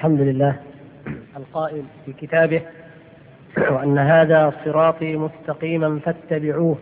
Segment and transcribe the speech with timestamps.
[0.00, 0.56] الحمد لله
[1.36, 2.62] القائل في كتابه
[3.70, 6.78] وأن هذا صراطي مستقيما فاتبعوه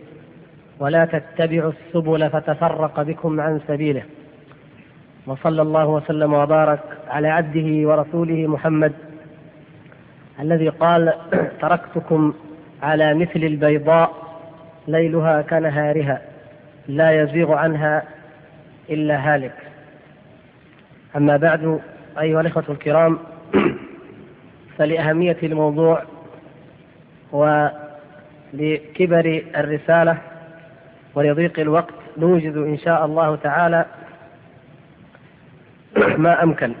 [0.79, 4.03] ولا تتبعوا السبل فتفرق بكم عن سبيله.
[5.27, 8.93] وصلى الله وسلم وبارك على عبده ورسوله محمد
[10.39, 11.13] الذي قال
[11.61, 12.33] تركتكم
[12.83, 14.11] على مثل البيضاء
[14.87, 16.21] ليلها كنهارها
[16.87, 18.03] لا يزيغ عنها
[18.89, 19.55] إلا هالك.
[21.15, 21.79] أما بعد
[22.19, 23.19] أيها الإخوة الكرام
[24.77, 26.03] فلأهمية الموضوع
[27.31, 30.17] ولكبر الرسالة
[31.15, 33.85] ولضيق الوقت نوجد إن شاء الله تعالى
[36.17, 36.73] ما أمكن.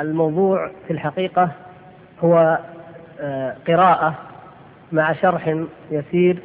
[0.00, 1.50] الموضوع في الحقيقة
[2.20, 2.58] هو
[3.20, 4.14] آه، قراءة
[4.92, 5.56] مع شرح
[5.90, 6.38] يسير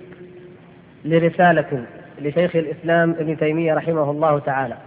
[1.05, 1.85] لرسالة
[2.21, 4.77] لشيخ الإسلام ابن تيمية رحمه الله تعالى.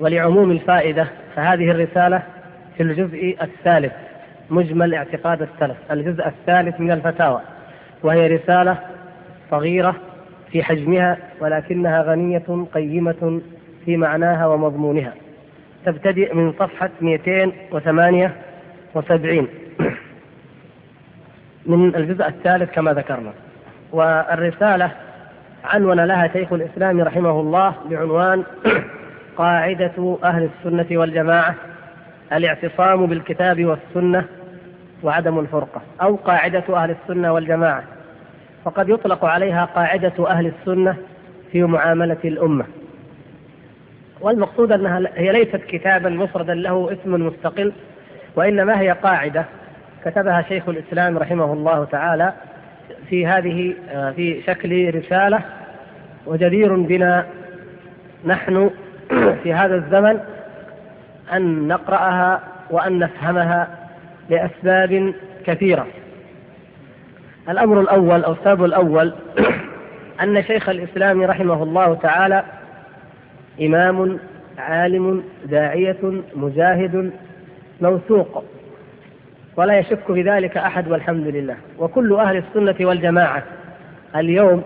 [0.00, 2.22] ولعموم الفائدة فهذه الرسالة
[2.76, 3.92] في الجزء الثالث
[4.50, 5.76] مجمل اعتقاد السلف.
[5.90, 7.40] الجزء الثالث من الفتاوى
[8.02, 8.78] وهي رسالة
[9.50, 9.94] صغيرة
[10.52, 13.40] في حجمها ولكنها غنية قيمة
[13.84, 15.12] في معناها ومضمونها.
[15.86, 19.48] تبتدئ من صفحة 278
[21.66, 23.32] من الجزء الثالث كما ذكرنا.
[23.92, 24.90] والرسالة
[25.64, 28.44] عنون لها شيخ الإسلام رحمه الله بعنوان
[29.36, 31.54] قاعدة أهل السنة والجماعة
[32.32, 34.24] الاعتصام بالكتاب والسنة
[35.02, 37.84] وعدم الفرقة أو قاعدة أهل السنة والجماعة.
[38.64, 40.96] وقد يطلق عليها قاعدة أهل السنة
[41.52, 42.64] في معاملة الأمة.
[44.20, 47.72] والمقصود أنها هي ليست كتابا مفردا له اسم مستقل
[48.36, 49.44] وإنما هي قاعدة.
[50.04, 52.32] كتبها شيخ الإسلام رحمه الله تعالى
[53.08, 53.74] في هذه
[54.16, 55.40] في شكل رسالة
[56.26, 57.26] وجدير بنا
[58.24, 58.70] نحن
[59.42, 60.20] في هذا الزمن
[61.32, 63.68] أن نقرأها وأن نفهمها
[64.28, 65.14] لأسباب
[65.46, 65.86] كثيرة.
[67.48, 69.14] الأمر الأول أو السبب الأول
[70.22, 72.44] أن شيخ الإسلام رحمه الله تعالى
[73.60, 74.18] إمام
[74.58, 77.10] عالم داعية مجاهد
[77.80, 78.44] موثوق
[79.56, 81.56] ولا يشك في ذلك أحد والحمد لله.
[81.78, 83.42] وكل أهل السنة والجماعة
[84.16, 84.62] اليوم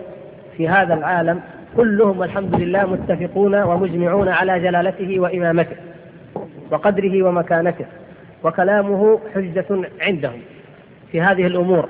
[0.57, 1.41] في هذا العالم
[1.77, 5.77] كلهم والحمد لله متفقون ومجمعون على جلالته وإمامته
[6.71, 7.85] وقدره ومكانته
[8.45, 9.67] وكلامه حجة
[10.01, 10.41] عندهم
[11.13, 11.89] في هذه الأمور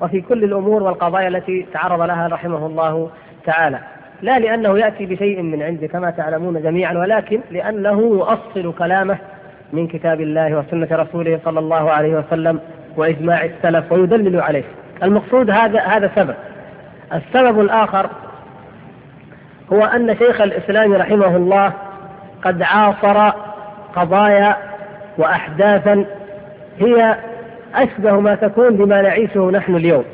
[0.00, 3.10] وفي كل الأمور والقضايا التي تعرض لها رحمه الله
[3.44, 3.78] تعالى.
[4.22, 9.18] لا لأنه يأتي بشيء من عنده كما تعلمون جميعا ولكن لأنه يؤصل كلامه
[9.72, 12.60] من كتاب الله وسنة رسوله صلى الله عليه وسلم
[12.96, 14.64] وإجماع السلف ويدلل عليه.
[15.02, 16.34] المقصود هذا هذا سبب.
[17.12, 18.10] السبب الآخر
[19.72, 21.72] هو أن شيخ الإسلام رحمه الله
[22.42, 23.32] قد عاصر
[23.96, 24.56] قضايا
[25.18, 26.04] وأحداثا
[26.78, 27.16] هي
[27.74, 30.04] أشبه ما تكون بما نعيشه نحن اليوم.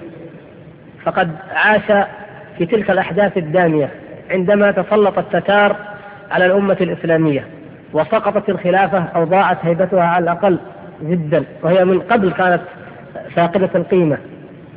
[1.05, 2.07] فقد عاش
[2.59, 3.91] في تلك الأحداث الدامية
[4.31, 5.77] عندما تسلط التتار
[6.31, 7.47] على الأمة الإسلامية
[7.93, 10.59] وسقطت الخلافة أو ضاعت هيبتها على الأقل
[11.03, 12.63] جدا وهي من قبل كانت
[13.37, 14.19] فاقدة القيمة.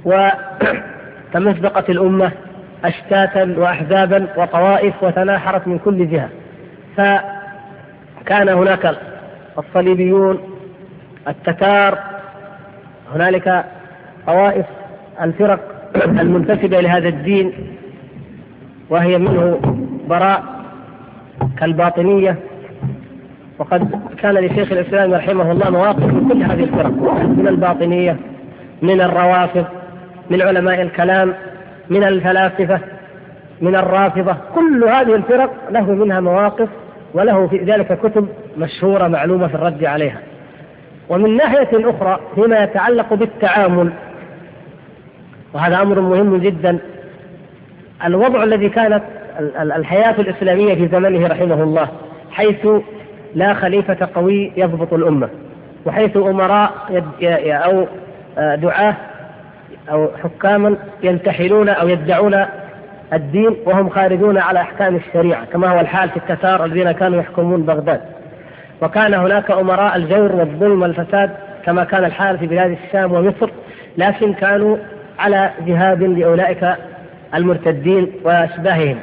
[0.06, 2.32] وتمزقت الأمة
[2.86, 6.30] أشتاتا وأحزابا وطوائف وتناحرت من كل جهة.
[6.98, 8.96] فكان هناك
[9.58, 10.40] الصليبيون
[11.28, 12.00] التتار
[13.16, 13.66] هنالك
[14.28, 14.66] طوائف
[15.22, 15.60] الفرق
[16.22, 17.54] المنتسبة لهذا الدين
[18.90, 19.60] وهي منه
[20.10, 20.44] براء
[21.58, 22.36] كالباطنية.
[23.60, 26.92] وقد كان لشيخ الإسلام رحمه الله مواقف من كل هذه الفرق
[27.24, 28.18] من الباطنية
[28.82, 29.66] من الروافض
[30.30, 31.34] من علماء الكلام.
[31.90, 32.80] من الفلاسفة
[33.62, 36.70] من الرافضة كل هذه الفرق له منها مواقف
[37.14, 38.28] وله في ذلك كتب
[38.58, 40.20] مشهورة معلومة في الرد عليها.
[41.10, 43.92] ومن ناحية أخرى فيما يتعلق بالتعامل
[45.54, 46.78] وهذا أمر مهم جدا
[48.06, 49.04] الوضع الذي كانت
[49.62, 51.88] الحياة الإسلامية في زمنه رحمه الله
[52.32, 52.68] حيث
[53.36, 55.30] لا خليفة قوي يضبط الأمة
[55.86, 56.72] وحيث أمراء
[57.48, 57.86] أو
[58.56, 58.96] دعاة
[59.92, 62.46] أو حكاما ينتحلون أو يدعون
[63.14, 68.02] الدين وهم خارجون على أحكام الشريعة كما هو الحال في التتار الذين كانوا يحكمون بغداد.
[68.82, 71.32] وكان هناك أمراء الجور والظلم والفساد
[71.66, 73.50] كما كان الحال في بلاد الشام ومصر
[73.98, 74.78] لكن كانوا
[75.20, 76.68] على جهاد لأولئك
[77.36, 79.00] المرتدين وأشباههم.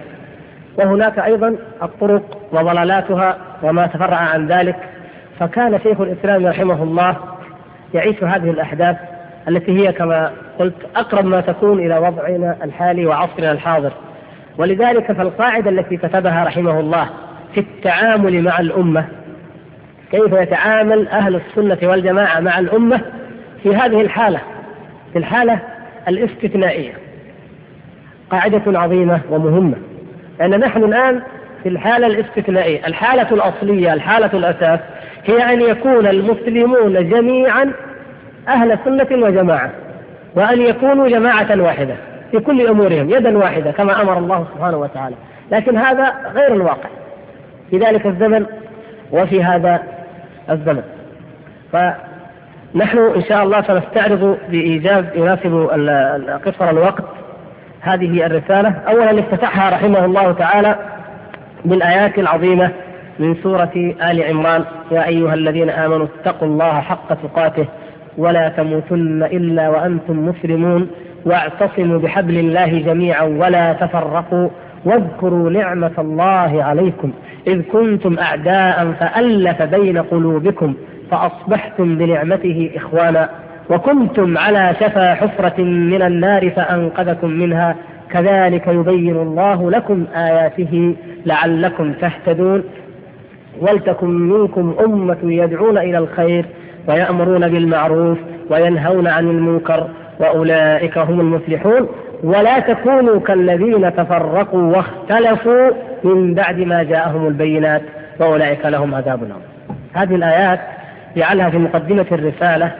[0.78, 4.76] وهناك أيضا الطرق وضلالاتها وما تفرع عن ذلك.
[5.40, 7.16] فكان شيخ الإسلام رحمه الله
[7.94, 8.96] يعيش هذه الأحداث
[9.48, 13.92] التي هي كما قلت أقرب ما تكون إلى وضعنا الحالي وعصرنا الحاضر.
[14.58, 17.08] ولذلك فالقاعدة التي كتبها رحمه الله
[17.54, 19.06] في التعامل مع الأمة
[20.10, 23.00] كيف يتعامل أهل السنة والجماعة مع الأمة
[23.62, 24.40] في هذه الحالة؟
[25.12, 25.58] في الحالة
[26.08, 26.92] الاستثنائية.
[28.30, 29.76] قاعدة عظيمة ومهمة
[30.38, 31.22] لأن نحن الآن
[31.62, 34.80] في الحالة الاستثنائية الحالة الأصلية الحالة الأساس
[35.24, 37.72] هي أن يكون المسلمون جميعا
[38.48, 39.70] أهل سنة وجماعة
[40.34, 41.94] وأن يكونوا جماعة واحدة
[42.30, 45.16] في كل أمورهم يدا واحدة كما أمر الله سبحانه وتعالى.
[45.52, 46.88] لكن هذا غير الواقع.
[47.70, 48.46] في ذلك الزمن
[49.12, 49.82] وفي هذا
[50.50, 50.82] الزمن.
[51.72, 55.68] فنحن إن شاء الله سنستعرض بإيجاز يناسب
[56.46, 57.04] قصر الوقت
[57.80, 58.74] هذه الرسالة.
[58.88, 60.76] أولا افتتحها رحمه الله تعالى
[61.64, 62.70] بالآيات العظيمة
[63.18, 67.66] من سورة آل عمران يا أيها الذين آمنوا اتقوا الله حق تقاته
[68.18, 70.88] ولا تموتن إلا وأنتم مسلمون
[71.26, 74.48] واعتصموا بحبل الله جميعا ولا تفرقوا
[74.84, 77.10] واذكروا نعمة الله عليكم
[77.46, 80.74] إذ كنتم أعداء فألف بين قلوبكم
[81.10, 83.28] فأصبحتم بنعمته إخوانا
[83.70, 87.76] وكنتم على شفا حفرة من النار فأنقذكم منها
[88.10, 90.96] كذلك يبين الله لكم آياته
[91.26, 92.62] لعلكم تهتدون
[93.60, 96.46] ولتكن منكم أمة يدعون إلى الخير
[96.88, 98.18] ويأمرون بالمعروف
[98.50, 99.88] وينهون عن المنكر
[100.20, 101.88] وأولئك هم المفلحون.
[102.22, 105.70] ولا تكونوا كالذين تفرقوا واختلفوا
[106.04, 107.82] من بعد ما جاءهم البينات
[108.20, 110.60] وأولئك لهم عذاب عظيم هذه الآيات
[111.16, 112.72] جعلها في مقدمة الرسالة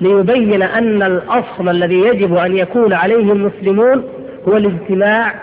[0.00, 4.04] ليبين أن الأصل الذي يجب أن يكون عليه المسلمون
[4.48, 5.34] هو الاجتماع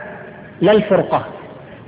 [0.61, 1.25] لا الفرقة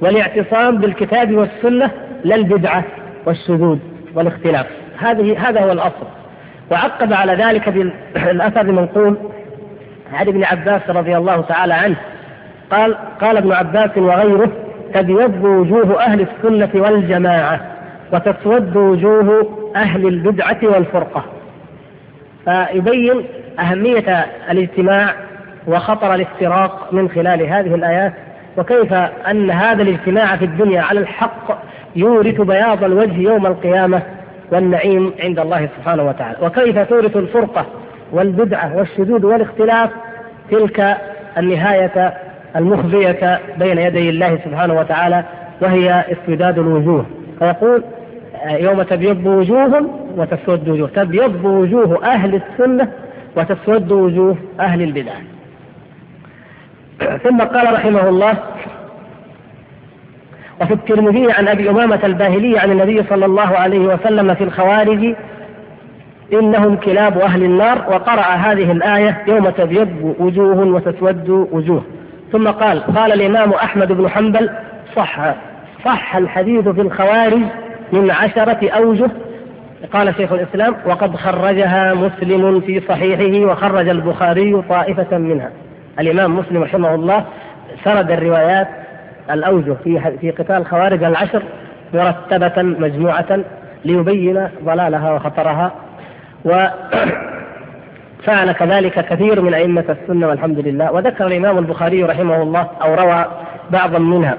[0.01, 1.92] والاعتصام بالكتاب والسنة
[2.24, 2.83] لا البدعة
[3.25, 3.78] والشذوذ
[4.16, 4.66] والاختلاف.
[4.98, 6.07] هذه هذا هو الأصل.
[6.71, 7.69] وعقب على ذلك
[8.13, 9.18] بالأثر المنقول
[10.13, 11.95] عن ابن عباس رضي الله تعالى عنه.
[12.71, 14.51] قال قال ابن عباس وغيره
[14.94, 17.59] تبيض وجوه أهل السنة والجماعة
[18.13, 21.23] وتسود وجوه أهل البدعة والفرقة.
[22.45, 23.23] فيبين
[23.59, 25.13] أهمية الاجتماع
[25.68, 28.13] وخطر الافتراق من خلال هذه الآيات
[28.57, 28.94] وكيف
[29.29, 31.62] أن هذا الاجتماع في الدنيا على الحق
[31.95, 34.01] يورث بياض الوجه يوم القيامة
[34.51, 36.38] والنعيم عند الله سبحانه وتعالى.
[36.42, 37.65] وكيف تورث الفرقة
[38.12, 39.89] والبدعة والشذوذ والاختلاف؟
[40.51, 40.98] تلك
[41.38, 42.13] النهاية
[42.56, 45.24] المخزية بين يدي الله سبحانه وتعالى
[45.62, 47.06] وهي اسوداد الوجوه.
[47.39, 47.83] فيقول
[48.45, 50.89] يوم تبيض وجوه وتسود وجوه.
[50.95, 52.92] تبيض وجوه أهل السنة
[53.38, 55.13] وتسود وجوه أهل البدع.
[57.24, 58.38] ثم قال رحمه الله
[60.62, 65.16] وفي الترمذي عن أبي أمامة الباهلي عن النبي صلى الله عليه وسلم في الخوارج
[66.34, 71.84] إنهم كلاب أهل النار وقرأ هذه الآية يوم تبيض وجوه وتسود وجوه.
[72.31, 74.50] ثم قال قال الإمام أحمد بن حنبل
[74.96, 75.34] صح
[75.86, 77.42] صح الحديث في الخوارج
[77.94, 79.10] من عشرة أوجه.
[79.94, 85.50] قال شيخ الإسلام وقد خرجها مسلم في صحيحه وخرج البخاري طائفة منها.
[86.00, 87.25] الإمام مسلم رحمه الله
[87.84, 88.68] سرد الروايات
[89.31, 91.44] الأوجه في في قتال الخوارج العشر
[91.94, 93.39] مرتبة مجموعة
[93.85, 95.71] ليبين ضلالها وخطرها.
[96.45, 96.71] وفعل
[98.59, 100.91] كذلك كثير من أئمة السنة والحمد لله.
[100.91, 103.25] وذكر الإمام البخاري رحمه الله أو روى
[103.71, 104.38] بعضا منها.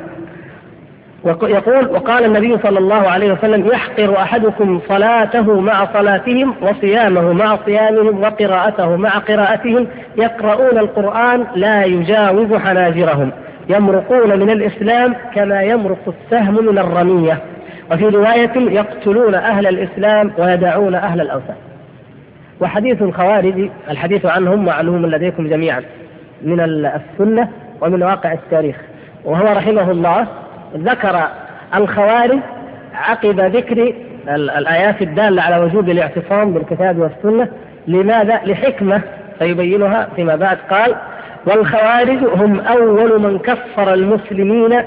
[1.24, 8.20] يقول وقال النبي صلى الله عليه وسلم يحقر أحدكم صلاته مع صلاتهم وصيامه مع صيامهم
[8.22, 9.86] وقراءته مع قراءتهم
[10.16, 13.30] يقرؤون القرآن لا يجاوز حناجرهم.
[13.68, 17.38] يمرقون من الإسلام كما يمرق السهم من الرمية.
[17.92, 21.56] وفي رواية يقتلون أهل الإسلام ويدعون أهل الاوثان
[22.60, 25.82] وحديث الخوارج الحديث عنهم معلوم لديكم جميعا
[26.42, 27.48] من السنة
[27.80, 28.76] ومن واقع التاريخ.
[29.24, 30.26] وهو رحمه الله
[30.76, 31.20] ذكر
[31.74, 32.38] الخوارج
[32.94, 33.94] عقب ذكر
[34.28, 37.48] الآيات الدالة على وجوب الاعتصام بالكتاب والسنة.
[37.86, 39.00] لماذا؟ لحكمة
[39.38, 40.58] سيبينها فيما بعد.
[40.70, 40.94] قال
[41.46, 44.82] والخوارج هم أول من كفر المسلمين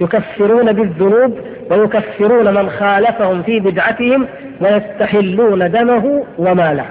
[0.00, 1.38] يكفرون بالذنوب
[1.70, 4.26] ويكفرون من خالفهم في بدعتهم
[4.60, 6.84] ويستحلون دمه وماله.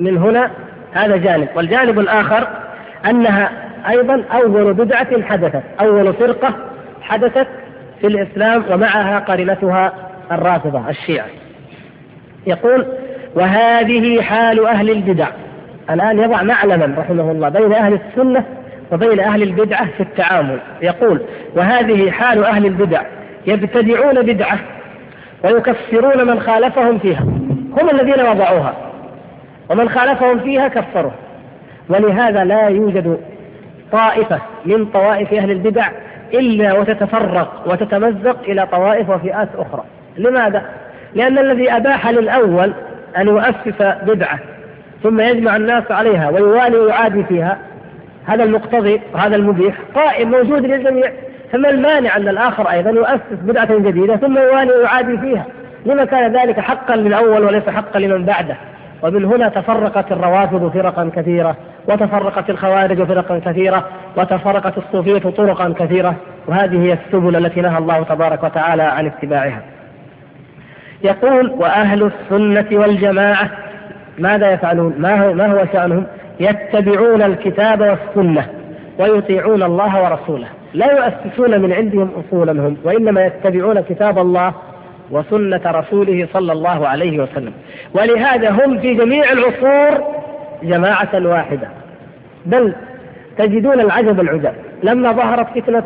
[0.00, 0.50] من هنا
[0.92, 1.48] هذا جانب.
[1.56, 2.48] والجانب الآخر
[3.06, 3.50] أنها
[3.88, 6.54] أيضا أول بدعة حدثت أول فرقة
[7.02, 7.46] حدثت
[8.00, 9.92] في الإسلام ومعها قرنتها
[10.32, 11.26] الرافضة الشيعة.
[12.46, 12.86] يقول
[13.34, 15.28] وهذه حال أهل البدع
[15.90, 18.44] الآن يضع معلما رحمه الله بين أهل السنة
[18.92, 20.58] وبين أهل البدعة في التعامل.
[20.82, 21.20] يقول
[21.56, 23.02] وهذه حال أهل البدع.
[23.46, 24.58] يبتدعون بدعة
[25.44, 27.20] ويكفرون من خالفهم فيها.
[27.80, 28.74] هم الذين وضعوها.
[29.70, 31.12] ومن خالفهم فيها كفروه
[31.88, 33.18] ولهذا لا يوجد
[33.92, 35.88] طائفة من طوائف أهل البدع
[36.34, 39.84] إلا وتتفرق وتتمزق إلى طوائف وفئات أخرى.
[40.16, 40.62] لماذا؟
[41.14, 42.72] لأن الذي أباح للأول
[43.18, 44.38] أن يؤسس بدعة
[45.02, 47.58] ثم يجمع الناس عليها ويوالي ويعادي فيها.
[48.26, 51.12] هذا المقتضي وهذا المبيح قائم موجود للجميع.
[51.52, 55.46] فما المانع أن الآخر أيضا يؤسس بدعة جديدة ثم يوالي ويعادي فيها.
[55.86, 58.56] لما كان ذلك حقا للأول وليس حقا لمن بعده؟
[59.02, 61.56] ومن هنا تفرقت الروافض فرقا كثيرة
[61.88, 66.14] وتفرقت الخوارج فرقا كثيرة وتفرقت الصوفية طرقا كثيرة.
[66.46, 69.62] وهذه هي السبل التي نهى الله تبارك وتعالى عن اتباعها.
[71.04, 73.50] يقول وأهل السنة والجماعة
[74.18, 76.06] ماذا يفعلون؟ ما هو, ما هو شأنهم؟
[76.40, 78.46] يتبعون الكتاب والسنة
[78.98, 80.46] ويطيعون الله ورسوله.
[80.74, 84.54] لا يؤسسون من عندهم أصولا هم وإنما يتبعون كتاب الله
[85.10, 87.52] وسنة رسوله صلى الله عليه وسلم.
[87.94, 90.04] ولهذا هم في جميع العصور
[90.62, 91.68] جماعة واحدة.
[92.46, 92.74] بل
[93.38, 95.82] تجدون العجب العجاب لما ظهرت فتنة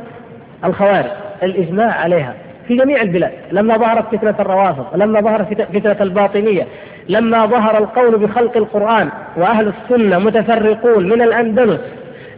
[0.65, 1.11] الخوارج
[1.43, 2.35] الإجماع عليها.
[2.73, 3.33] في جميع البلاد.
[3.52, 6.67] لما ظهرت فتنة الروافض لما ظهرت فتنة الباطنية
[7.09, 11.81] لما ظهر القول بخلق القرآن وأهل السنة متفرقون من الأندلس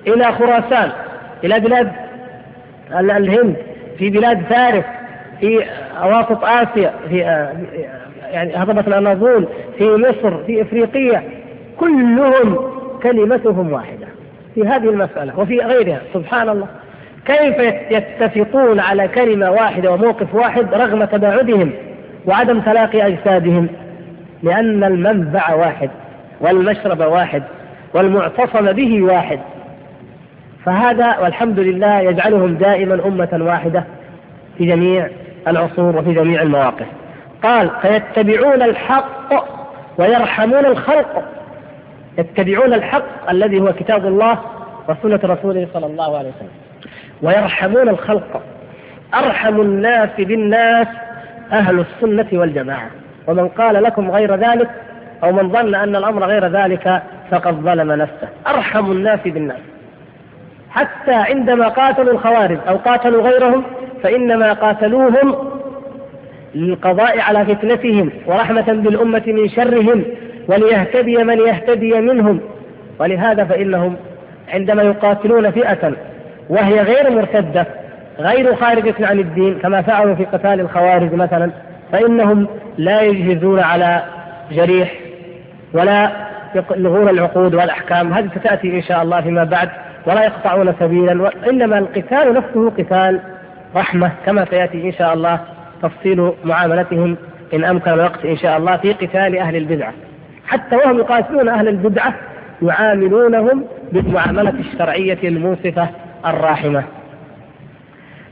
[0.06, 0.90] إلى خراسان
[1.44, 1.92] إلى بلاد
[2.92, 3.56] الهند
[3.98, 4.84] في بلاد فارس
[5.40, 5.64] في
[6.02, 7.18] أواسط آسيا في
[8.32, 9.48] يعني هضبة الأناضول
[9.78, 11.22] في مصر في إفريقيا
[11.80, 12.58] كلهم
[13.02, 14.06] كلمتهم واحدة
[14.54, 16.00] في هذه المسألة وفي غيرها.
[16.14, 16.66] سبحان الله.
[17.26, 17.58] كيف
[17.90, 21.72] يتفقون على كلمة واحدة وموقف واحد رغم تباعدهم
[22.26, 23.68] وعدم تلاقي أجسادهم؟
[24.42, 25.90] لأن المنبع واحد
[26.40, 27.42] والمشرب واحد
[27.94, 29.40] والمعتصم به واحد.
[30.64, 33.84] فهذا والحمد لله يجعلهم دائما أمة واحدة
[34.58, 35.08] في جميع
[35.48, 36.86] العصور وفي جميع المواقف.
[37.42, 39.46] قال فيتبعون الحق
[39.98, 41.24] ويرحمون الخلق.
[42.18, 44.38] يتبعون الحق الذي هو كتاب الله
[44.88, 46.48] وسنة رسوله صلى الله عليه وسلم.
[47.22, 48.42] ويرحمون الخلق.
[49.14, 50.86] أرحم الناس بالناس
[51.52, 52.90] أهل السنة والجماعة.
[53.26, 54.70] ومن قال لكم غير ذلك
[55.24, 58.28] أو من ظن أن الأمر غير ذلك فقد ظلم نفسه.
[58.46, 59.60] أرحم الناس بالناس.
[60.70, 63.64] حتى عندما قاتلوا الخوارج أو قاتلوا غيرهم
[64.02, 65.34] فإنما قاتلوهم
[66.54, 70.04] للقضاء على فتنتهم ورحمة بالأمة من شرهم
[70.48, 72.40] وليهتدي من يهتدي منهم.
[72.98, 73.96] ولهذا فإنهم
[74.48, 75.92] عندما يقاتلون فئة
[76.48, 77.66] وهي غير مرتدة
[78.18, 81.50] غير خارجة عن الدين كما فعلوا في قتال الخوارج مثلا
[81.92, 82.48] فإنهم
[82.78, 84.02] لا يجهزون على
[84.52, 84.94] جريح
[85.72, 86.10] ولا
[86.76, 88.12] يلغون العقود والأحكام.
[88.12, 89.68] هذه ستأتي إن شاء الله فيما بعد
[90.06, 93.20] ولا يقطعون سبيلا وإنما القتال نفسه قتال
[93.76, 95.40] رحمة كما سيأتي إن شاء الله
[95.82, 97.16] تفصيل معاملتهم
[97.54, 99.92] إن أمكن الوقت إن شاء الله في قتال أهل البدعة.
[100.46, 102.14] حتى وهم يقاتلون أهل البدعة
[102.62, 105.88] يعاملونهم بالمعاملة الشرعية المنصفة
[106.26, 106.84] الراحمة.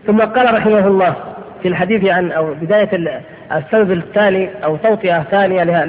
[0.07, 1.15] ثم قال رحمه الله
[1.63, 3.21] في الحديث عن أو بداية
[3.53, 5.85] السبب الثاني أو توطئة ثانية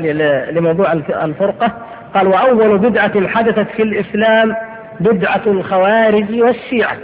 [0.51, 1.71] لموضوع الفرقة
[2.15, 4.55] قال وأول بدعة حدثت في الإسلام
[4.99, 6.97] بدعة الخوارج والشيعة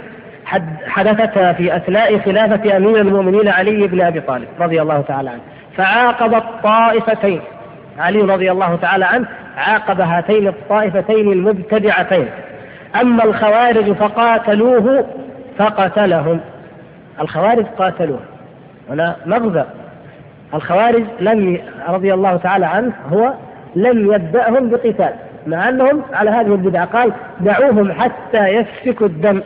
[0.86, 5.40] حدثت في أثناء خلافة أمير المؤمنين علي بن أبي طالب رضي الله تعالى عنه.
[5.76, 7.40] فعاقب الطائفتين
[7.98, 12.28] علي رضي الله تعالى عنه عاقب هاتين الطائفتين المبتدعتين.
[13.00, 15.04] أما الخوارج فقاتلوه
[15.58, 16.40] فقتلهم.
[17.20, 18.20] الخوارج قاتلوه
[18.90, 19.64] هنا مغزى.
[20.54, 23.32] الخوارج لم رضي الله تعالى عنه هو
[23.76, 25.12] لم يبدأهم بقتال
[25.46, 26.84] مع أنهم على هذه البدعة.
[26.84, 29.42] قال دعوهم حتى يسفكوا الدم.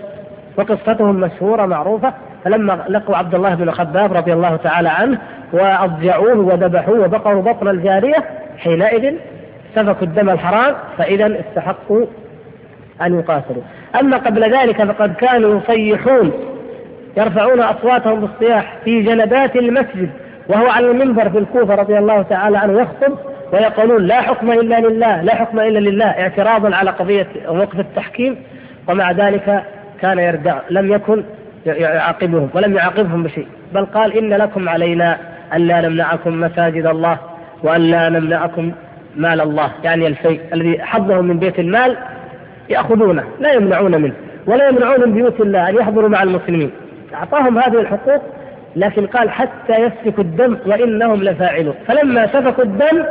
[0.56, 2.12] وقصتهم مشهورة معروفة.
[2.44, 5.18] فلما لقوا عبد الله بن خباب رضي الله تعالى عنه
[5.52, 8.24] وأضجعوه وذبحوه وبقروا بطن الجارية
[8.58, 9.14] حينئذ
[9.74, 12.06] سفكوا الدم الحرام فإذا استحقوا
[13.02, 13.62] أن يقاتلوا
[14.00, 16.32] أما قبل ذلك فقد كانوا يصيحون
[17.16, 20.10] يرفعون أصواتهم بالصياح في جنبات المسجد
[20.48, 23.18] وهو على المنبر في الكوفة رضي الله تعالى عنه يخطب
[23.52, 28.36] ويقولون لا حكم إلا لله لا حكم إلا لله اعتراضا على قضية موقف التحكيم
[28.88, 29.62] ومع ذلك
[30.00, 31.24] كان يردع لم يكن
[31.66, 35.18] يعاقبهم ولم يعاقبهم بشيء بل قال إن لكم علينا
[35.54, 37.18] أن لا نمنعكم مساجد الله
[37.62, 38.72] وأن لا نمنعكم
[39.16, 41.96] مال الله يعني الفيء الذي حظهم من بيت المال
[42.68, 44.14] يأخذونه لا يمنعون منه
[44.46, 46.70] ولا يمنعون من بيوت الله أن يحضروا مع المسلمين.
[47.14, 48.22] أعطاهم هذه الحقوق
[48.76, 51.74] لكن قال حتى يسفكوا الدم وإنهم لفاعلون.
[51.86, 53.04] فلما سفكوا الدم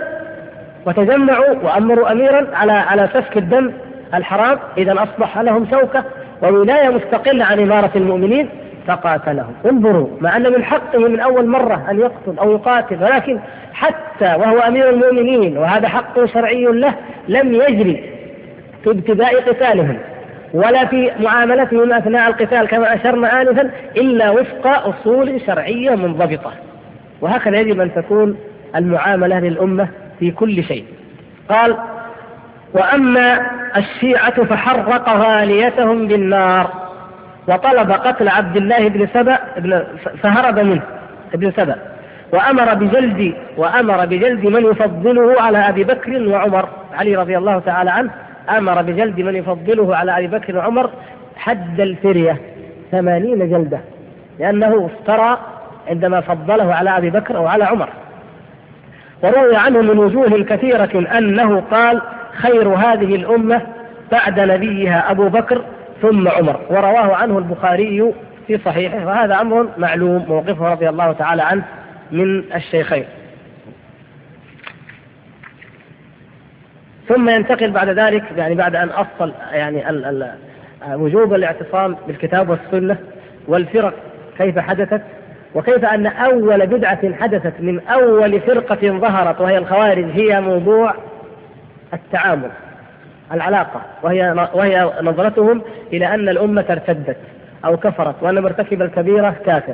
[0.85, 3.71] وتجمعوا وأمروا أميرا على على سفك الدم
[4.13, 6.03] الحرام إذا أصبح لهم شوكة
[6.43, 8.49] وولاية مستقلة عن إمارة المؤمنين
[8.87, 9.53] فقاتلهم.
[9.65, 13.39] انظروا مع أن من حقه من أول مرة أن يقتل أو يقاتل ولكن
[13.73, 16.93] حتى وهو أمير المؤمنين وهذا حق شرعي له
[17.27, 18.13] لم يجري.
[18.83, 19.97] في ابتداء قتالهم
[20.53, 26.51] ولا في معاملتهم أثناء القتال كما أشرنا آنفا إلا وفق أصول شرعية منضبطة.
[27.21, 28.37] وهكذا يجب أن تكون
[28.75, 29.87] المعاملة للأمة
[30.19, 30.85] في كل شيء.
[31.49, 31.77] قال
[32.73, 33.45] وأما
[33.77, 36.71] الشيعة فحرق غاليتهم بالنار.
[37.47, 39.37] وطلب قتل عبد الله بن سبأ
[40.23, 40.81] فهرب منه
[41.33, 41.75] ابن سبأ.
[42.33, 48.11] وأمر بجلد وأمر بجلد من يفضله على أبي بكر وعمر علي رضي الله تعالى عنه
[48.49, 50.89] أمر بجلد من يفضله على أبي بكر وعمر
[51.35, 52.37] حد الفرية
[52.91, 53.79] ثمانين جلدة
[54.39, 55.37] لأنه افترى
[55.87, 57.89] عندما فضله على أبي بكر أو على عمر.
[59.23, 62.01] وروي عنه من وجوه كثيرة أنه قال
[62.33, 63.61] خير هذه الأمة
[64.11, 65.61] بعد نبيها أبو بكر
[66.01, 68.13] ثم عمر ورواه عنه البخاري
[68.47, 71.63] في صحيحه وهذا أمر معلوم موقفه رضي الله تعالى عنه
[72.11, 73.05] من الشيخين.
[77.07, 79.83] ثم ينتقل بعد ذلك يعني بعد أن أصل يعني
[80.89, 82.97] وجوب الاعتصام بالكتاب والسنة
[83.47, 83.93] والفرق
[84.37, 85.01] كيف حدثت
[85.55, 90.93] وكيف أن أول بدعة حدثت من أول فرقة ظهرت وهي الخوارج هي موضوع
[91.93, 92.49] التعامل
[93.31, 95.61] العلاقة وهي وهي نظرتهم
[95.93, 97.17] إلى أن الأمة ارتدت
[97.65, 99.73] أو كفرت وأن مرتكب الكبيرة كافر.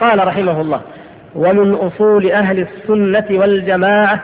[0.00, 0.80] قال رحمه الله
[1.34, 4.20] ومن أصول أهل السنة والجماعة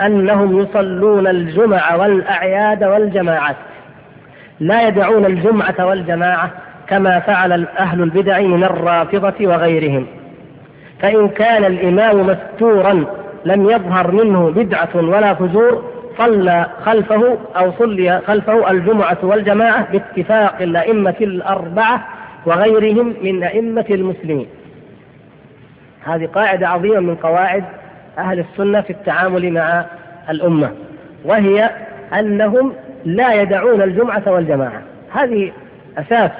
[0.00, 3.56] أنهم يصلون الجمع والأعياد والجماعات.
[4.60, 6.50] لا يدعون الجمعة والجماعة
[6.88, 10.06] كما فعل أهل البدع من الرافضة وغيرهم.
[11.00, 13.04] فإن كان الإمام مستورا
[13.44, 15.84] لم يظهر منه بدعة ولا فجور
[16.18, 22.06] صلى خلفه أو صلي خلفه الجمعة والجماعة باتفاق الأئمة الأربعة
[22.46, 24.46] وغيرهم من أئمة المسلمين.
[26.04, 27.64] هذه قاعدة عظيمة من قواعد
[28.18, 29.84] أهل السنة في التعامل مع
[30.30, 30.70] الأمة
[31.24, 31.70] وهي
[32.18, 32.72] أنهم
[33.04, 34.82] لا يدعون الجمعة والجماعة.
[35.12, 35.52] هذه
[35.98, 36.30] أساس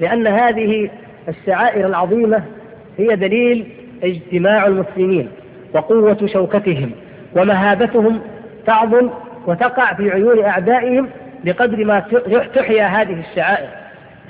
[0.00, 0.90] لأن هذه
[1.28, 2.42] الشعائر العظيمة
[2.98, 3.66] هي دليل
[4.02, 5.28] اجتماع المسلمين
[5.74, 6.90] وقوة شوكتهم
[7.36, 8.20] ومهابتهم
[8.66, 9.10] تعظم
[9.46, 11.08] وتقع في عيون أعدائهم
[11.44, 12.00] بقدر ما
[12.54, 13.68] تحيا هذه الشعائر.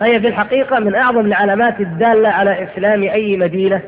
[0.01, 3.81] فهي في الحقيقة من أعظم العلامات الدالة على إسلام أي مدينة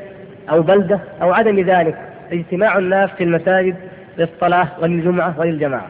[0.49, 2.08] أو بلدة أو عدم ذلك.
[2.31, 3.75] اجتماع الناس في المساجد
[4.17, 5.87] للصلاة وللجمعة وللجماعة.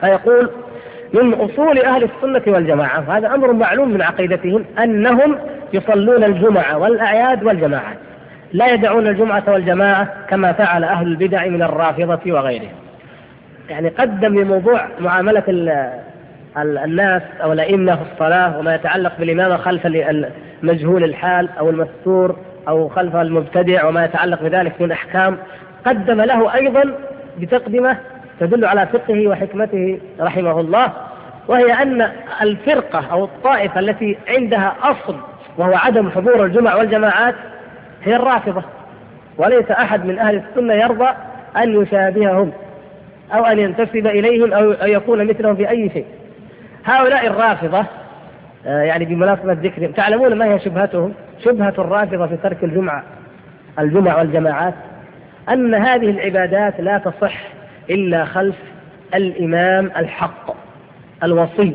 [0.00, 0.50] فيقول
[1.14, 5.36] من أصول أهل السنة والجماعة وهذا أمر معلوم من عقيدتهم أنهم
[5.72, 7.96] يصلون الجمعة والأعياد والجماعات.
[8.52, 12.72] لا يدعون الجمعة والجماعة كما فعل أهل البدع من الرافضة وغيرهم.
[13.70, 15.42] يعني قدم لموضوع معاملة
[16.56, 19.86] الناس أو الأئمة في الصلاة وما يتعلق بالإمامة خلف
[20.62, 22.36] مجهول الحال أو المستور
[22.70, 25.36] أو خلف المبتدع وما يتعلق بذلك من أحكام
[25.86, 26.82] قدم له أيضا
[27.38, 27.96] بتقدمة
[28.40, 30.92] تدل على فقهه وحكمته رحمه الله
[31.48, 32.10] وهي أن
[32.42, 35.16] الفرقة أو الطائفة التي عندها أصل
[35.58, 37.34] وهو عدم حضور الجمع والجماعات
[38.04, 38.62] هي الرافضة
[39.38, 41.08] وليس أحد من أهل السنة يرضى
[41.56, 42.52] أن يشابههم
[43.34, 46.06] أو أن ينتسب إليهم أو يكون مثلهم في أي شيء.
[46.84, 47.84] هؤلاء الرافضة
[48.66, 53.04] آه، يعني بمناسبة ذكرهم تعلمون ما هي شبهتهم؟ شبهة الرافضة في ترك الجمعة
[53.78, 54.74] الجمع والجماعات
[55.48, 57.34] أن هذه العبادات لا تصح
[57.90, 58.56] إلا خلف
[59.14, 60.54] الإمام الحق
[61.24, 61.72] الوصي.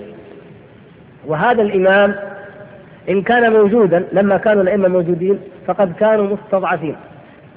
[1.26, 2.16] وهذا الإمام
[3.10, 6.96] إن كان موجودا لما كانوا الأئمة موجودين فقد كانوا مستضعفين.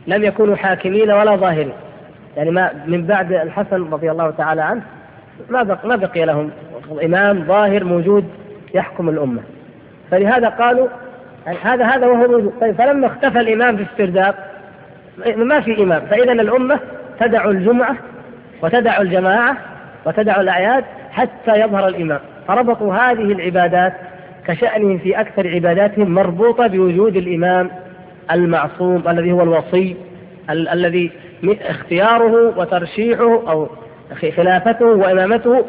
[0.07, 1.73] لم يكونوا حاكمين ولا ظاهرين.
[2.37, 4.83] يعني ما من بعد الحسن رضي الله تعالى عنه
[5.51, 6.51] ما بقي ما بقي لهم.
[7.05, 8.25] إمام ظاهر موجود
[8.75, 9.41] يحكم الأمة.
[10.11, 10.89] فلهذا قالوا
[11.63, 14.35] هذا هذا وهو موجود طيب فلما اختفى الإمام في استرداد
[15.37, 16.01] ما في إمام.
[16.11, 16.81] فإذا الأمة
[17.21, 17.97] تدع الجمعة
[18.63, 19.57] وتدع الجماعة
[20.07, 22.21] وتدع الأعياد حتى يظهر الإمام.
[22.49, 23.93] فربطوا هذه العبادات
[24.47, 27.71] كشأنهم في أكثر عباداتهم مربوطة بوجود الإمام
[28.33, 29.97] المعصوم الذي هو الوصي
[30.51, 31.11] ال- الذي
[31.63, 33.69] اختياره وترشيحه أو
[34.37, 35.65] خلافته وإمامته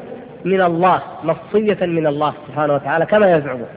[0.46, 3.68] من الله نصية من الله سبحانه وتعالى كما يزعمون.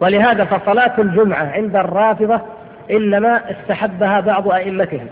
[0.00, 2.40] ولهذا فصلاة الجمعة عند الرافضة
[2.90, 5.06] إنما استحبها بعض أئمتهم.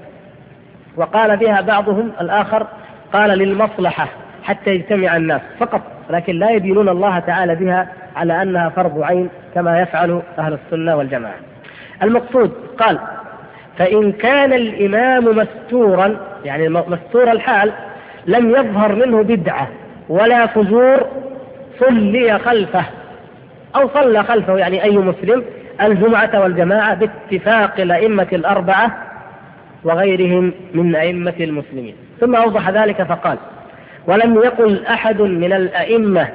[0.97, 2.66] وقال بها بعضهم الآخر
[3.12, 4.09] قال للمصلحة
[4.45, 9.81] حتى يجتمع الناس فقط لكن لا يدينون الله تعالى بها على أنها فرض عين كما
[9.81, 11.35] يفعل أهل السنة والجماعة.
[12.03, 12.99] المقصود قال
[13.79, 17.73] فإن كان الإمام مستورا يعني مستور الحال
[18.27, 19.68] لم يظهر منه بدعة
[20.09, 21.07] ولا فجور
[21.81, 22.85] صلي خلفه.
[23.77, 25.45] أو صلى خلفه يعني أي مسلم
[25.83, 28.99] الجمعة والجماعة باتفاق الأئمة الأربعة
[29.85, 31.95] وغيرهم من أئمة المسلمين.
[32.21, 33.39] ثم أوضح ذلك فقال
[34.07, 36.29] ولم يقل أحد من الأئمة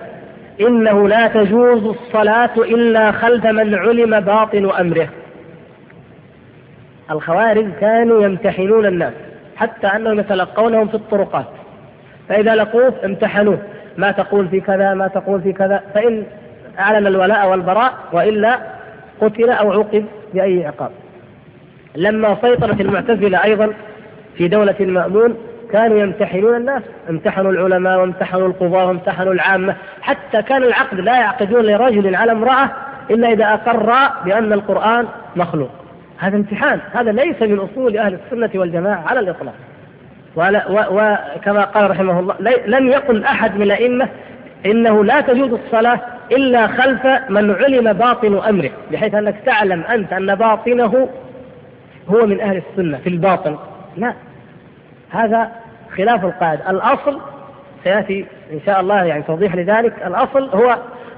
[0.61, 5.09] إنه لا تجوز الصلاة إلا خلف من علم باطن أمره.
[7.11, 9.13] الخوارج كانوا يمتحنون الناس
[9.55, 11.45] حتى أنهم يتلقونهم في الطرقات.
[12.29, 13.57] فإذا لقوه امتحنوه.
[13.97, 15.83] ما تقول في كذا ما تقول في كذا.
[15.93, 16.23] فإن
[16.79, 18.59] أعلن الولاء والبراء وإلا
[19.21, 20.91] قتل أو عوقب بأي عقاب.
[21.95, 23.73] لما سيطرت المعتزلة أيضا
[24.37, 25.37] في دولة المأمون
[25.71, 32.15] كانوا يمتحنون الناس امتحنوا العلماء وامتحنوا القضاة وامتحنوا العامة حتى كان العقد لا يعقدون لرجل
[32.15, 32.69] على امرأة
[33.09, 33.93] إلا إذا أقر
[34.25, 35.69] بأن القرآن مخلوق.
[36.17, 39.53] هذا امتحان هذا ليس من أصول أهل السنة والجماعة على الإطلاق.
[40.35, 42.35] وكما قال رحمه الله
[42.65, 44.07] لم يقل أحد من الأئمة
[44.65, 45.99] إنه لا تجوز الصلاة
[46.31, 51.09] إلا خلف من علم باطن أمره بحيث أنك تعلم أنت أن باطنه
[52.07, 53.57] هو من أهل السنة في الباطن.
[53.97, 54.13] لا
[55.09, 55.51] هذا
[55.97, 56.69] خلاف القاعدة.
[56.69, 57.19] الأصل
[57.83, 59.93] سيأتي إن شاء الله يعني توضيح لذلك.
[60.05, 60.77] الأصل هو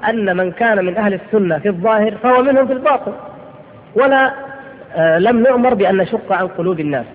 [0.09, 3.13] أن من كان من أهل السنة في الظاهر فهو منهم في الباطن.
[3.95, 4.33] ولا
[4.95, 7.05] آه لم نؤمر بأن نشق عن قلوب الناس.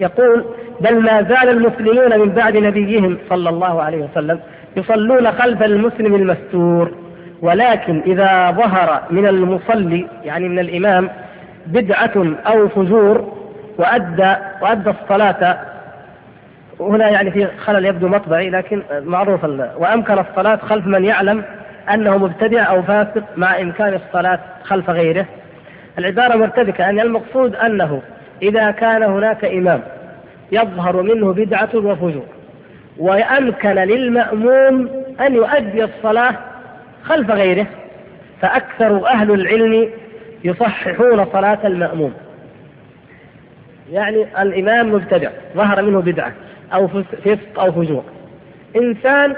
[0.00, 0.44] يقول
[0.80, 4.40] بل ما زال المسلمون من بعد نبيهم صلى الله عليه وسلم
[4.76, 7.04] يصلون خلف المسلم المستور.
[7.42, 11.10] ولكن إذا ظهر من المصلي يعني من الإمام
[11.66, 12.12] بدعة
[12.46, 13.32] أو فجور
[13.78, 15.58] وأدى وأدى الصلاة
[16.80, 19.44] هنا يعني في خلل يبدو مطبعي لكن معروف
[19.76, 21.44] وأمكن الصلاة خلف من يعلم
[21.94, 25.26] أنه مبتدع أو فاسق مع إمكان الصلاة خلف غيره.
[25.98, 28.02] العبارة مرتبكة يعني المقصود أنه
[28.42, 29.80] إذا كان هناك إمام
[30.52, 32.33] يظهر منه بدعة وفجور
[32.98, 36.34] وأمكن للمأموم أن يؤدي الصلاة
[37.02, 37.66] خلف غيره
[38.40, 39.90] فأكثر أهل العلم
[40.44, 42.14] يصححون صلاة المأموم.
[43.92, 46.32] يعني الإمام مبتدع ظهر منه بدعة
[46.74, 48.04] أو فسق أو فجور.
[48.76, 49.36] إنسان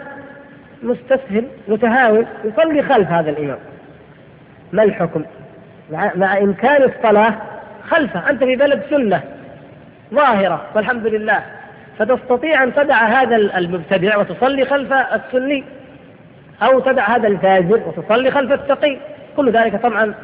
[0.83, 3.59] مستسهل متهاون يصلي خلف هذا الإمام.
[4.73, 5.25] ما الحكم؟
[5.93, 7.35] مع, مع إمكان الصلاة
[7.89, 8.31] خلفه.
[8.31, 9.23] أنت في بلد سنة
[10.15, 11.43] ظاهرة والحمد لله.
[11.99, 15.65] فتستطيع أن تدع هذا المبتدع وتصلي خلف السني
[16.63, 18.97] أو تدع هذا الفاجر وتصلي خلف التقي.
[19.37, 20.15] كل ذلك طبعا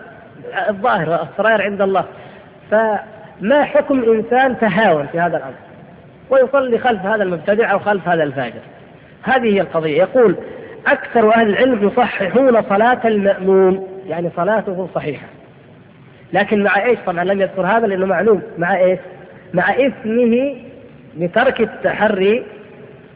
[0.68, 2.04] الظاهر والسرائر عند الله.
[2.70, 5.54] فما حكم إنسان تهاون في هذا الأمر؟
[6.30, 8.60] ويصلي خلف هذا المبتدع أو خلف هذا الفاجر.
[9.22, 9.98] هذه هي القضية.
[9.98, 10.36] يقول
[10.86, 15.26] أكثر أهل العلم يصححون صلاة المأموم يعني صلاته صحيحة.
[16.32, 18.42] لكن مع إيش؟ طبعا لم يذكر هذا لأنه معلوم.
[18.58, 18.98] مع إيش؟
[19.54, 20.54] مع إثمه
[21.16, 22.44] بترك التحري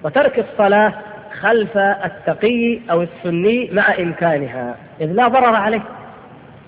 [0.04, 0.92] وترك الصلاة
[1.40, 4.74] خلف التقي أو السني مع إمكانها.
[5.00, 5.80] إذ لا ضرر عليه.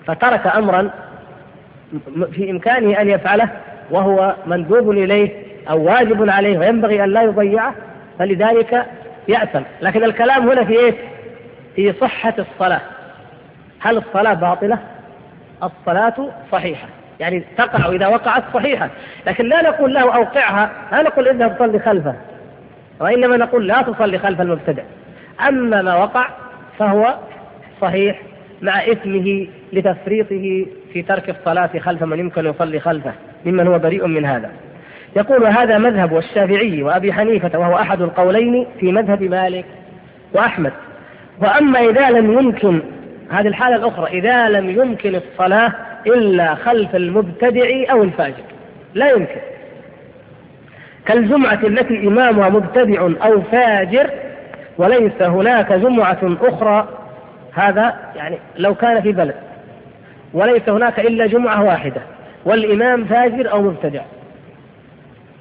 [0.07, 0.89] فترك أمرا
[2.31, 3.49] في إمكانه أن يفعله
[3.91, 5.29] وهو مندوب إليه
[5.69, 7.75] أو واجب عليه وينبغي أن لا يضيعه
[8.19, 8.85] فلذلك
[9.27, 9.61] يأثم.
[9.81, 10.93] لكن الكلام هنا في إيه؟
[11.75, 12.81] في صحة الصلاة.
[13.79, 14.77] هل الصلاة باطلة؟
[15.63, 16.87] الصلاة صحيحة.
[17.19, 18.89] يعني تقع إذا وقعت صحيحة
[19.27, 22.15] لكن لا نقول له أوقعها لا نقول اذهب صلي خلفه
[22.99, 24.83] وإنما نقول لا تصلي خلف المبتدع.
[25.47, 26.29] أما ما وقع
[26.79, 27.15] فهو
[27.81, 28.21] صحيح
[28.61, 33.13] مع إثمه لتفريطه في ترك الصلاة خلف من يمكن يصلي خلفه
[33.45, 34.51] ممن هو بريء من هذا.
[35.15, 39.65] يقول هذا مذهب الشافعي وأبي حنيفة وهو أحد القولين في مذهب مالك
[40.33, 40.73] وأحمد.
[41.41, 42.81] وأما إذا لم يمكن
[43.31, 45.73] هذه الحالة الأخرى إذا لم يمكن الصلاة
[46.07, 48.43] إلا خلف المبتدع أو الفاجر.
[48.93, 49.41] لا يمكن.
[51.05, 54.09] كالجمعة التي إمامها مبتدع أو فاجر
[54.77, 56.87] وليس هناك جمعة أخرى.
[57.53, 59.35] هذا يعني لو كان في بلد.
[60.33, 62.01] وليس هناك إلا جمعة واحدة.
[62.45, 64.01] والإمام فاجر أو مبتدع.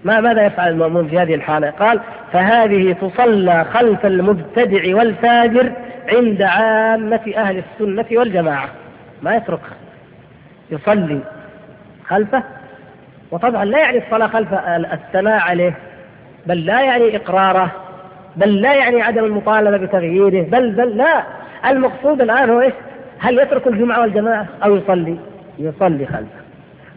[0.04, 2.00] ما ماذا يفعل المأمون في هذه الحالة؟ قال
[2.32, 5.72] فهذه تصلى خلف المبتدع والفاجر
[6.12, 8.68] عند عامة أهل السنة والجماعة.
[9.22, 9.77] ما يتركها.
[10.70, 11.20] يصلي
[12.06, 12.42] خلفه
[13.30, 14.54] وطبعا لا يعني الصلاة خلف
[14.92, 15.74] الثناء عليه
[16.46, 17.70] بل لا يعني إقراره
[18.36, 21.22] بل لا يعني عدم المطالبة بتغييره بل بل لا
[21.66, 22.72] المقصود الآن هو إيش؟
[23.18, 25.18] هل يترك الجمعة والجماعة أو يصلي؟
[25.58, 26.38] يصلي خلفه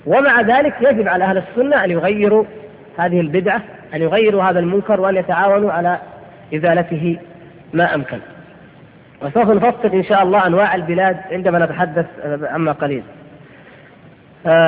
[0.05, 2.43] ومع ذلك يجب على أهل السنة أن يغيروا
[2.97, 3.61] هذه البدعة
[3.93, 5.97] أن يغيروا هذا المنكر وأن يتعاونوا على
[6.55, 7.17] إزالته
[7.73, 8.17] ما أمكن
[9.21, 13.03] وسوف نفصل إن شاء الله أنواع البلاد عندما نتحدث عما قليل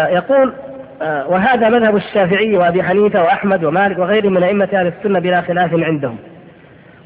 [0.10, 0.54] يقول
[1.02, 5.74] آه وهذا مذهب الشافعي وأبي حنيفة وأحمد ومالك وغيرهم من أئمة أهل السنة بلا خلاف
[5.74, 6.18] عندهم.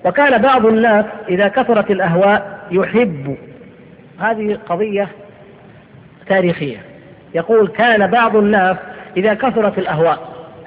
[0.06, 3.38] وكان بعض الناس إذا كثرت الأهواء يحب
[4.20, 5.08] هذه قضية
[6.28, 6.78] تاريخية.
[7.36, 8.78] يقول كان بعض الناس
[9.18, 10.20] إذا كثرت الأهواء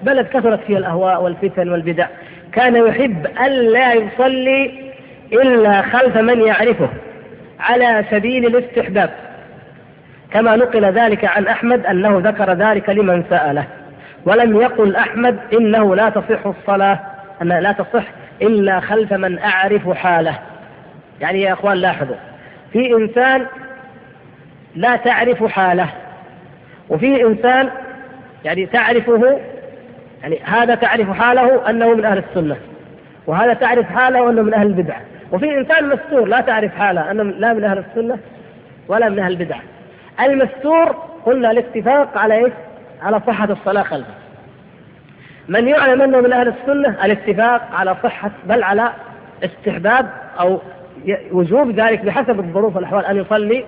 [0.03, 2.07] بلد كثرت فيها الأهواء والفتن والبدع
[2.53, 4.91] كان يحب ألا يصلي
[5.33, 6.89] إلا خلف من يعرفه
[7.61, 9.11] على سبيل الاستحباب.
[10.33, 13.65] كما نقل ذلك عن أحمد أنه ذكر ذلك لمن سأله.
[14.25, 16.99] ولم يقل أحمد إنه لا تصح الصلاة
[17.43, 18.05] أنها لا تصح
[18.43, 20.39] إلا خلف من أعرف حاله.
[21.21, 22.17] يعني يا أخوان لاحظوا
[22.73, 23.47] في إنسان
[24.75, 25.89] لا تعرف حاله
[26.89, 27.71] وفي إنسان
[28.45, 29.41] يعني تعرفه
[30.23, 32.57] يعني هذا تعرف حاله أنه من أهل السنة
[33.27, 35.01] وهذا تعرف حاله أنه من أهل البدعة
[35.33, 38.19] وفي إنسان مستور لا تعرف حاله أنه لا من أهل السنة
[38.89, 39.61] ولا من أهل البدعة
[40.27, 42.53] المستور قلنا الاتفاق على إيش؟
[43.03, 44.15] على صحة الصلاة خلفه
[45.49, 48.93] من يعلم أنه من أهل السنة الاتفاق على صحة بل على
[49.45, 50.61] استحباب أو
[51.33, 53.65] وجوب ذلك بحسب الظروف والأحوال أن يصلي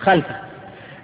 [0.00, 0.34] خلفه.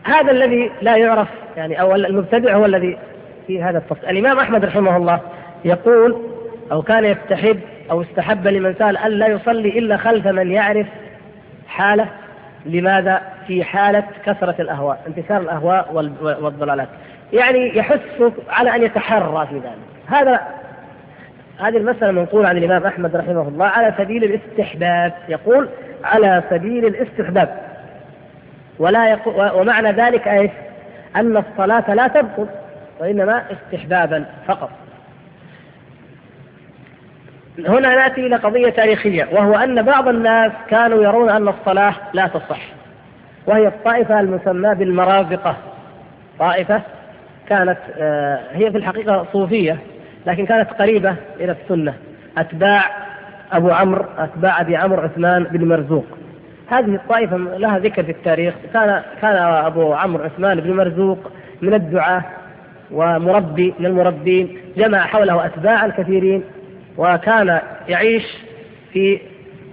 [0.04, 2.98] هذا الذي لا يعرف يعني أو المبتدع هو الذي
[3.46, 5.20] في هذا الفصل الإمام أحمد رحمه الله
[5.64, 6.16] يقول
[6.72, 7.60] أو كان يستحب
[7.90, 10.86] أو استحب لمن سأل أن لا يصلي إلا خلف من يعرف
[11.68, 12.08] حاله
[12.66, 16.88] لماذا في حالة كثرة الأهواء انتشار الأهواء والضلالات.
[17.32, 19.78] يعني يحث على أن يتحرى في ذلك.
[20.06, 20.40] هذا
[21.60, 25.12] هذه المسألة منقولة عن الإمام أحمد رحمه الله على سبيل الاستحباب.
[25.28, 25.68] يقول
[26.04, 27.62] على سبيل الاستحباب.
[28.78, 30.50] ولا يقول ومعنى ذلك إيش؟
[31.16, 32.46] أن الصلاة لا تبطل
[33.00, 34.70] وإنما استحبابا فقط.
[37.66, 42.60] هنا نأتي إلى قضية تاريخية وهو أن بعض الناس كانوا يرون أن الصلاة لا تصح
[43.46, 45.56] وهي الطائفة المسماة بالمرافقة.
[46.38, 46.82] طائفة
[47.48, 49.76] كانت آه، هي في الحقيقة صوفية
[50.26, 51.94] لكن كانت قريبة إلى السنة.
[52.38, 52.84] أتباع
[53.52, 56.06] أبو عمرو أتباع أبي عمرو عثمان بن مرزوق.
[56.70, 58.54] هذه الطائفة لها ذكر في التاريخ.
[58.74, 61.18] كان كان أبو عمرو عثمان بن مرزوق
[61.62, 62.22] من الدعاة
[62.90, 66.44] ومربي من المربين جمع حوله اتباعا كثيرين
[66.98, 68.24] وكان يعيش
[68.92, 69.20] في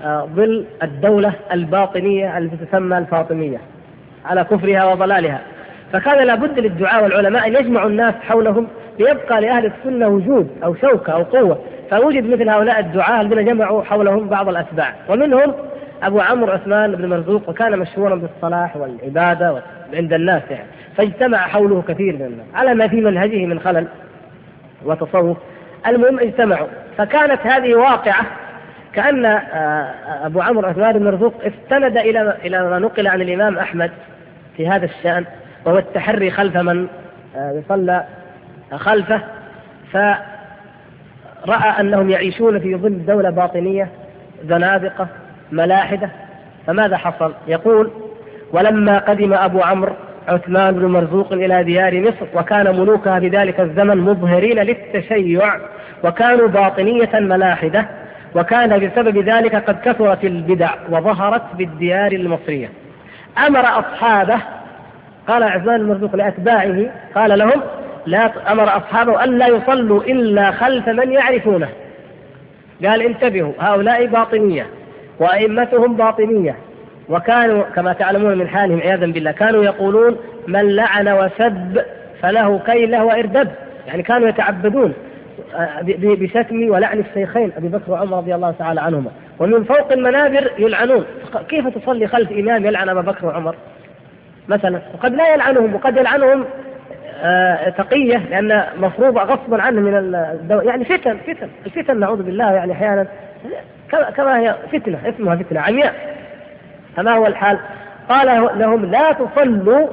[0.04, 3.58] آه، ظل الدولة الباطنية التي تسمى الفاطمية
[4.26, 5.42] على كفرها وضلالها.
[5.94, 8.68] فكان لابد للدعاء والعلماء أن يجمعوا الناس حولهم
[9.00, 11.60] ليبقى لأهل السنة وجود أو شوكة أو قوة.
[11.92, 14.96] فوجد مثل هؤلاء الدعاة الذين جمعوا حولهم بعض الأتباع.
[15.10, 15.54] ومنهم
[16.04, 19.62] أبو عمرو عثمان بن مرزوق وكان مشهورا بالصلاح والعبادة
[19.94, 20.68] عند الناس يعني.
[20.98, 22.46] فاجتمع حوله كثير من الناس.
[22.56, 23.88] على ما في منهجه من خلل
[24.86, 25.38] وتصوف.
[25.88, 26.68] المهم اجتمعوا.
[26.98, 28.26] فكانت هذه واقعة
[28.94, 29.94] كأن آه،
[30.26, 33.92] أبو عمرو عثمان بن مرزوق استند إلى إلى ما نقل عن الإمام أحمد
[34.58, 35.26] في هذا الشأن
[35.66, 36.88] وهو التحري خلف من
[37.36, 38.04] آه، يصلى
[38.76, 39.22] خلفه
[39.92, 43.90] فرأى أنهم يعيشون في ظل دولة باطنية
[44.44, 45.08] زنادقة
[45.52, 46.10] ملاحدة
[46.68, 47.92] فماذا حصل؟ يقول
[48.54, 49.94] ولما قدم أبو عمرو
[50.28, 55.56] عثمان بن مرزوق إلى ديار مصر وكان ملوكها في ذلك الزمن مظهرين للتشيع
[56.06, 57.86] وكانوا باطنية ملاحدة
[58.36, 62.70] وكان بسبب ذلك قد كثرت البدع وظهرت بالديار المصرية.
[63.48, 64.40] أمر أصحابه
[65.28, 67.62] قال عثمان المرزوق لأتباعه قال لهم
[68.06, 71.70] لا أمر أصحابه أن لا يصلوا إلا خلف من يعرفونه.
[72.86, 74.68] قال انتبهوا هؤلاء باطنية
[75.20, 76.56] وأئمتهم باطنية.
[77.10, 81.82] وكانوا كما تعلمون من حالهم عياذا بالله كانوا يقولون من لعن وسب
[82.22, 83.48] فله كيله وإردب.
[83.88, 84.94] يعني كانوا يتعبدون.
[85.98, 89.12] بشتم ولعن الشيخين أبي بكر وعمر رضي الله تعالى عنهما.
[89.40, 91.06] ومن فوق المنابر يلعنون.
[91.50, 93.56] كيف تصلي خلف إمام يلعن أبا بكر وعمر؟
[94.48, 94.82] مثلا.
[94.94, 96.46] وقد لا يلعنهم وقد يلعنهم
[97.24, 100.60] آه تقية لأن مفروضة غصبا عنه من الدو...
[100.62, 101.50] يعني فتن فتن.
[101.66, 103.08] الفتن نعوذ بالله يعني أحيانا.
[104.18, 105.94] كما هي فتنة اسمها فتنة عمياء.
[106.96, 107.58] فما هو الحال؟
[108.10, 109.88] قال لهم لا تصلوا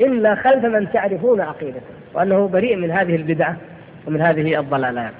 [0.00, 1.80] إلا خلف من تعرفون عقيدته.
[2.14, 3.56] وأنه بريء من هذه البدعة.
[4.06, 5.12] ومن هذه الضلالات.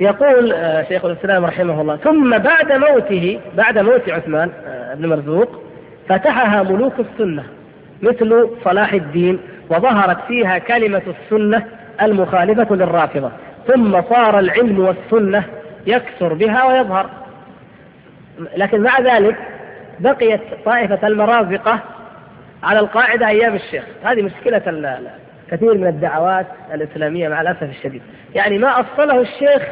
[0.00, 5.48] يقول آه، شيخ الإسلام رحمه الله ثم بعد موته بعد موت عثمان آه، بن مرزوق
[6.08, 7.44] فتحها ملوك السنة
[8.02, 11.66] مثل صلاح الدين وظهرت فيها كلمة السنة
[12.02, 13.30] المخالفة للرافضة.
[13.68, 15.44] ثم صار العلم والسنة
[15.86, 17.10] يكثر بها ويظهر.
[18.56, 19.36] لكن مع ذلك
[20.00, 21.80] بقيت طائفة المرافقة
[22.62, 23.84] على القاعدة أيام الشيخ.
[24.04, 24.62] هذه مشكلة
[25.50, 28.02] كثير من الدعوات الإسلامية مع الأسف الشديد.
[28.34, 29.62] يعني ما أصله الشيخ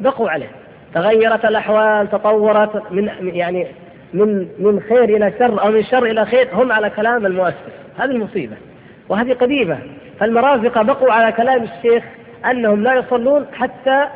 [0.00, 0.50] بقوا عليه.
[0.94, 3.66] تغيرت الأحوال تطورت من يعني
[4.14, 7.54] من من خير إلى شر أو من شر إلى خير هم على كلام المؤسس.
[7.98, 8.56] هذه المصيبة
[9.08, 9.78] وهذه قديمة.
[10.20, 12.04] فالمرافقة بقوا على كلام الشيخ
[12.50, 14.06] أنهم لا يصلون حتى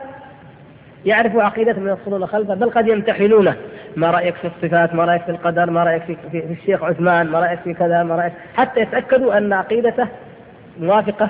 [1.05, 3.57] يعرفوا عقيدتهم يصلون خلفه بل قد يمتحنونه.
[3.97, 7.27] ما رأيك في الصفات؟ ما رأيك في القدر؟ ما رأيك في, في, في الشيخ عثمان؟
[7.27, 10.09] ما رأيك في كذا؟ ما رأيك؟ حتى يتأكدوا أن عقيدته
[10.81, 11.29] موافقة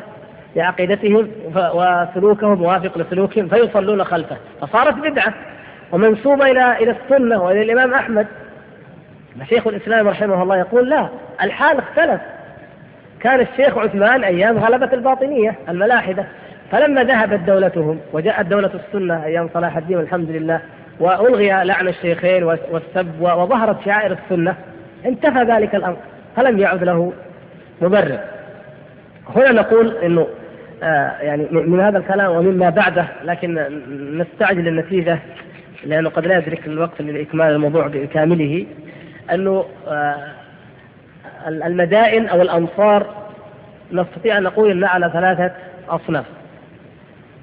[0.56, 4.36] لعقيدتهم وسلوكهم موافق لسلوكهم فيصلون خلفه.
[4.60, 5.34] فصارت بدعة
[5.92, 8.26] ومنسوبة إلى إلى السنة وإلى الإمام أحمد.
[9.48, 11.08] شيخ الإسلام رحمه الله يقول لا
[11.42, 12.20] الحال اختلف.
[13.20, 16.26] كان الشيخ عثمان أيام غلبة الباطنية الملاحدة
[16.70, 20.60] فلما ذهبت دولتهم وجاءت دولة السنة أيام صلاح الدين والحمد لله
[21.00, 24.54] وألغي لعن الشيخين والسب وظهرت شعائر السنة
[25.06, 25.96] انتفى ذلك الأمر
[26.36, 27.12] فلم يعد له
[27.80, 28.18] مبرر.
[29.28, 30.26] هنا نقول إنه
[30.82, 33.54] آه يعني من هذا الكلام ومما بعده لكن
[34.18, 35.18] نستعجل النتيجة
[35.84, 38.66] لأنه قد لا يدرك الوقت لإكمال الموضوع بكامله
[39.32, 40.16] أنه آه
[41.46, 43.06] المدائن أو الامصار
[43.92, 45.50] نستطيع أن نقول إنها على ثلاثة
[45.88, 46.24] أصناف.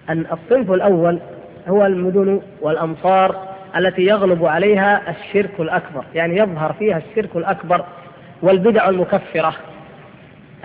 [0.09, 1.19] أن الصنف الأول
[1.67, 7.85] هو المدن والامصار التي يغلب عليها الشرك الأكبر، يعني يظهر فيها الشرك الأكبر
[8.41, 9.53] والبدع المكفرة.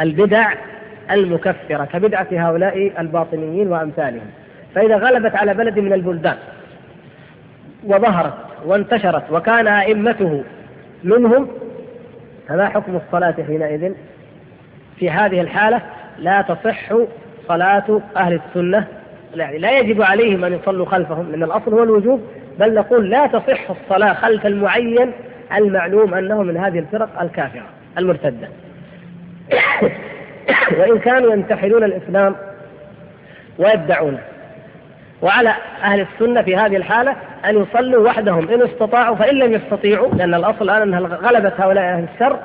[0.00, 0.52] البدع
[1.10, 4.26] المكفرة كبدعة هؤلاء الباطنيين وأمثالهم.
[4.74, 6.36] فإذا غلبت على بلد من البلدان
[7.84, 8.34] وظهرت
[8.66, 10.44] وانتشرت وكان أئمته
[11.04, 11.48] منهم
[12.48, 13.92] فما حكم الصلاة حينئذ؟
[14.96, 15.80] في هذه الحالة
[16.18, 16.94] لا تصح
[17.48, 18.86] صلاة أهل السنة.
[19.34, 22.20] يعني لا يجب عليهم أن يصلوا خلفهم لأن الأصل هو الوجوب
[22.58, 25.12] بل نقول لا تصح الصلاة خلف المعين
[25.56, 27.66] المعلوم أنه من هذه الفرق الكافرة
[27.98, 28.48] المرتدة.
[30.78, 32.36] وإن كانوا ينتحلون الإسلام
[33.58, 34.18] ويدعونه.
[35.22, 38.48] وعلى أهل السنة في هذه الحالة أن يصلوا وحدهم.
[38.48, 42.38] إن استطاعوا فإن لم يستطيعوا لأن الأصل الآن أنها غلبت هؤلاء أهل الشر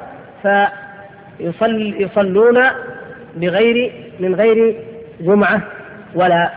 [1.40, 2.64] فيصلون
[3.36, 4.76] بغير من غير
[5.20, 5.62] جمعة
[6.16, 6.52] ولا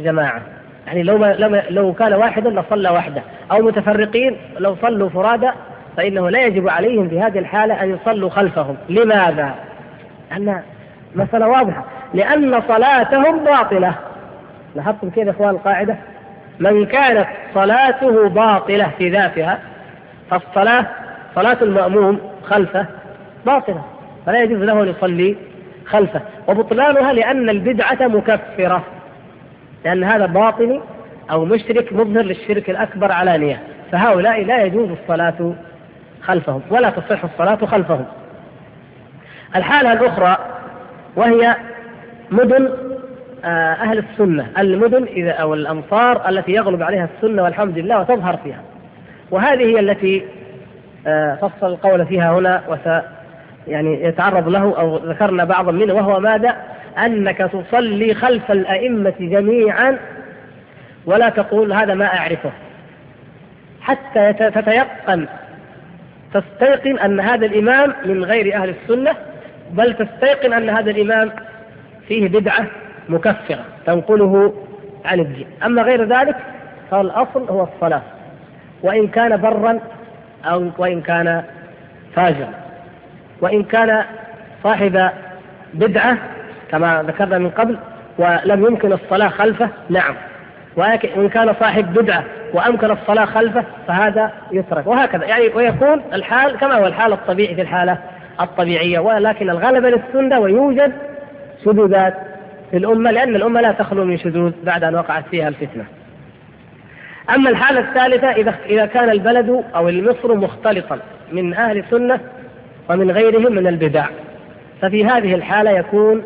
[0.00, 0.42] جماعة.
[0.86, 3.22] يعني لو ما لو كان واحدا لصلى وحده.
[3.52, 5.50] أو متفرقين لو صلوا فرادى
[5.96, 8.76] فإنه لا يجب عليهم في هذه الحالة أن يصلوا خلفهم.
[8.88, 9.54] لماذا؟
[10.32, 10.62] أن
[11.14, 11.84] مسألة واضحة.
[12.14, 13.94] لأن صلاتهم باطلة.
[14.74, 15.96] لاحظتم كيف يا إخوان القاعدة؟
[16.60, 19.58] من كانت صلاته باطلة في ذاتها
[20.30, 20.86] فالصلاة
[21.34, 22.86] صلاة المأموم خلفه
[23.46, 23.82] باطلة.
[24.26, 25.36] فلا يجوز له أن يصلي
[25.86, 26.20] خلفه.
[26.48, 28.82] وبطلانها لأن البدعة مكفرة.
[29.84, 30.80] لأن هذا باطني
[31.30, 33.60] أو مشرك مظهر للشرك الأكبر علانية
[33.92, 35.54] فهؤلاء لا يجوز الصلاة
[36.22, 38.04] خلفهم ولا تصح الصلاة خلفهم.
[39.56, 40.36] الحالة الأخرى
[41.16, 41.56] وهي
[42.30, 42.70] مدن
[43.44, 44.46] آه، أهل السنة.
[44.58, 48.62] المدن إذا أو الأمصار التي يغلب عليها السنة والحمد لله وتظهر فيها.
[49.30, 50.24] وهذه هي التي
[51.06, 53.02] آه، فصل القول فيها هنا وس
[53.68, 56.56] يعني يتعرض له أو ذكرنا بعضا منه وهو ماذا؟
[56.98, 59.98] أنك تصلي خلف الأئمة جميعا
[61.06, 62.50] ولا تقول هذا ما أعرفه.
[63.80, 65.26] حتى تتيقن
[66.34, 69.12] تستيقن أن هذا الإمام من غير أهل السنة
[69.70, 71.30] بل تستيقن أن هذا الإمام
[72.08, 72.66] فيه بدعة
[73.08, 74.54] مكفرة تنقله
[75.04, 75.46] عن الدين.
[75.64, 76.36] أما غير ذلك
[76.90, 78.02] فالأصل هو الصلاة.
[78.82, 79.80] وإن كان برا
[80.44, 81.42] أو وإن كان
[82.14, 82.52] فاجرا.
[83.40, 84.04] وإن كان
[84.64, 85.10] صاحب
[85.74, 86.16] بدعة
[86.70, 87.78] كما ذكرنا من قبل
[88.18, 90.14] ولم يمكن الصلاة خلفه نعم.
[90.76, 94.86] ولكن إن كان صاحب بدعة وأمكن الصلاة خلفه فهذا يترك.
[94.86, 95.24] وهكذا.
[95.24, 97.98] يعني ويكون الحال كما هو الحال الطبيعي في الحالة.
[98.40, 100.92] الطبيعية ولكن الغلبة للسنة ويوجد
[101.64, 102.14] شذوذات
[102.70, 105.84] في الأمة لأن الأمة لا تخلو من شذوذ بعد أن وقعت فيها الفتنة.
[107.34, 110.98] أما الحالة الثالثة إذا إذا كان البلد أو المصر مختلطا
[111.32, 112.20] من أهل السنة
[112.90, 114.06] ومن غيرهم من البدع.
[114.82, 116.22] ففي هذه الحالة يكون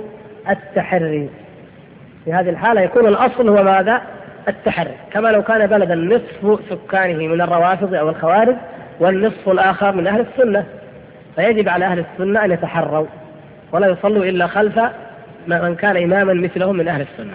[0.50, 1.28] التحري.
[2.24, 4.02] في هذه الحالة يكون الأصل هو ماذا؟
[4.48, 4.94] التحري.
[5.12, 8.56] كما لو كان بلدا نصف سكانه من الروافض أو الخوارج
[9.00, 10.64] والنصف الآخر من أهل السنة.
[11.36, 13.06] فيجب على أهل السنة أن يتحروا
[13.72, 14.80] ولا يصلوا إلا خلف
[15.46, 17.34] من كان إماما مثلهم من أهل السنة.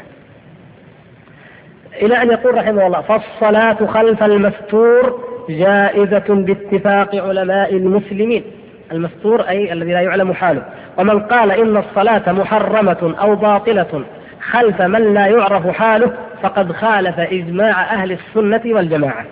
[2.02, 8.44] إلى أن يقول رحمه الله فالصلاة خلف المستور جائزة باتفاق علماء المسلمين.
[8.92, 10.64] المستور أي الذي لا يعلم حاله.
[10.98, 14.04] ومن قال إن الصلاة محرمة أو باطلة
[14.52, 19.26] خلف من لا يعرف حاله فقد خالف إجماع أهل السنة والجماعة.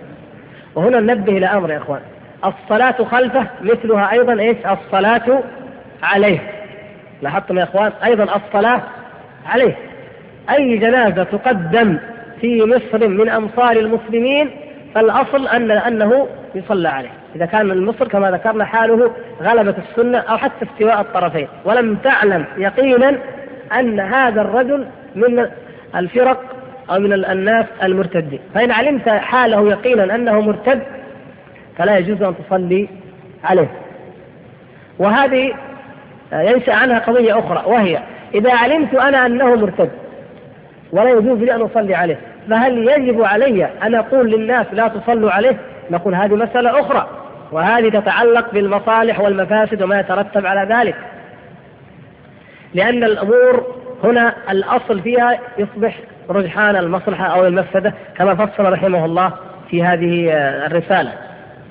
[0.76, 2.02] وهنا ننبه إلى أمر يا إخوان.
[2.46, 5.44] الصلاة خلفه مثلها أيضا إيش؟ الصلاة
[6.04, 6.40] عليه.
[7.22, 8.82] لاحظتم يا إخوان؟ أيضا الصلاة
[9.46, 9.78] عليه.
[10.50, 11.98] أي جنازة تقدم
[12.42, 14.50] في مصر من أمصار المسلمين
[14.96, 17.10] فالأصل أن أنه يصلى عليه.
[17.36, 19.12] إذا كان من مصر كما ذكرنا حاله
[19.42, 21.48] غلبة السنة أو حتى استواء الطرفين.
[21.66, 23.18] ولم تعلم يقينا
[23.80, 25.48] أن هذا الرجل من
[25.96, 26.44] الفرق
[26.92, 28.40] أو من الناس المرتدين.
[28.54, 30.82] فإن علمت حاله يقينا أنه مرتد
[31.78, 32.90] فلا يجوز أن تصلي
[33.44, 33.72] عليه.
[35.00, 35.54] وهذه
[36.34, 38.00] ينشأ عنها قضية أخرى وهي
[38.36, 39.90] إذا علمت أنا أنه مرتد
[40.92, 42.20] ولا يجوز لي أن أصلي عليه
[42.50, 45.58] فهل يجب علي أن أقول للناس لا تصلوا عليه؟
[45.92, 47.08] نقول هذه مسألة أخرى
[47.52, 50.96] وهذه تتعلق بالمصالح والمفاسد وما يترتب على ذلك.
[52.74, 56.00] لأن الأمور هنا الأصل فيها يصبح
[56.30, 59.34] رجحان المصلحة أو المفسدة كما فصل رحمه الله
[59.70, 60.32] في هذه
[60.66, 61.27] الرسالة.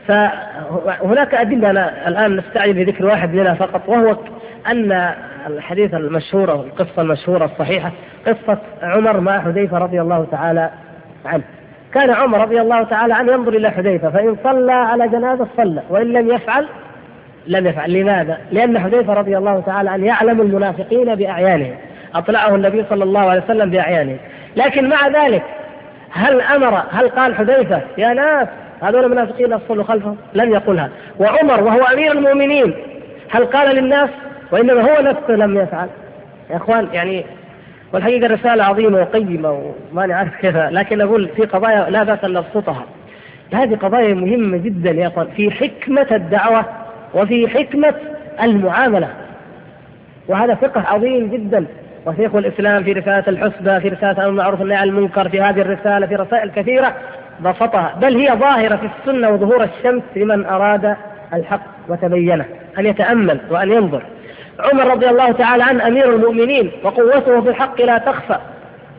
[0.08, 4.16] فهناك أدلة أنا الآن نستعجل بذكر واحد منها فقط وهو
[4.70, 5.14] أن
[5.46, 7.92] الحديث المشهور أو القصة المشهورة الصحيحة
[8.26, 10.70] قصة عمر مع حذيفة رضي الله تعالى
[11.24, 11.42] عنه.
[11.94, 16.12] كان عمر رضي الله تعالى عنه ينظر إلى حذيفة فإن صلى على جنازة صلى وإن
[16.12, 16.66] لم يفعل
[17.46, 17.92] لم يفعل.
[17.92, 21.74] لماذا؟ لأن حذيفة رضي الله تعالى عنه يعلم المنافقين بأعيانهم
[22.14, 24.18] أطلعه النبي صلى الله عليه وسلم بأعيانهم.
[24.56, 25.42] لكن مع ذلك
[26.10, 28.48] هل أمر هل قال حذيفة يا ناس
[28.82, 32.74] هذول المنافقين أصلوا خلفهم لم يقلها وعمر وهو أمير المؤمنين
[33.30, 34.10] هل قال للناس؟
[34.52, 35.88] وإنما هو نفسه لم يفعل.
[36.50, 37.24] يا إخوان يعني
[37.92, 42.84] والحقيقة الرسالة عظيمة وقيمة وما نعرف كيف لكن أقول في قضايا لا بأس أن نبسطها
[43.54, 46.64] هذه قضايا مهمة جدا يا إخوان في حكمة الدعوة
[47.14, 47.94] وفي حكمة
[48.42, 49.08] المعاملة.
[50.28, 51.66] وهذا فقه عظيم جدا.
[52.06, 56.06] وشيخ الإسلام في رسالة الحسبة في رسالة أمر المعروف والنهي عن المنكر في هذه الرسالة
[56.06, 56.94] في رسائل كثيرة.
[57.40, 57.94] بسطها.
[58.00, 60.96] بل هي ظاهرة في السنة وظهور الشمس لمن أراد
[61.34, 62.44] الحق وتبينه
[62.78, 64.02] أن يتأمل وأن ينظر.
[64.60, 68.38] عمر رضي الله تعالى عنه أمير المؤمنين وقوته في الحق لا تخفى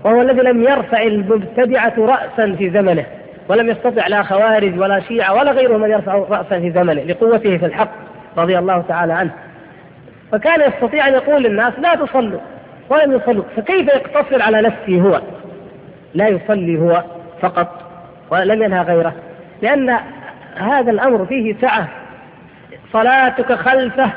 [0.03, 3.05] وهو الذي لم يرفع المبتدعة رأسا في زمنه
[3.49, 7.65] ولم يستطع لا خوارج ولا شيعة ولا غيرهم من يرفع رأسا في زمنه لقوته في
[7.65, 7.91] الحق
[8.37, 9.31] رضي الله تعالى عنه.
[10.31, 12.39] فكان يستطيع أن يقول للناس لا تصلوا
[12.89, 15.21] ولم يصلوا فكيف يقتصر على نفسه هو؟
[16.13, 17.03] لا يصلي هو
[17.41, 17.86] فقط.
[18.29, 19.13] ولم ينهى غيره.
[19.61, 19.97] لأن
[20.55, 21.87] هذا الأمر فيه سعة.
[22.93, 24.09] صلاتك خلفه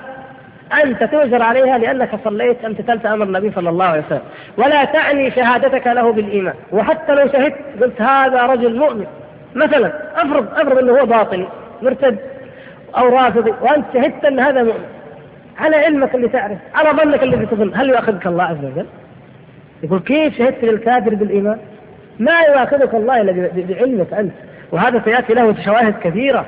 [0.85, 4.23] أنت تؤجر عليها لأنك صليت امتثلت أمر النبي صلى الله عليه وسلم.
[4.57, 6.55] ولا تعني شهادتك له بالإيمان.
[6.73, 9.07] وحتى لو شهدت قلت هذا رجل مؤمن.
[9.55, 11.47] مثلا افرض افرض إنه هو باطني
[11.83, 12.19] مرتد
[12.97, 14.87] أو رافضي وأنت شهدت إن هذا مؤمن.
[15.59, 17.73] على علمك اللي تعرف على ظنك الذي تظن.
[17.75, 18.87] هل يؤاخذك الله عز وجل؟
[19.83, 21.59] يقول كيف شهدت للكافر بالإيمان؟
[22.21, 24.33] ما يؤاخذك الله إلا بعلمك أنت.
[24.73, 26.47] وهذا سيأتي له شواهد كثيرة.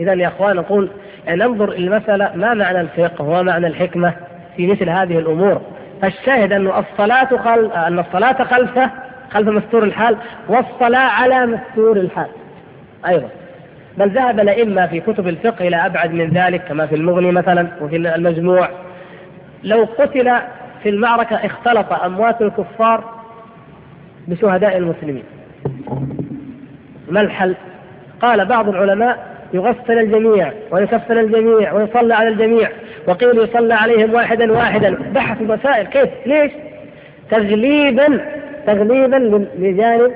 [0.00, 0.88] إذا يا أخوان نقول
[1.28, 4.14] ننظر المسألة ما معنى الفقه وما معنى الحكمة
[4.56, 5.60] في مثل هذه الأمور.
[6.02, 7.72] فالشاهد أن الصلاة خل...
[7.72, 8.90] أن الصلاة خلفه
[9.30, 10.16] خلف مستور الحال
[10.48, 12.28] والصلاة على مستور الحال.
[13.08, 13.28] أيضا.
[13.98, 17.96] بل ذهب الأئمة في كتب الفقه إلى أبعد من ذلك كما في المغني مثلا وفي
[17.96, 18.68] المجموع.
[19.62, 20.32] لو قتل
[20.82, 23.17] في المعركة اختلط أموات الكفار
[24.28, 25.22] بشهداء المسلمين
[27.08, 27.54] ما الحل؟
[28.20, 32.68] قال بعض العلماء يغسل الجميع ويكفل الجميع ويصلى على الجميع
[33.06, 36.52] وقيل يصلى عليهم واحدا واحدا بحث مسائل كيف؟ ليش؟
[37.30, 38.20] تغليبا
[38.66, 40.12] تغليبا لجانب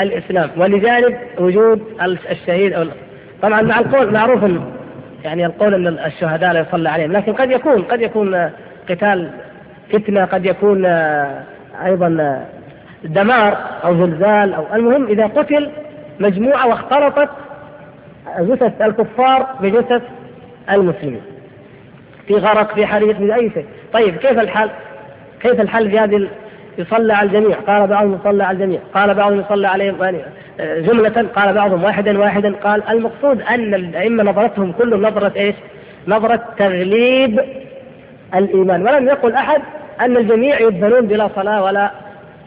[0.00, 1.82] الإسلام ولجانب وجود
[2.30, 2.84] الشهيد أو
[3.42, 4.44] طبعا مع القول معروف
[5.24, 8.50] يعني القول إن الشهداء لا يصلى عليهم لكن قد يكون قد يكون
[8.90, 9.30] قتال
[9.92, 10.84] فتنة قد يكون
[11.84, 12.46] أيضا
[13.04, 15.70] دمار أو زلزال أو المهم إذا قتل
[16.20, 17.28] مجموعة واختلطت
[18.40, 20.02] جثث الكفار بجثث
[20.70, 21.22] المسلمين.
[22.26, 23.66] في غرق في حريق في أي شيء.
[23.92, 24.70] طيب كيف الحال؟
[25.40, 26.28] كيف الحل في هذه
[26.78, 28.80] يصلى على الجميع؟ قال بعضهم يصلى على الجميع.
[28.94, 30.18] قال بعضهم يصلى عليهم يعني
[30.60, 31.26] آه، جملة.
[31.36, 32.54] قال بعضهم واحدا واحدا.
[32.64, 35.54] قال المقصود أن الأئمة نظرتهم كلهم نظرة إيش؟
[36.08, 37.40] نظرة تغليب
[38.34, 38.82] الإيمان.
[38.82, 39.62] ولم يقل أحد
[40.00, 41.90] أن الجميع يدفنون بلا صلاة ولا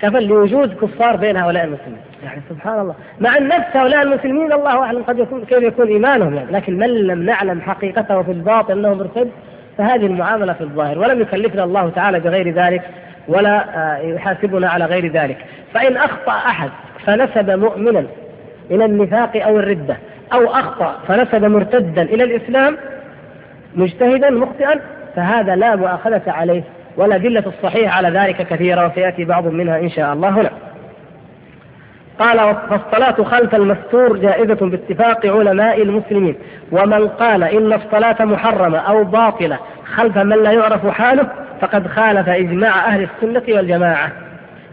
[0.01, 2.01] كفل لوجود كفار بين هؤلاء المسلمين.
[2.23, 2.95] يعني سبحان الله.
[3.19, 6.51] مع أن نفس هؤلاء المسلمين الله أعلم قد يكون كيف يكون إيمانهم يعني.
[6.51, 9.31] لكن من لم نعلم حقيقته في الباطن أنه مرتد
[9.77, 10.99] فهذه المعاملة في الظاهر.
[10.99, 12.81] ولم يكلفنا الله تعالى بغير ذلك
[13.27, 15.37] ولا آه، يحاسبنا على غير ذلك.
[15.73, 16.69] فإن أخطأ أحد
[17.05, 18.05] فنسب مؤمنا
[18.71, 19.97] إلى النفاق أو الردة
[20.33, 22.77] أو أخطأ فنسب مرتدا إلى الإسلام
[23.75, 24.79] مجتهدا مخطئا
[25.15, 26.63] فهذا لا مؤاخذة عليه.
[26.97, 30.51] والأدلة الصحيحة على ذلك كثيرة وسيأتي بعض منها إن شاء الله هنا.
[32.19, 36.35] قال فالصلاة خلف المستور جائزة باتفاق علماء المسلمين.
[36.71, 39.59] ومن قال إن الصلاة محرمة أو باطلة
[39.95, 41.27] خلف من لا يعرف حاله
[41.61, 44.11] فقد خالف إجماع أهل السنة والجماعة.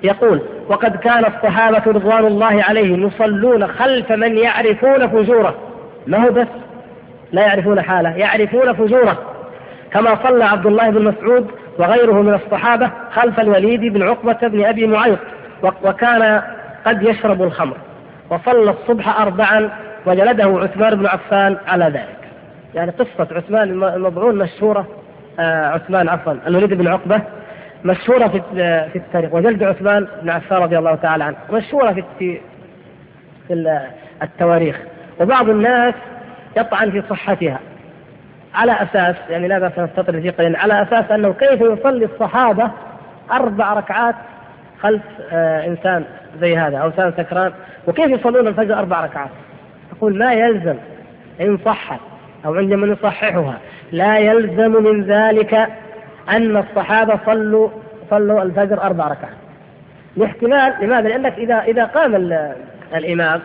[0.03, 5.55] يقول وقد كان الصحابة رضوان الله عليهم يصلون خلف من يعرفون فجوره.
[6.07, 6.47] ما هو بس
[7.33, 9.19] لا يعرفون حاله يعرفون فجوره.
[9.93, 14.87] كما صلى عبد الله بن مسعود وغيره من الصحابة خلف الوليد بن عقبة بن أبي
[14.87, 15.19] معيط
[15.63, 16.43] وكان
[16.87, 17.77] قد يشرب الخمر
[18.31, 19.71] وصلى الصبح أربعا
[20.07, 22.19] وجلده عثمان بن عفان على ذلك.
[22.75, 24.87] يعني قصة عثمان المضعون مشهورة
[25.41, 27.21] آه عثمان عفوا الوليد بن عقبة
[27.85, 28.41] مشهورة في
[28.93, 32.41] في التاريخ وجلد عثمان بن عفان رضي الله تعالى عنه مشهورة في في,
[33.49, 33.79] في
[34.23, 34.79] التواريخ.
[35.21, 35.95] وبعض الناس
[36.57, 37.59] يطعن في صحتها.
[38.55, 42.71] على أساس يعني لا بأس نستطرد فيه قليلا على أساس أنه كيف يصلي الصحابة
[43.33, 44.15] أربع ركعات
[44.81, 46.05] خلف آه إنسان
[46.41, 47.53] زي هذا أو إنسان سكران
[47.87, 49.31] وكيف يصلون الفجر أربع ركعات؟
[49.97, 50.77] يقول ما يلزم
[51.41, 52.01] إن صحت
[52.47, 53.59] أو عندما نصححها
[53.93, 55.55] لا يلزم من ذلك
[56.31, 57.69] أن الصحابة صلوا
[58.11, 59.37] صلوا الفجر أربع ركعات.
[60.17, 62.15] لاحتمال لماذا؟ لأنك إذا إذا قام
[62.95, 63.41] الإمام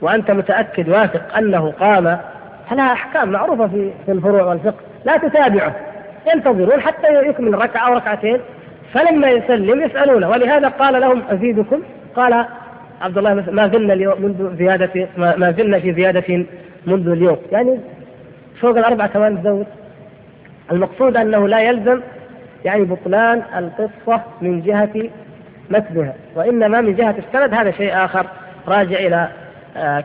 [0.00, 2.18] وأنت متأكد واثق أنه قام
[2.70, 4.80] فلها أحكام معروفة في في الفروع والفقه.
[5.04, 5.74] لا تتابعه.
[6.34, 8.40] ينتظرون حتى يكمل ركعة أو ركعتين
[8.92, 10.30] فلما يسلم يسألونه.
[10.30, 11.82] ولهذا قال لهم أزيدكم.
[12.16, 12.46] قال
[13.02, 16.46] عبد الله ما زلنا اليوم منذ زياده ما زلنا في زيادة
[16.86, 17.36] منذ اليوم.
[17.52, 17.80] يعني
[18.60, 19.66] فوق الأربعة كمان تزود
[20.72, 22.00] المقصود أنه لا يلزم
[22.64, 25.10] يعني بطلان القصة من جهة
[25.70, 27.54] متنها وإنما من جهة السند.
[27.54, 28.26] هذا شيء آخر.
[28.68, 29.28] راجع آه،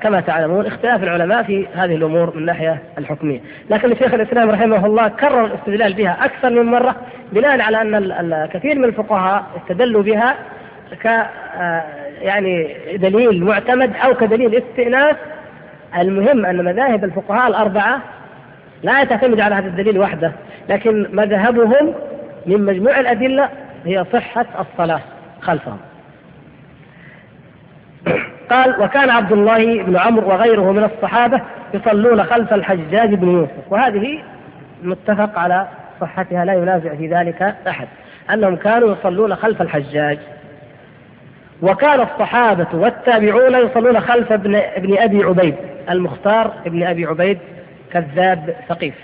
[0.01, 3.39] كما تعلمون اختلاف العلماء في هذه الأمور من الناحيه الحكمية،
[3.69, 6.95] لكن شيخ الإسلام رحمه الله كرر الاستدلال بها أكثر من مرة
[7.31, 7.95] بناء على أن
[8.33, 10.35] الكثير من الفقهاء استدلوا بها
[11.03, 11.83] ك آه،
[12.21, 15.15] يعني دليل معتمد أو كدليل استئناس
[15.97, 18.01] المهم أن مذاهب الفقهاء الأربعة
[18.83, 20.31] لا تعتمد على هذا الدليل وحده،
[20.69, 21.93] لكن مذهبهم
[22.45, 23.49] من مجموع الأدلة
[23.85, 25.01] هي صحة الصلاة
[25.41, 25.77] خلفهم.
[28.49, 31.41] قال وكان عبد الله بن عمرو وغيره من الصحابة
[31.73, 33.71] يصلون خلف الحجاج بن يوسف.
[33.71, 34.19] وهذه
[34.83, 35.67] متفق على
[36.01, 37.87] صحتها لا ينازع في ذلك أحد.
[38.33, 40.19] أنهم كانوا يصلون خلف الحجاج.
[41.61, 45.55] وكان الصحابة والتابعون يصلون خلف ابن, ابن أبي عبيد
[45.89, 47.37] المختار ابن أبي عبيد
[47.91, 48.95] كذاب ثقيف.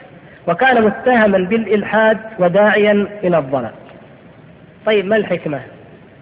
[0.47, 3.71] وكان متهما بالإلحاد وداعيا إلى الضلال.
[4.85, 5.61] طيب ما الحكمة؟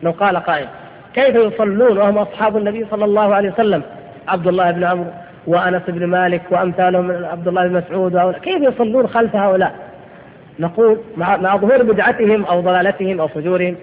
[0.03, 0.67] لو قال قائل.
[1.13, 3.83] كيف يصلون وهم أصحاب النبي صلى الله عليه وسلم
[4.27, 5.05] عبد الله بن عمرو
[5.47, 9.75] وأنس بن مالك وامثالهم عبد الله بن مسعود كيف يصلون خلف هؤلاء؟
[10.59, 13.75] نقول مع, مع ظهور بدعتهم أو ضلالتهم أو فجورهم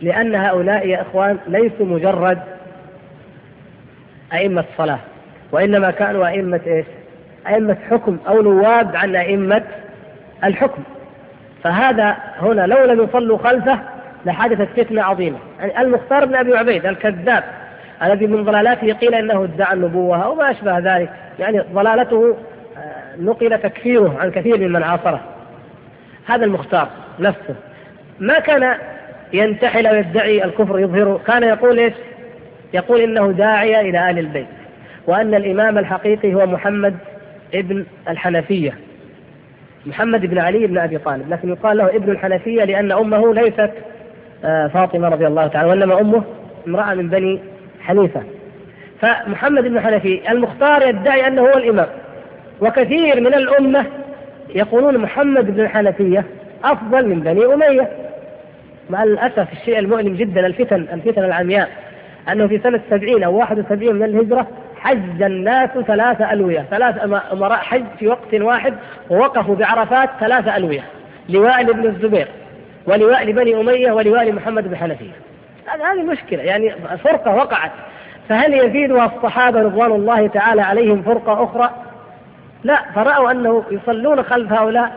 [0.00, 2.38] لأن هؤلاء يا إخوان ليسوا مجرد
[4.32, 4.98] أئمة صلاه
[5.52, 6.86] وإنما كانوا أئمة إيش؟
[7.48, 9.62] أئمة حكم أو نواب عن أئمة
[10.44, 10.82] الحكم
[11.64, 13.78] فهذا هنا لو لم يصلوا خلفه
[14.26, 15.38] لحدثت فتنة عظيمة.
[15.60, 17.44] يعني المختار بن أبي عبيد الكذاب
[18.02, 21.10] الذي من ضلالاته قيل إنه ادعى النبوة أو ما أشبه ذلك.
[21.38, 22.36] يعني ضلالته
[22.76, 25.20] آه، نقل تكفيره عن كثير ممن عاصره.
[26.26, 27.54] هذا المختار نفسه.
[28.20, 28.74] ما كان
[29.32, 31.94] ينتحل ويدعي الكفر يظهره كان يقول إيش؟
[32.74, 34.46] يقول إنه داعيه إلى ال البيت.
[35.06, 36.96] وأن الإمام الحقيقي هو محمد
[37.54, 38.74] ابن الحنفية.
[39.86, 41.32] محمد بن علي بن أبي طالب.
[41.32, 43.70] لكن يقال له ابن الحنفية لأن أمه ليست
[44.42, 46.22] فاطمة رضي الله تعالى وإنما أمه
[46.66, 47.40] امرأة من بني
[47.80, 48.22] حنيفة.
[49.00, 51.86] فمحمد بن حنفي المختار يدعي أنه هو الإمام.
[52.60, 53.86] وكثير من الأمة
[54.54, 56.24] يقولون محمد بن الحنفيه
[56.64, 57.88] أفضل من بني أمية
[58.90, 61.68] مع الأسف الشيء المؤلم جدا الفتن الفتن العمياء
[62.32, 66.66] أنه في سنة 70 أو 71 من الهجرة حج الناس ثلاث ألوية.
[66.70, 68.74] ثلاث أمراء حج في وقت واحد
[69.10, 70.84] ووقفوا بعرفات ثلاث ألوية.
[71.28, 72.28] لواء بن الزبير.
[72.86, 75.12] ولواء لبني أمية ولواء لمحمد بن حنفية.
[75.68, 76.42] هذه مشكلة.
[76.42, 76.72] يعني
[77.04, 77.70] فرقة وقعت.
[78.28, 81.70] فهل يزيدها الصحابة رضوان الله تعالى عليهم فرقة أخرى؟
[82.64, 82.78] لا.
[82.94, 84.92] فرأوا أنه يصلون خلف هؤلاء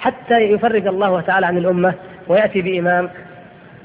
[0.00, 1.94] حتى يفرج الله تعالى عن الأمة
[2.28, 3.10] ويأتي بإمام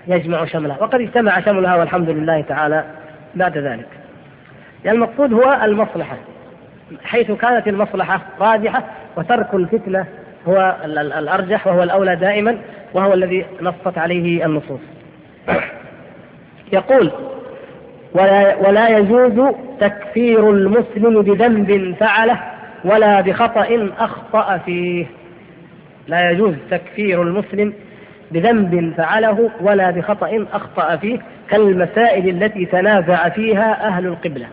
[0.07, 2.83] يجمع شملها وقد اجتمع شملها والحمد لله تعالى
[3.35, 3.87] بعد ذلك.
[4.85, 6.17] يعني المقصود هو المصلحة.
[7.03, 8.83] حيث كانت المصلحة راجحة
[9.15, 10.05] وترك الفتنة
[10.47, 12.57] هو الأرجح وهو الأولى دائما
[12.93, 14.79] وهو الذي نصت عليه النصوص.
[16.73, 17.11] يقول
[18.13, 22.39] ولا, ولا يجوز تكفير المسلم بذنب فعله
[22.85, 25.05] ولا بخطأ أخطأ فيه.
[26.07, 27.73] لا يجوز تكفير المسلم
[28.31, 31.19] بذنب فعله ولا بخطأ أخطأ فيه
[31.49, 34.47] كالمسائل التي تنازع فيها أهل القبلة.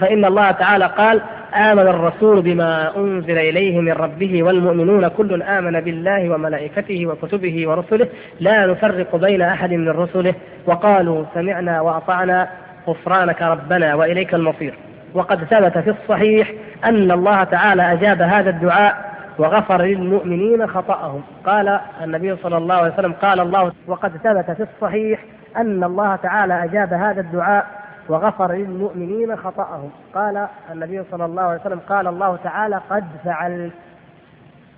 [0.00, 1.20] فإن الله تعالى قال
[1.54, 8.08] آمن الرسول بما أنزل إليه من ربه والمؤمنون كل آمن بالله وملائكته وكتبه ورسله
[8.40, 10.34] لا نفرق بين أحد من رسله.
[10.66, 12.48] وقالوا سمعنا وأطعنا
[12.88, 14.74] غفرانك ربنا وإليك المصير.
[15.14, 16.52] وقد ثبت في الصحيح
[16.84, 21.22] أن الله تعالى أجاب هذا الدعاء وغفر للمؤمنين خطأهم.
[21.46, 25.20] قال النبي صلى الله عليه وسلم قال الله وقد ثبت في الصحيح
[25.56, 29.90] أن الله تعالى أجاب هذا الدعاء وغفر للمؤمنين خطأهم.
[30.14, 33.72] قال النبي صلى الله عليه وسلم قال الله تعالى قد فعلت.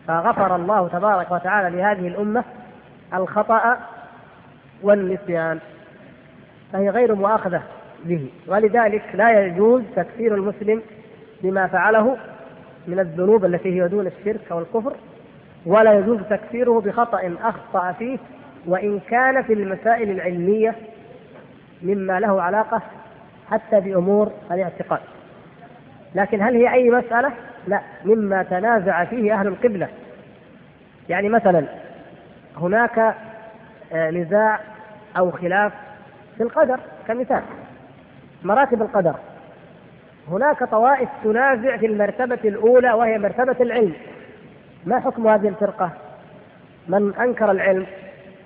[0.09, 2.45] فغفر الله تبارك وتعالى لهذه الأمة
[3.15, 3.77] الخطأ
[4.83, 5.59] والنسيان.
[6.73, 7.63] فهي غير مؤاخذة
[8.05, 8.29] به.
[8.47, 10.83] ولذلك لا يجوز تكفير المسلم
[11.43, 12.17] بما فعله
[12.87, 14.93] من الذنوب التي هي دون الشرك أو الكفر
[15.67, 18.19] ولا يجوز تكفيره بخطأ أخطأ فيه
[18.67, 20.75] وإن كان في المسائل العلمية
[21.83, 22.83] مما له علاقة
[23.51, 25.01] حتى بأمور الاعتقاد.
[26.15, 27.33] لكن هل هي أي مسألة؟
[27.67, 29.89] لا مما تنازع فيه أهل القبلة.
[31.09, 31.65] يعني مثلا
[32.57, 33.15] هناك
[33.93, 34.61] آه، نزاع
[35.19, 35.73] أو خلاف
[36.37, 37.43] في القدر كمثال
[38.45, 39.15] مراتب القدر.
[40.31, 43.95] هناك طوائف تنازع في المرتبة الأولى وهي مرتبة العلم.
[44.85, 45.91] ما حكم هذه الفرقة؟
[46.89, 47.87] من أنكر العلم؟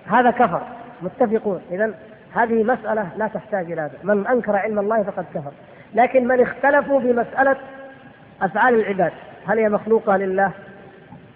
[0.07, 0.63] هذا كفر
[1.03, 1.63] متفقون.
[1.71, 1.95] إذا
[2.35, 5.53] هذه مسألة لا تحتاج إلى هذا من أنكر علم الله فقد كفر.
[5.95, 7.57] لكن من اختلفوا في مسألة
[8.43, 9.13] أفعال العباد
[9.47, 10.53] هل هي مخلوقة لله؟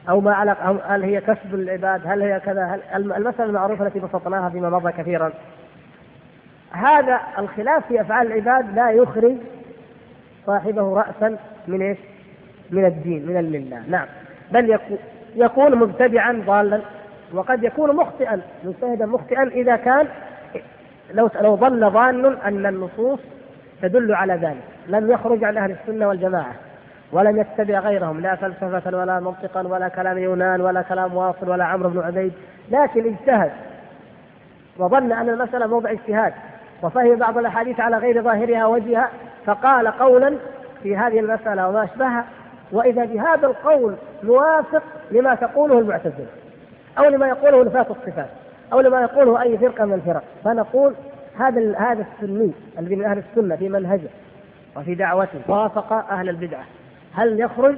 [0.08, 4.00] أو ما علق أو هل هي كسب العباد؟ هل هي كذا؟ هل المسألة المعروفة التي
[4.00, 5.32] بسطناها فيما مضى كثيرا.
[6.70, 9.36] هذا الخلاف في أفعال العباد لا يخرج
[10.46, 11.38] صاحبه رأسا
[11.68, 11.98] من إيش؟
[12.70, 14.06] من الدين من الملة نعم.
[14.52, 14.78] بل
[15.36, 16.80] يكون مبتدعا ضالا
[17.32, 20.08] وقد يكون مخطئا مجتهدا مخطئا إذا كان
[21.12, 23.18] لو لو ظن ظان أن النصوص
[23.82, 24.62] تدل على ذلك.
[24.88, 26.52] لم يخرج عن أهل السنة والجماعة
[27.12, 31.88] ولم يتبع غيرهم لا فلسفة ولا منطقا ولا كلام يونان ولا كلام واصل ولا عمرو
[31.88, 32.32] بن عبيد.
[32.70, 33.50] لكن اجتهد
[34.78, 36.32] وظن أن المسألة موضع اجتهاد
[36.82, 39.08] وفهم بعض الأحاديث على غير ظاهرها وجهها
[39.46, 40.36] فقال قولا
[40.82, 42.24] في هذه المسألة وما أشبهها
[42.72, 46.26] وإذا بهذا القول موافق لما تقوله المعتزلة
[46.98, 48.28] أو لما يقوله نفاة الصفات.
[48.74, 50.22] أو لما يقوله أي فرقة من الفرق.
[50.44, 50.94] فنقول
[51.38, 54.08] هذا هذا السني الذي من أهل السنة في منهجه
[54.76, 56.64] وفي دعوته وافق أهل البدعة.
[57.14, 57.76] هل يخرج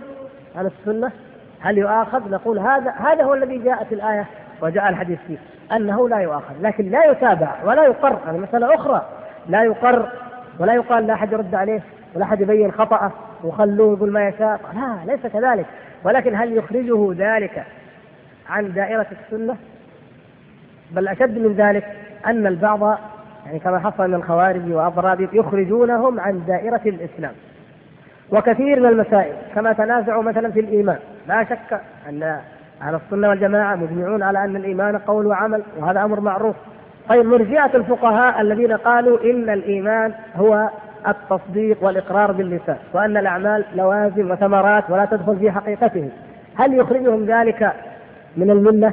[0.57, 1.13] عن السنة؟
[1.61, 4.27] هل يؤاخذ؟ نقول هذا هذا هو الذي جاءت الآية
[4.63, 5.37] وجاء الحديث فيه
[5.77, 8.19] أنه لا يؤاخذ لكن لا يتابع ولا يقر.
[8.27, 9.07] هذه مسألة أخرى
[9.49, 10.09] لا يقر
[10.59, 11.81] ولا يقال لا أحد يرد عليه
[12.15, 13.13] ولا أحد يبين خطأه
[13.45, 14.61] وخلوه يقول ما يشاء.
[14.75, 15.67] لا ليس كذلك.
[16.05, 17.65] ولكن هل يخرجه ذلك
[18.49, 19.57] عن دائرة السنة؟
[20.91, 21.85] بل أشد من ذلك
[22.27, 22.99] أن البعض
[23.47, 27.33] يعني كما حصل من الخوارج وأضراب يخرجونهم عن دائرة الإسلام.
[28.31, 30.99] وكثير من المسائل كما تنازعوا مثلا في الإيمان.
[31.29, 32.23] لا شك أن
[32.83, 36.57] أهل السنة والجماعة مجمعون على أن الإيمان قول وعمل وهذا أمر معروف.
[37.09, 40.71] طيب مرجئة الفقهاء الذين قالوا إن الإيمان هو
[41.09, 46.11] التصديق والإقرار باللسان وأن الأعمال لوازم وثمرات ولا تدخل في حقيقته.
[46.57, 47.73] هل يخرجهم ذلك
[48.37, 48.93] من الملة؟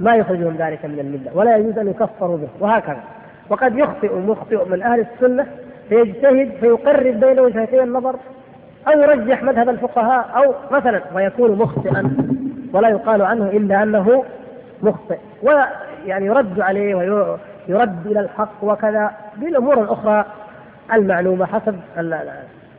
[0.00, 3.00] ما يخرجهم ذلك من الملة ولا يجوز أن يكفروا به وهكذا.
[3.50, 5.46] وقد يخطئ مخطئ من أهل السنة
[5.88, 8.16] فيجتهد فيقرب بين وجهتي النظر
[8.88, 12.16] أو يرجح مذهب الفقهاء أو مثلا ويكون مخطئا
[12.72, 14.24] ولا يقال عنه إلا أنه
[14.82, 15.18] مخطئ.
[15.42, 20.24] ويعني يرد عليه ويرد إلى الحق وكذا بالأمور الأخرى
[20.92, 21.76] المعلومة حسب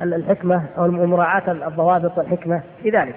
[0.01, 3.15] الحكمة أو مراعاة الضوابط والحكمة في ذلك.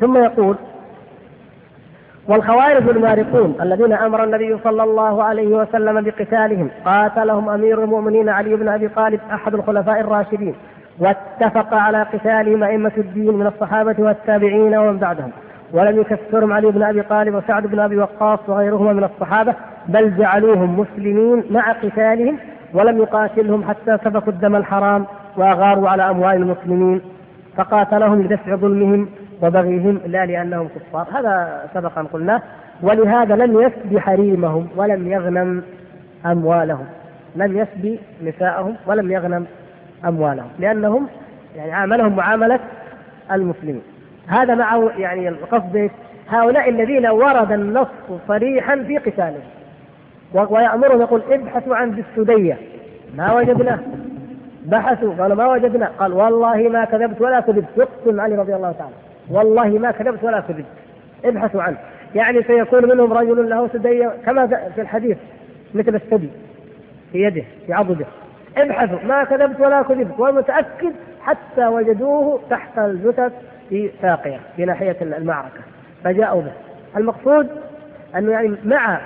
[0.00, 0.56] ثم يقول
[2.28, 8.68] والخوارج المارقون الذين أمر النبي صلى الله عليه وسلم بقتالهم قاتلهم أمير المؤمنين علي بن
[8.68, 10.54] أبي طالب أحد الخلفاء الراشدين
[10.98, 15.30] واتفق على قتالهم أئمة الدين من الصحابة والتابعين ومن بعدهم
[15.72, 19.54] ولم يكفرهم علي بن أبي طالب وسعد بن أبي وقاص وغيرهما من الصحابة
[19.88, 22.38] بل جعلوهم مسلمين مع قتالهم
[22.74, 27.00] ولم يقاتلهم حتى سفكوا الدم الحرام وأغاروا على أموال المسلمين
[27.56, 29.08] فقاتلهم لدفع ظلمهم
[29.42, 31.06] وبغيهم لا لأنهم كفار.
[31.12, 32.42] هذا سبق أن قلناه.
[32.82, 35.62] ولهذا لم يسبي حريمهم ولم يغنم
[36.26, 36.86] أموالهم.
[37.36, 39.46] لم يسبي نساءهم ولم يغنم
[40.04, 40.48] أموالهم.
[40.58, 41.06] لأنهم
[41.56, 42.60] يعني عاملهم معاملة
[43.32, 43.82] المسلمين.
[44.26, 45.90] هذا مع يعني القصد
[46.28, 47.88] هؤلاء الذين ورد النص
[48.28, 49.42] صريحا في قتالهم.
[50.34, 52.58] ويأمرهم يقول ابحثوا عن ذي السدية
[53.16, 53.78] ما وجدناه
[54.64, 55.14] بحثوا.
[55.14, 55.90] قالوا ما وجدنا.
[55.98, 57.68] قال والله ما كذبت ولا كذبت.
[57.76, 58.94] يقسم علي رضي الله تعالى.
[59.30, 60.64] والله ما كذبت ولا كذبت
[61.24, 61.76] ابحثوا عنه.
[62.14, 65.16] يعني سيكون منهم رجل له سدية كما في الحديث
[65.74, 66.28] مثل الثدي
[67.12, 68.06] في يده في عضده.
[68.56, 68.98] ابحثوا.
[69.08, 73.32] ما كذبت ولا كذبت ومتأكد حتى وجدوه تحت الجثث
[73.68, 75.60] في ساقية في ناحية المعركة.
[76.04, 76.52] فجاءوا به.
[76.96, 77.48] المقصود
[78.16, 79.00] أنه يعني مع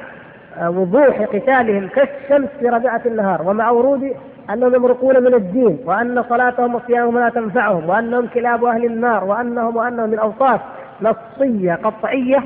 [0.63, 4.17] وضوح قتالهم كالشمس في ربيعة النهار ومع ورود
[4.53, 10.11] أنهم يمرقون من الدين وأن صلاتهم وصيامهم لا تنفعهم وأنهم كلاب أهل النار وانهم وأنهم
[10.11, 10.61] من أوصاف
[11.03, 12.43] نصية قطعية.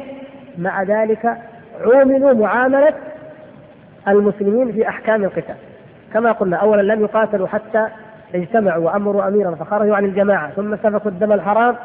[0.59, 1.37] مع ذلك
[1.81, 2.95] عوملوا معاملة
[4.09, 5.55] المسلمين في أحكام القتال.
[6.15, 7.87] كما قلنا اولا لم يقاتلوا حتى
[8.35, 11.77] اجتمعوا وأمروا اميرا فخرجوا عن الجماعة ثم سفكوا الدم الحرام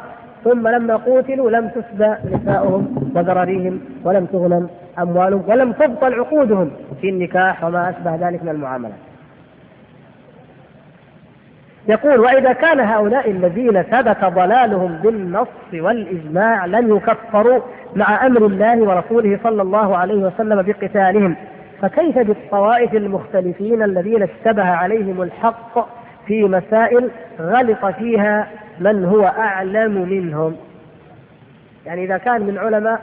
[0.43, 7.63] ثم لما قوتلوا لم تسبى نساؤهم وذراريهم ولم تغنم أموالهم ولم تبطل عقودهم في النكاح
[7.63, 9.12] وما أشبه ذلك من المعاملات.
[11.87, 17.59] يقول وإذا كان هؤلاء الذين ثبت ضلالهم بالنص والإجماع لم يكفروا
[17.95, 21.35] مع أمر الله ورسوله صلى الله عليه وسلم بقتالهم
[21.81, 25.87] فكيف بالطوائف المختلفين الذين اشتبه عليهم الحق
[26.27, 28.47] في مسائل غلط فيها
[28.79, 30.55] من هو أعلم منهم؟
[31.85, 33.01] يعني إذا كان من علماء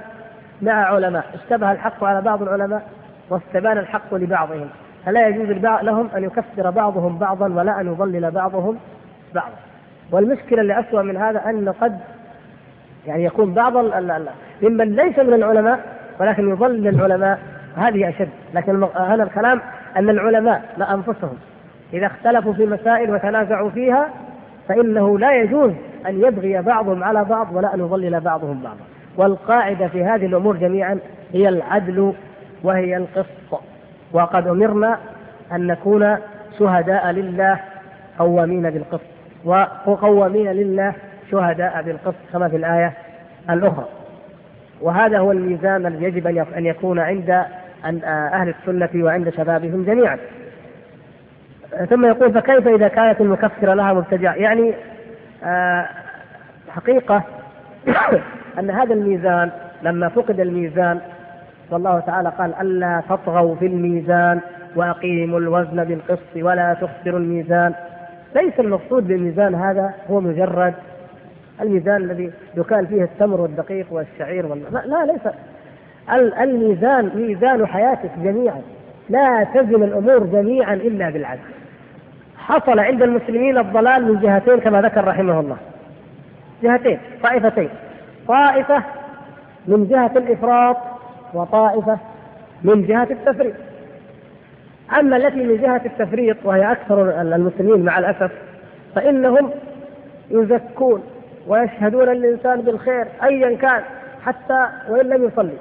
[0.62, 2.82] مع علماء اشتبه الحق على بعض العلماء
[3.30, 4.68] واستبان الحق لبعضهم.
[5.06, 5.50] فلا يجوز
[5.82, 8.78] لهم أن يكفر بعضهم بعضا ولا أن يضلل بعضهم
[9.34, 9.56] بعضا.
[10.12, 11.98] والمشكلة اللي أسوأ من هذا أن قد
[13.06, 13.76] يعني يكون بعض
[14.62, 15.80] ممن ليس من العلماء
[16.20, 17.38] ولكن يضلل العلماء
[17.76, 18.28] هذه أشد.
[18.54, 19.60] لكن هذا الكلام
[19.96, 21.36] أن العلماء لا أنفسهم
[21.92, 24.08] إذا اختلفوا في مسائل وتنازعوا فيها
[24.68, 25.72] فإنه لا يجوز
[26.06, 28.80] أن يبغي بعضهم على بعض ولا أن يضلل بعضهم بعضا.
[29.16, 30.98] والقاعدة في هذه الأمور جميعا
[31.32, 32.12] هي العدل
[32.62, 33.69] وهي القسط.
[34.12, 34.98] وقد أمرنا
[35.52, 36.16] أن نكون
[36.58, 37.60] شهداء لله
[38.18, 39.06] قوامين بالقسط
[39.86, 40.94] وقوامين لله
[41.30, 42.92] شهداء بالقسط كما في الآية
[43.50, 43.88] الأخرى.
[44.80, 47.30] وهذا هو الميزان الذي يجب أن يكون عند
[48.04, 50.18] أهل السنة وعند شبابهم جميعا.
[51.90, 54.74] ثم يقول فكيف إذا كانت المكفرة لها مبتدعة يعني
[55.44, 55.86] آه،
[56.68, 57.22] حقيقة
[58.58, 59.50] أن هذا الميزان
[59.82, 61.00] لما فقد الميزان
[61.72, 64.40] والله تعالى قال ألا تطغوا في الميزان
[64.76, 67.74] وأقيموا الوزن بالقسط ولا تخسروا الميزان.
[68.34, 70.74] ليس المقصود بالميزان هذا هو مجرد
[71.60, 74.62] الميزان الذي يكال فيه التمر والدقيق والشعير وال...
[74.72, 75.34] لا, ليس.
[76.40, 78.60] الميزان ميزان حياتك جميعا.
[79.08, 81.40] لا تزن الأمور جميعا إلا بالعدل.
[82.38, 85.56] حصل عند المسلمين الضلال من جهتين كما ذكر رحمه الله.
[86.62, 87.68] جهتين طائفتين.
[88.28, 88.82] طائفة
[89.68, 90.76] من جهة الإفراط
[91.34, 91.98] وطائفة
[92.64, 93.54] من جهة التفريط
[94.98, 98.30] أما التي من جهة التفريط وهي أكثر المسلمين مع الأسف
[98.94, 99.50] فإنهم
[100.30, 101.02] يزكون
[101.46, 103.82] ويشهدون الإنسان بالخير أيا كان
[104.24, 105.56] حتى وإن لم يصلي.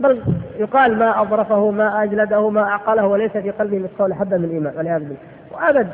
[0.00, 0.22] بل
[0.58, 5.00] يقال ما أظرفه ما أجلده ما أعقله وليس في قلبه مثقال حبة من إيمان والعياذ
[5.00, 5.16] بالله.
[5.52, 5.88] وأبد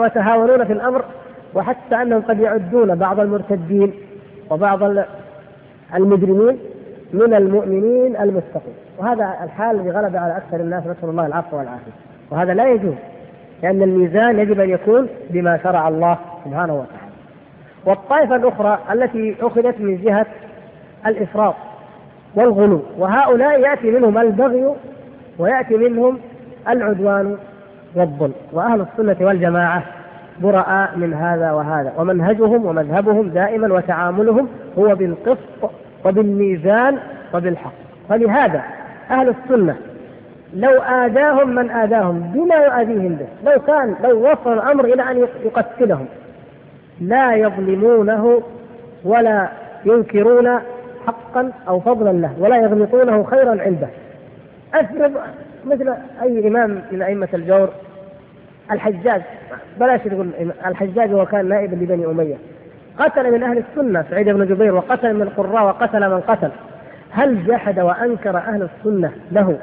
[0.00, 1.04] وتهاونون في الأمر
[1.54, 3.94] وحتى أنهم قد يعدون بعض المرتدين
[4.50, 5.04] وبعض
[5.94, 6.58] المجرمين
[7.12, 8.74] من المؤمنين المتقين.
[8.98, 11.92] وهذا الحال الذي غلب على أكثر الناس نسأل الله العفو والعافية.
[12.30, 12.94] وهذا لا يجوز
[13.62, 17.12] لأن الميزان يجب أن يكون بما شرع الله سبحانه وتعالى.
[17.86, 20.26] والطائفة الأخرى التي أخذت من جهة
[21.06, 21.54] الإفراط
[22.34, 24.74] والغلو وهؤلاء يأتي منهم البغي
[25.38, 26.18] ويأتي منهم
[26.68, 27.36] العدوان
[27.94, 28.34] والظلم.
[28.52, 29.82] وأهل السنة والجماعة
[30.40, 34.48] براء من هذا وهذا ومنهجهم ومذهبهم دائما وتعاملهم
[34.78, 35.70] هو بالقسط
[36.04, 36.98] وبالميزان
[37.34, 37.72] وبالحق.
[38.08, 38.62] فلهذا
[39.10, 39.76] أهل السنة
[40.54, 46.06] لو آذاهم من آذاهم بما يؤذيهم به لو كان لو وصل الأمر إلى أن يقتلهم
[47.00, 48.42] لا يظلمونه
[49.04, 49.48] ولا
[49.84, 50.58] ينكرون
[51.06, 53.88] حقا أو فضلا له ولا يغلطونه خيرا عنده.
[54.74, 55.12] أفرض
[55.66, 57.68] مثل أي إمام من أئمة الجور
[58.70, 59.22] الحجاج
[59.80, 60.30] بلاش تقول
[60.66, 62.36] الحجاج هو كان نائب لبني أمية.
[62.98, 66.50] قتل من أهل السنة سعيد بن جبير وقتل من القراء وقتل من قتل.
[67.10, 69.58] هل جحد وأنكر أهل السنة له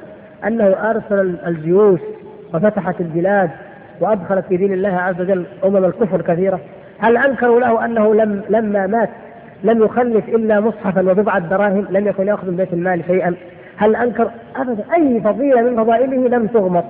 [0.47, 1.99] أنه أرسل الجيوش
[2.53, 3.49] وفتحت البلاد
[3.99, 6.59] وأدخلت في دين الله عز وجل أمم الكفر كثيرة
[6.99, 9.09] هل أنكروا له أنه لم لما مات
[9.63, 13.36] لم يخلف إلا مصحفا وبضعة دراهم لم يكن يأخذ من بيت المال شيئا؟
[13.77, 16.84] هل أنكر؟ أبدا أي فضيلة من فضائله لم تغمط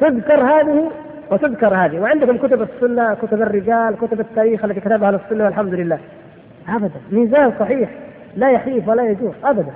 [0.00, 0.90] تذكر هذه
[1.32, 2.00] وتذكر هذه.
[2.00, 5.98] وعندكم كتب السنة كتب الرجال كتب التاريخ التي كتبها أهل السنة والحمد لله
[6.68, 7.00] أبدا.
[7.12, 7.90] ميزان صحيح.
[8.36, 9.72] لا يحيف ولا يجوز أبدا.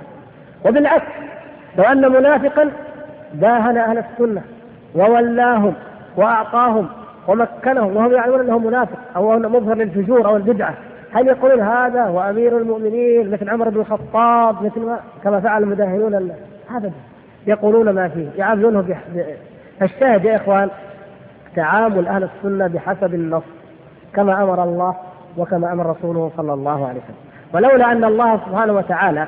[0.65, 1.11] وبالعكس
[1.77, 2.71] لو أن منافقا
[3.33, 4.41] داهن أهل السنة
[4.95, 5.73] وولاهم
[6.17, 6.87] وأعطاهم
[7.27, 10.73] ومكنهم وهم يعلمون أنه منافق أو أنه مظهر للفجور أو البدعة
[11.13, 16.31] هل يقولون هذا هو أمير المؤمنين مثل عمر بن الخطاب مثل ما كما فعل المداهنون
[16.75, 16.91] أبدا.
[17.47, 18.27] يقولون ما فيه.
[18.37, 18.97] يعاملونه
[19.79, 20.69] فالشاهد يا إخوان
[21.57, 23.43] تعامل أهل السنة بحسب النص
[24.13, 24.95] كما أمر الله
[25.37, 27.27] وكما أمر رسوله صلى الله عليه وسلم.
[27.53, 29.27] ولولا أن الله سبحانه وتعالى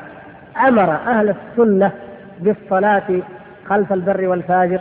[0.67, 1.91] أمر أهل السنة
[2.39, 3.21] بالصلاة
[3.69, 4.79] خلف البر والفاجر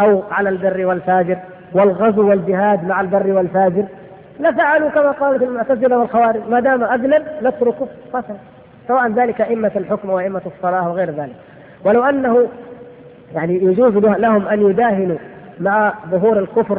[0.00, 1.38] أو على البر والفاجر
[1.72, 3.84] والغزو والجهاد مع البر والفاجر
[4.40, 8.34] لفعلوا كما قالت المعتزلة والخوارج ما دام أذنب نتركه قتل
[8.88, 11.36] سواء ذلك أئمة الحكم وأئمة الصلاة وغير ذلك.
[11.84, 12.46] ولو أنه
[13.34, 15.16] يعني يجوز لهم أن يداهنوا
[15.60, 16.78] مع ظهور الكفر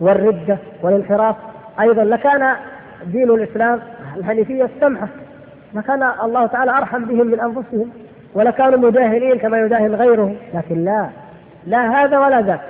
[0.00, 1.36] والردة والانحراف.
[1.80, 2.54] أيضا لكان
[3.06, 3.80] دين الإسلام
[4.16, 5.08] الحنيفية السمحة
[5.74, 7.90] لكان الله تعالى أرحم بهم من أنفسهم
[8.34, 10.36] ولكانوا مداهنين كما يداهن غيرهم.
[10.54, 11.08] لكن لا
[11.66, 12.60] لا هذا ولا ذاك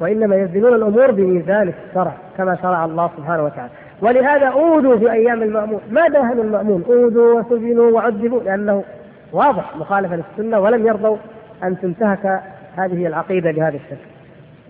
[0.00, 3.70] وإنما يزنون الأمور بميزان الشرع كما شرع الله سبحانه وتعالى.
[4.02, 5.80] ولهذا أوذوا في أيام المأمون.
[5.90, 8.84] ما داهنوا المأمون؟ أوذوا وسجنوا وعذبوا لأنه
[9.32, 11.16] واضح مخالفة للسنة ولم يرضوا
[11.64, 12.40] أن تنتهك
[12.76, 14.07] هذه العقيدة بهذا الشكل.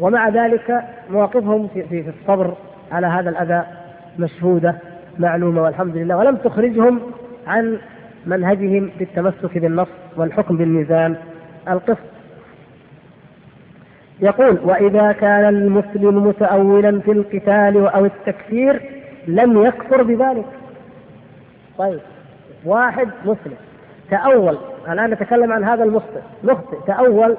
[0.01, 2.55] ومع ذلك مواقفهم في, في, في الصبر
[2.93, 3.63] على هذا الأذى
[4.19, 4.75] مشهودة
[5.19, 6.17] معلومة والحمد لله.
[6.17, 7.01] ولم تخرجهم
[7.47, 7.79] عن
[8.27, 11.17] منهجهم بالتمسك بالنص والحكم بالميزان
[11.69, 11.99] القسط.
[14.21, 18.83] يقول وإذا كان المسلم متأولا في القتال أو التكفير
[19.27, 20.47] لم يكفر بذلك.
[21.79, 22.01] طيب
[22.65, 23.57] واحد مسلم
[24.11, 27.37] تأول الآن نتكلم عن هذا المخطئ مخطئ تأول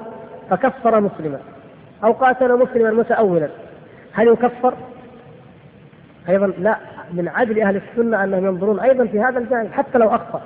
[0.50, 1.38] فكفر مسلما.
[2.04, 3.48] أو قاتل مسلما متأولا.
[4.12, 4.74] هل يكفر؟
[6.28, 6.76] أيضا لا.
[7.12, 10.42] من عدل أهل السنة أنهم ينظرون أيضا في هذا الجانب حتى لو أخطأ.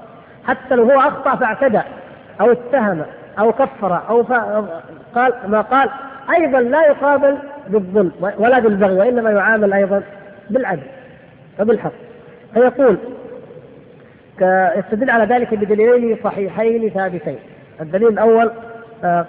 [0.47, 1.81] حتى لو هو أخطأ فاعتدى
[2.41, 3.03] أو اتهم
[3.39, 4.23] أو كفر أو
[5.15, 5.91] قال ما قال
[6.37, 7.39] أيضا لا يقابل
[7.69, 10.03] بالظلم ولا بالبغي وإنما يعامل أيضا
[10.51, 10.87] بالعدل
[11.61, 11.93] وبالحق.
[12.55, 12.99] فيقول
[14.77, 17.39] يستدل على ذلك بدليلين صحيحين ثابتين.
[17.81, 18.51] الدليل الأول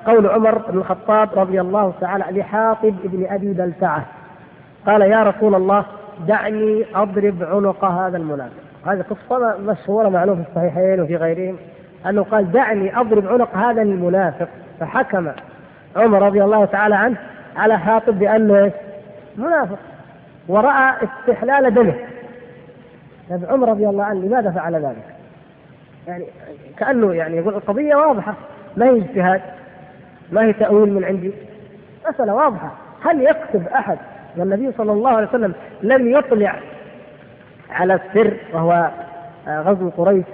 [0.06, 4.06] قول عمر بن الخطاب رضي الله تعالى لحاطب بن أبي بلتعة.
[4.86, 5.86] قال يا رسول الله
[6.28, 8.64] دعني أضرب عنق هذا المنافق.
[8.86, 11.58] هذه قصة مشهورة معلومة في الصحيحين وفي غيرهم
[12.10, 14.48] أنه قال دعني أضرب عنق هذا المنافق.
[14.80, 15.32] فحكم
[15.96, 17.18] عمر رضي الله تعالى عنه
[17.56, 18.72] على حاطب بأنه
[19.38, 19.80] منافق.
[20.48, 21.96] ورأى استحلال دمه.
[23.30, 25.06] طيب عمر رضي الله عنه لماذا فعل ذلك؟
[26.08, 26.26] يعني
[26.78, 28.34] كأنه يعني يقول القضية واضحة
[28.78, 29.42] ما هي اجتهاد.
[30.32, 31.32] ما هي تأويل من عندي؟
[32.10, 32.72] مسألة واضحة.
[33.02, 33.98] هل يكتب أحد
[34.38, 35.54] والنبي صلى الله عليه وسلم
[35.84, 36.56] لم يطلع
[37.72, 38.90] على السر وهو
[39.48, 40.26] آه، غزو قريش؟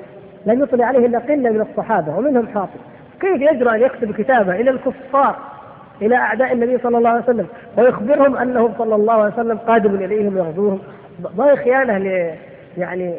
[0.46, 2.80] لم يطلع عليه إلا قلة من الصحابة ومنهم حاطب.
[3.20, 5.36] كيف يجرؤ أن يكتب كتابة إلى الكفار
[6.02, 10.38] إلى أعداء النبي صلى الله عليه وسلم ويخبرهم انه صلى الله عليه وسلم قادم إليهم
[10.38, 10.80] يغزوهم
[11.38, 12.36] ما هي خيانة ل
[12.78, 13.16] يعني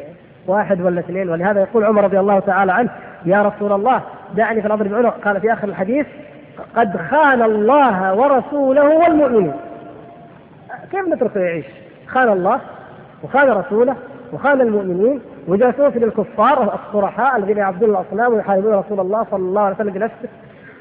[0.47, 1.29] واحد ولا اثنين.
[1.29, 2.89] ولهذا يقول عمر رضي الله تعالى عنه
[3.25, 4.01] يا رسول الله
[4.35, 6.05] دعني في الأمر بعنق قال في آخر الحديث
[6.75, 9.53] قد خان الله ورسوله والمؤمنين
[10.91, 11.65] كيف نتركه يعيش؟
[12.07, 12.59] خان الله
[13.23, 13.95] وخان رسوله
[14.33, 19.93] وخان المؤمنين وجاسوس للكفار الصرحاء الذين يعبدون الأصنام ويحاربون رسول الله صلى الله عليه وسلم
[19.93, 20.29] بنفسه.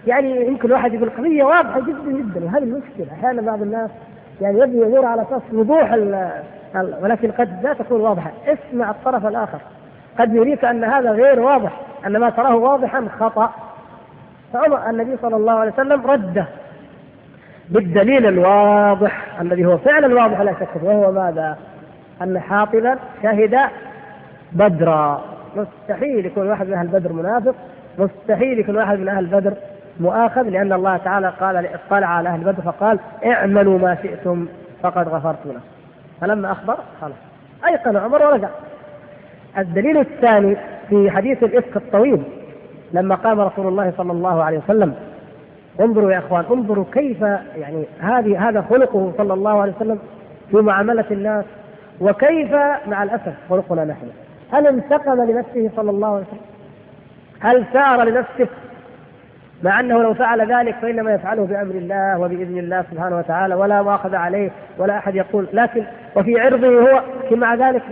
[0.06, 3.06] يعني يمكن الواحد يقول قضية واضحة جدا جدا وهذه المشكلة.
[3.12, 3.90] أحيانا بعض الناس
[4.40, 5.92] يعني يبني يدور على أساس وضوح
[7.02, 8.30] ولكن قد لا تكون واضحة.
[8.46, 9.58] اسمع الطرف الآخر.
[10.18, 13.52] قد يريك أن هذا غير واضح أن ما تراه واضحا خطأ.
[14.52, 16.46] فعمر النبي صلى الله عليه وسلم رده
[17.68, 21.58] بالدليل الواضح الذي هو فعلا واضح لا شك وهو ماذا؟
[22.22, 23.58] أن حاطبا شهد
[24.52, 25.24] بدرا.
[25.56, 27.54] مستحيل يكون واحد من أهل بدر منافق
[27.98, 29.54] مستحيل يكون واحد من أهل بدر
[30.00, 34.46] مؤاخذ لأن الله تعالى قال اطلع على أهل بدر فقال اعملوا ما شئتم
[34.82, 35.60] فقد غفرت له
[36.20, 37.16] فلما أخبر خلاص
[37.68, 38.48] أيقن عمر ورجع.
[39.58, 40.56] الدليل الثاني
[40.88, 42.22] في حديث الإفك الطويل
[42.92, 44.94] لما قام رسول الله صلى الله عليه وسلم
[45.80, 47.20] انظروا يا إخوان انظروا كيف
[47.56, 49.98] يعني هذه هذا خلقه صلى الله عليه وسلم
[50.50, 51.44] في معاملة الناس
[52.00, 52.52] وكيف
[52.86, 54.06] مع الأسف خلقنا نحن.
[54.52, 56.40] هل انتقم لنفسه صلى الله عليه وسلم؟
[57.40, 58.48] هل سار لنفسه؟
[59.62, 64.18] مع أنه لو فعل ذلك فإنما يفعله بأمر الله وبإذن الله سبحانه وتعالى ولا مؤاخذة
[64.18, 65.84] عليه ولا أحد يقول لكن
[66.16, 67.82] وفي عرضه هو مع ذلك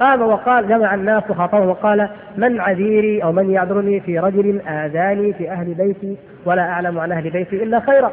[0.00, 5.50] قام وقال جمع الناس وخاطبه وقال من عذيري أو من يعذرني في رجل آذاني في
[5.50, 8.12] أهل بيتي ولا أعلم عن أهل بيتي إلا خيرا.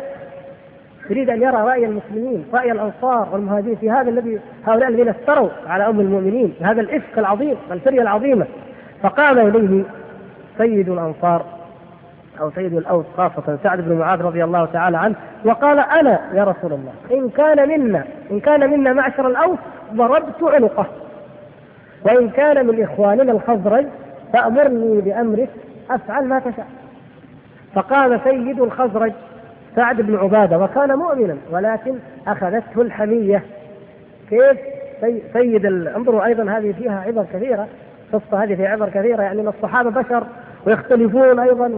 [1.10, 5.88] يريد أن يرى رأي المسلمين، رأي الأنصار والمهاجرين في هذا الذي هؤلاء الذين افتروا على
[5.88, 8.46] أم المؤمنين، هذا الإفك العظيم، الفرية العظيمة.
[9.04, 9.84] فقام إليه
[10.58, 11.46] سيد الأنصار
[12.42, 15.16] أو سيد الأوس خاصة سعد بن معاذ رضي الله تعالى عنه
[15.46, 19.58] وقال أنا يا رسول الله إن كان منا إن كان منا معشر الأوس
[19.94, 20.86] ضربت عنقه
[22.06, 23.86] وإن كان من إخواننا الخزرج
[24.34, 25.50] فأمرني بأمرك
[25.90, 26.68] أفعل ما تشاء.
[27.76, 29.12] فقام سيد الخزرج
[29.76, 31.96] سعد بن عبادة وكان مؤمنا ولكن
[32.28, 33.44] أخذته الحمية.
[34.30, 34.58] كيف؟
[35.34, 37.68] سيد انظروا أيضا هذه فيها عبر كثيرة
[38.14, 40.24] قصة هذه فيها عبر كثيرة يعني أن الصحابة بشر
[40.68, 41.72] ويختلفون أيضا.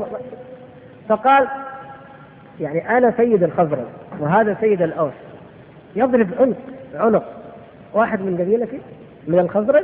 [1.09, 1.47] فقال
[2.59, 3.85] يعني أنا سيد الخزرج
[4.19, 5.13] وهذا سيد الأوس.
[5.95, 6.57] يضرب عنق
[6.95, 7.23] عنق.
[7.93, 8.79] واحد من قبيلتي
[9.27, 9.83] من الخزرج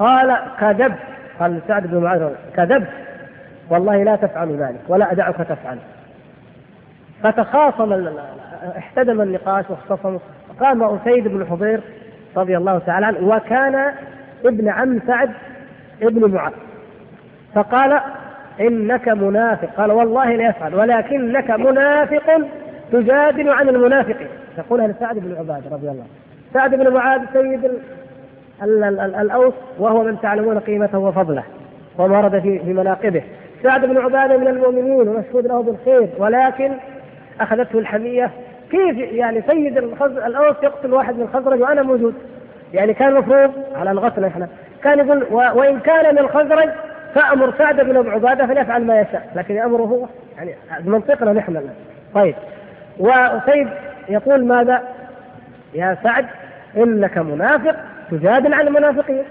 [0.00, 0.98] قال كذبت
[1.40, 2.88] قال سعد بن معاذ كذبت
[3.70, 5.78] والله لا تفعل ذلك ولا أدعك تفعل.
[7.22, 8.08] فتخاصم
[8.78, 10.18] احتدم النقاش واختصموا
[10.60, 11.80] قام أسيد بن حضير
[12.36, 13.92] رضي الله تعالى عنه وكان
[14.44, 15.30] ابن عم سعد
[16.02, 16.52] ابن معاذ.
[17.54, 18.00] فقال
[18.60, 19.68] إنك منافق.
[19.76, 22.46] قال والله لا يفعل ولكنك منافق
[22.92, 24.28] تجادل عن المنافقين.
[24.56, 26.04] تقولها لسعد بن عباده رضي الله
[26.54, 27.70] سعد بن معاذ سيد
[28.62, 31.44] ال ال ال الأوس وهو من تعلمون قيمته وفضله
[31.98, 33.22] وما ورد في مناقبه.
[33.62, 36.72] سعد بن عبادة من المؤمنين ومشهود له بالخير ولكن
[37.40, 38.30] أخذته الحمية.
[38.70, 42.14] كيف يعني سيد الأوس يقتل واحد من الخزرج وأنا موجود؟
[42.74, 44.48] يعني كان المفروض على لغتنا إحنا.
[44.82, 46.68] كان يقول وإن كان من الخزرج
[47.14, 49.30] فأمر سعد بن عبادة فليفعل ما يشاء.
[49.36, 50.06] لكن أمره هو
[50.36, 50.54] يعني
[50.84, 51.68] منطقنا نحن
[52.14, 52.34] طيب.
[52.98, 53.68] وسيد
[54.08, 54.82] يقول ماذا؟
[55.74, 56.26] يا سعد
[56.76, 57.76] إنك منافق
[58.10, 59.22] تجادل عن المنافقين.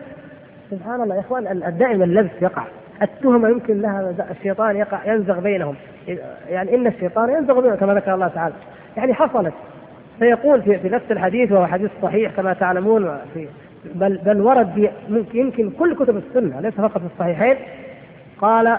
[0.72, 2.64] سبحان الله يا إخوان دائما اللبس يقع.
[3.02, 5.76] التهمة يمكن لها الشيطان يقع ينزغ بينهم.
[6.50, 8.54] يعني إن الشيطان ينزغ بينهم كما ذكر الله تعالى.
[8.98, 9.54] يعني حصلت.
[10.20, 13.48] فيقول في, في نفس الحديث وهو حديث صحيح كما تعلمون في
[13.96, 14.90] بل بل ورد
[15.34, 17.56] يمكن كل كتب السنة ليس فقط في الصحيحين.
[18.42, 18.78] قال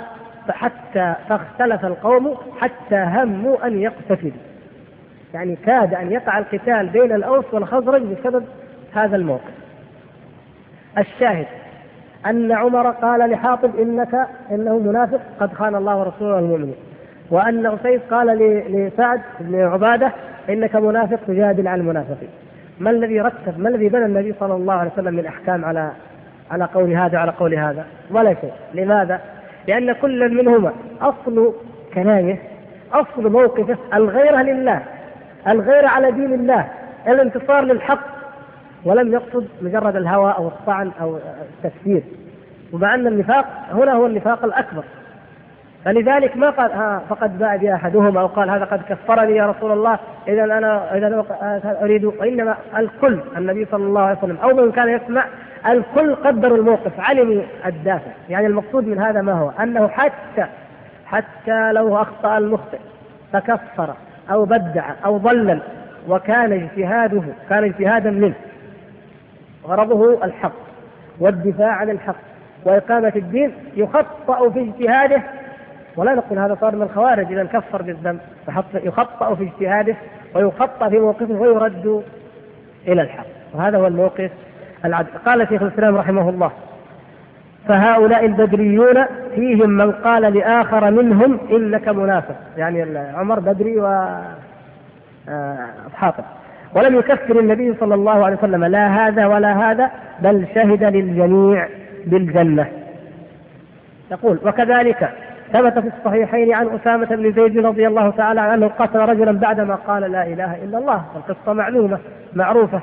[0.48, 4.32] فحتى فاختلف القوم حتى هموا أن يقتتلوا.
[5.34, 8.44] يعني كاد أن يقع القتال بين الأوس والخزرج بسبب
[8.92, 9.50] هذا الموقف.
[10.98, 11.46] الشاهد
[12.26, 16.74] أن عمر قال لحاطب إنك إنه منافق قد خان الله ورسوله المؤمنين
[17.30, 18.26] وأن اسيد قال
[18.70, 20.12] لسعد بن عبادة
[20.48, 22.28] إنك منافق تجادل عن المنافقين.
[22.80, 25.90] ما الذي رتب ما الذي بنى النبي صلى الله عليه وسلم من أحكام على
[26.50, 28.52] على قول هذا على قول هذا؟ ولا شيء.
[28.74, 29.20] لماذا؟
[29.68, 31.54] لأن كل منهما أصل
[31.94, 32.38] كلامه
[32.92, 34.82] أصل موقفه الغيره لله
[35.48, 36.66] الغيره على دين الله
[37.08, 38.19] الانتصار للحق
[38.84, 41.18] ولم يقصد مجرد الهوى أو الطعن أو
[41.64, 42.02] التكفير
[42.72, 44.84] ومع أن النفاق هنا هو النفاق الأكبر.
[45.84, 49.72] فلذلك ما قال ها فقد باع بي أحدهما أو قال هذا قد كفرني يا رسول
[49.72, 51.24] الله اذا أنا اذا
[51.82, 55.24] أريد وإنما الكل النبي صلى الله عليه وسلم أو من كان يسمع
[55.68, 58.10] الكل قدروا الموقف علموا الدافع.
[58.28, 60.46] يعني المقصود من هذا ما هو؟ أنه حتى
[61.06, 62.78] حتى لو أخطأ المخطئ
[63.32, 63.94] فكفر
[64.30, 65.58] أو بدع أو ضلل
[66.08, 68.34] وكان اجتهاده كان اجتهادا منه.
[69.64, 70.52] غرضه الحق
[71.20, 72.16] والدفاع عن الحق
[72.64, 75.22] وإقامة الدين يخطأ في اجتهاده
[75.96, 78.20] ولا نقول هذا صار من الخوارج إذا كفر بالذنب
[78.74, 79.96] يخطأ في اجتهاده
[80.34, 82.02] ويخطأ في موقفه ويرد
[82.88, 84.30] إلى الحق وهذا هو الموقف
[84.84, 85.08] العدل.
[85.26, 86.50] قال شيخ الإسلام رحمه الله
[87.68, 89.04] فهؤلاء البدريون
[89.34, 93.86] فيهم من قال لآخر منهم إنك منافق يعني عمر بدري و
[95.28, 95.56] آه،
[95.94, 96.24] حاطب
[96.74, 99.90] ولم يكفر النبي صلى الله عليه وسلم لا هذا ولا هذا
[100.20, 101.68] بل شهد للجميع
[102.06, 102.66] بالجنة.
[104.10, 105.10] يقول وكذلك
[105.52, 110.02] ثبت في الصحيحين عن أسامة بن زيد رضي الله تعالى عنه قتل رجلا بعدما قال
[110.12, 111.98] لا إله إلا الله القصة معلومة
[112.34, 112.80] معروفة.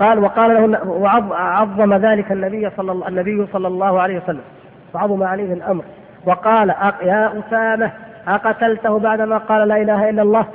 [0.00, 4.40] قال وقال له وعظم ذلك النبي صلى الله النبي صلى الله عليه وسلم
[4.94, 5.84] وعظم عليه الأمر
[6.26, 6.68] وقال
[7.02, 7.90] يا أسامة
[8.28, 10.46] أقتلته بعدما قال لا إله إلا الله؟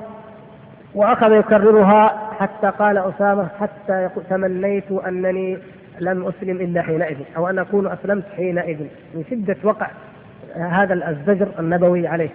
[0.95, 5.57] وأخذ يكررها حتى قال أسامة حتى تمنيت أنني
[5.99, 8.79] لم أسلم إلا حينئذ أو أن أكون أسلمت حينئذ
[9.13, 9.87] من شدة وقع
[10.55, 12.29] هذا الزجر النبوي عليه.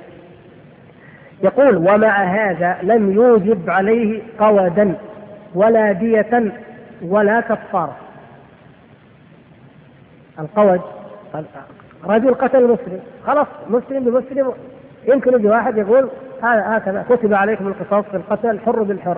[1.42, 4.94] يقول ومع هذا لم يوجب عليه قودا
[5.54, 6.52] ولا دية
[7.02, 7.96] ولا كفارة.
[10.38, 10.80] القود
[12.04, 14.52] رجل قتل مسلم خلاص مسلم بمسلم
[15.08, 16.08] يمكن يجي واحد يقول
[16.43, 17.05] هذا هكذا.
[17.09, 19.16] كتب عليكم القصاص في القتل الحر بالحر.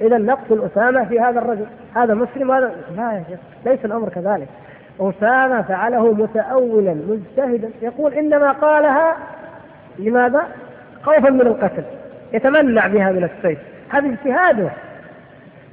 [0.00, 1.66] إذا نقتل أسامة في هذا الرجل.
[1.96, 4.48] هذا مسلم هذا لا يا شيخ ليس الأمر كذلك.
[5.00, 7.70] أسامة فعله متأولا مجتهدا.
[7.82, 9.16] يقول إنما قالها
[9.98, 10.42] لماذا؟
[11.02, 11.82] خوفا من القتل.
[12.32, 13.58] يتمنع بها من السيف.
[13.88, 14.70] هذا اجتهاده.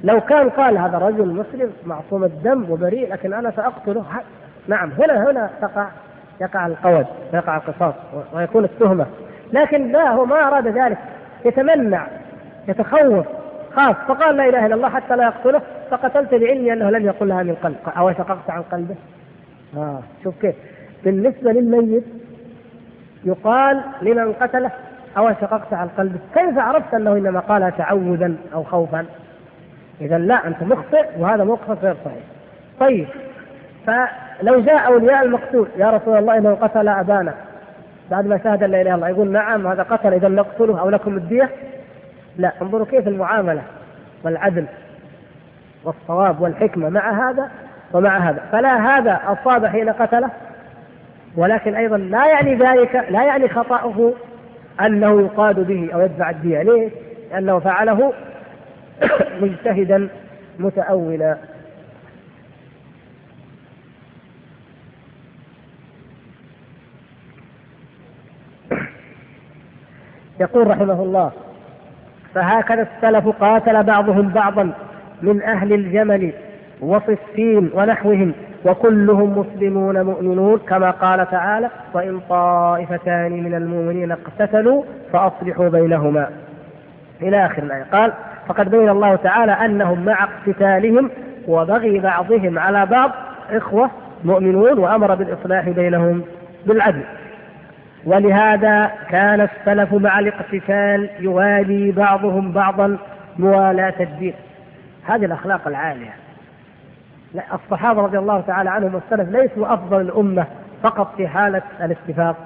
[0.04, 4.04] لو كان قال هذا رجل مسلم معصوم الدم وبريء لكن أنا سأقتله.
[4.68, 5.86] نعم هنا هنا تقع
[6.40, 7.94] يقع القود ويقع القصاص
[8.34, 9.06] ويكون التهمة.
[9.52, 10.98] لكن لا هو ما أراد ذلك.
[11.44, 12.06] يتمنع
[12.68, 13.26] يتخوف
[13.76, 13.96] خاف.
[14.08, 15.62] فقال لا إله إلا الله حتى لا يقتله.
[15.90, 17.76] فقتلت بعلمي أنه لم يقلها من قلب.
[17.96, 18.94] أو شققت عن قلبه.
[19.76, 20.54] آه شوف كيف.
[21.04, 22.04] بالنسبة للميت
[23.24, 24.70] يقال لمن قتله
[25.16, 26.18] أو شققت عن قلبه.
[26.34, 29.06] كيف عرفت أنه إنما قالها تعوذا أو خوفا؟
[30.00, 32.22] اذا لا أنت مخطئ وهذا موقف غير صحيح.
[32.80, 33.06] طيب
[33.86, 37.34] فلو جاء أولياء المقتول يا رسول الله إنه قتل أبانا.
[38.10, 41.16] بعد ما شهد لا إله إلا الله يقول نعم هذا قتل اذا نقتله أو لكم
[41.16, 41.50] الدية؟
[42.36, 43.62] لا انظروا كيف المعاملة
[44.24, 44.64] والعدل
[45.84, 47.50] والصواب والحكمة مع هذا
[47.92, 48.42] ومع هذا.
[48.52, 50.30] فلا هذا أصاب حين قتله
[51.36, 54.12] ولكن أيضا لا يعني ذلك لا يعني خطأه
[54.80, 56.62] أنه يقاد به أو يدفع الدية.
[56.62, 56.90] ليه؟
[57.30, 58.12] لأنه فعله
[59.42, 60.08] مجتهدا
[60.58, 61.36] متأولا.
[70.40, 71.30] يقول رحمه الله
[72.34, 74.70] فهكذا السلف قاتل بعضهم بعضا
[75.22, 76.32] من أهل الجمل
[76.80, 78.32] وصفين ونحوهم
[78.64, 84.82] وكلهم مسلمون مؤمنون كما قال تعالى وإن طائفتان من المؤمنين اقتتلوا
[85.12, 86.28] فأصلحوا بينهما.
[87.22, 87.86] إلى آخر الآية.
[87.92, 88.12] قال
[88.48, 91.10] فقد بين الله تعالى أنهم مع اقتتالهم
[91.48, 93.10] وبغي بعضهم على بعض
[93.50, 93.90] إخوة
[94.24, 96.22] مؤمنون وأمر بالإصلاح بينهم
[96.66, 97.02] بالعدل.
[98.08, 102.98] ولهذا كان السلف مع الاقتتال يوالي بعضهم بعضا
[103.38, 104.34] موالاة الدين.
[105.06, 106.14] هذه الأخلاق العالية.
[107.52, 110.46] الصحابة رضي الله تعالى عنهم والسلف ليسوا أفضل الأمة
[110.82, 112.36] فقط في حالة الاتفاق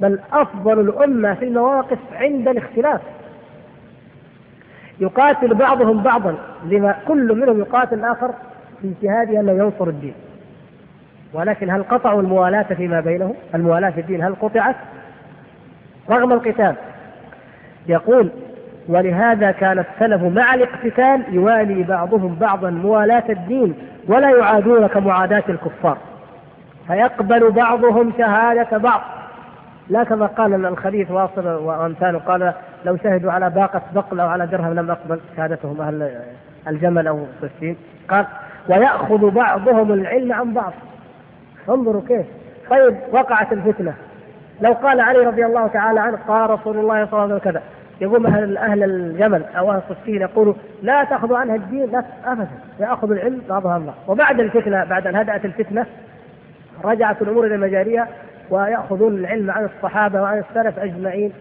[0.00, 3.00] بل أفضل الأمة في المواقف عند الاختلاف.
[5.00, 6.34] يقاتل بعضهم بعضا
[6.64, 8.30] لما كل منهم يقاتل الآخر
[8.82, 10.14] في اجتهاده أنه ينصر الدين.
[11.32, 14.76] ولكن هل قطعوا الموالاة فيما بينهم؟ الموالاة في الدين هل قطعت؟
[16.10, 16.74] رغم القتال.
[17.86, 18.30] يقول
[18.88, 23.74] ولهذا كان السلف مع الاقتتال يوالي بعضهم بعضا موالاة الدين
[24.08, 25.98] ولا يعادون كمعاداة الكفار.
[26.86, 29.00] فيقبل بعضهم شهادة بعض.
[29.88, 32.52] لا كما قال الخليفة واصل وامثاله قال
[32.84, 36.20] لو شهدوا على باقة بقل أو على درهم لم أقبل شهادتهم أهل
[36.68, 37.76] الجمل أو الصفين.
[38.08, 38.26] قال
[38.68, 40.72] ويأخذ بعضهم العلم عن بعض.
[41.70, 42.26] انظروا كيف.
[42.70, 43.94] طيب وقعت الفتنة.
[44.60, 47.62] لو قال علي رضي الله تعالى عنه قال رسول الله صلى الله عليه وسلم كذا.
[48.00, 52.48] يقوم أهل أهل الجمل أو أهل الصفين يقولوا لا تأخذوا عنها الدين لا ابدا.
[52.80, 53.94] ياخذ العلم بعضها الله.
[54.08, 55.86] وبعد الفتنة بعد أن هدأت الفتنة
[56.84, 58.08] رجعت الأمور إلى مجاريها
[58.50, 61.32] ويأخذون العلم عن الصحابة وعن السلف أجمعين.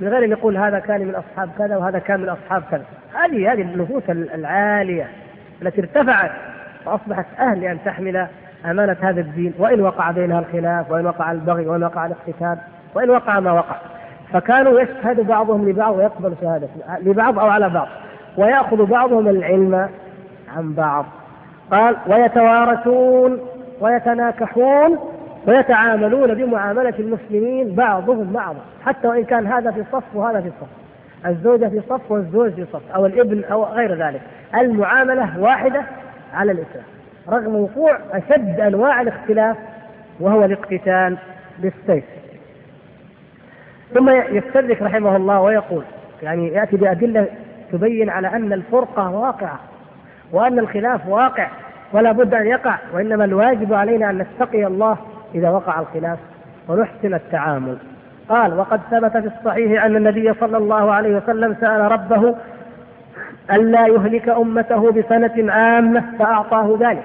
[0.00, 2.84] من غير أن يقول هذا كان من أصحاب كذا وهذا كان من أصحاب كذا.
[3.14, 5.08] هذه هذه النفوس العالية
[5.62, 6.30] التي ارتفعت
[6.86, 8.26] وأصبحت أهل ان تحمل
[8.70, 12.58] أمانة هذا الدين وإن وقع بينها الخلاف وإن وقع البغي وإن وقع الاقتتال
[12.94, 13.76] وإن وقع ما وقع.
[14.32, 16.68] فكانوا يشهد بعضهم لبعض ويقبل شهادة
[17.02, 17.88] لبعض أو على بعض
[18.36, 19.88] ويأخذ بعضهم العلم
[20.56, 21.04] عن بعض.
[21.70, 23.38] قال ويتوارثون
[23.80, 24.98] ويتناكحون
[25.46, 30.66] ويتعاملون بمعاملة المسلمين بعضهم بعضا حتى وإن كان هذا في صف وهذا في صف
[31.26, 34.20] الزوجة في صف والزوج في صف أو الابن أو غير ذلك.
[34.54, 35.82] المعاملة واحدة
[36.34, 36.95] على الإسلام
[37.28, 39.56] رغم وقوع أشد أنواع الاختلاف
[40.20, 41.16] وهو الاقتتال
[41.58, 42.04] بالسيف.
[43.94, 45.82] ثم يستدرك رحمه الله ويقول
[46.22, 47.26] يعني يأتي بأدلة
[47.72, 49.60] تبين على أن الفرقة واقعة
[50.32, 51.48] وأن الخلاف واقع
[51.92, 54.96] ولا بد أن يقع وإنما الواجب علينا أن نتقي الله
[55.34, 56.18] إذا وقع الخلاف
[56.68, 57.76] ونحسن التعامل.
[58.28, 62.34] قال وقد ثبت في الصحيح أن النبي صلى الله عليه وسلم سأل ربه
[63.52, 67.04] الا يهلك أمته بسنة عامة فأعطاه ذلك.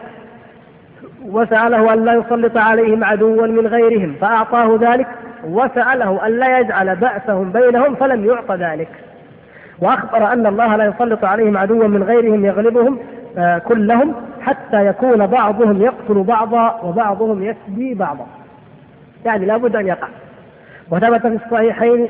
[1.25, 5.07] وسأله الا يسلط عليهم عدوا من غيرهم فأعطاه ذلك.
[5.47, 8.89] وسأله أن لا يجعل بأسهم بينهم فلم يعط ذلك.
[9.79, 12.99] وأخبر أن الله لا يسلط عليهم عدوا من غيرهم يغلبهم
[13.37, 18.25] آه كلهم حتى يكون بعضهم يقتل بعضا وبعضهم يسبي بعضا.
[19.25, 20.07] يعني لابد أن يقع.
[20.91, 22.07] وثبت في الصحيحين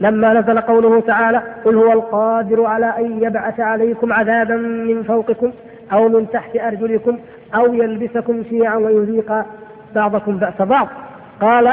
[0.00, 5.52] لما نزل قوله تعالى قل هو القادر على أن يبعث عليكم عذابا من فوقكم
[5.92, 7.18] أو من تحت أرجلكم
[7.54, 9.44] أو يلبسكم شيعا ويذيق
[9.94, 10.88] بعضكم بأس بعض.
[11.40, 11.72] قال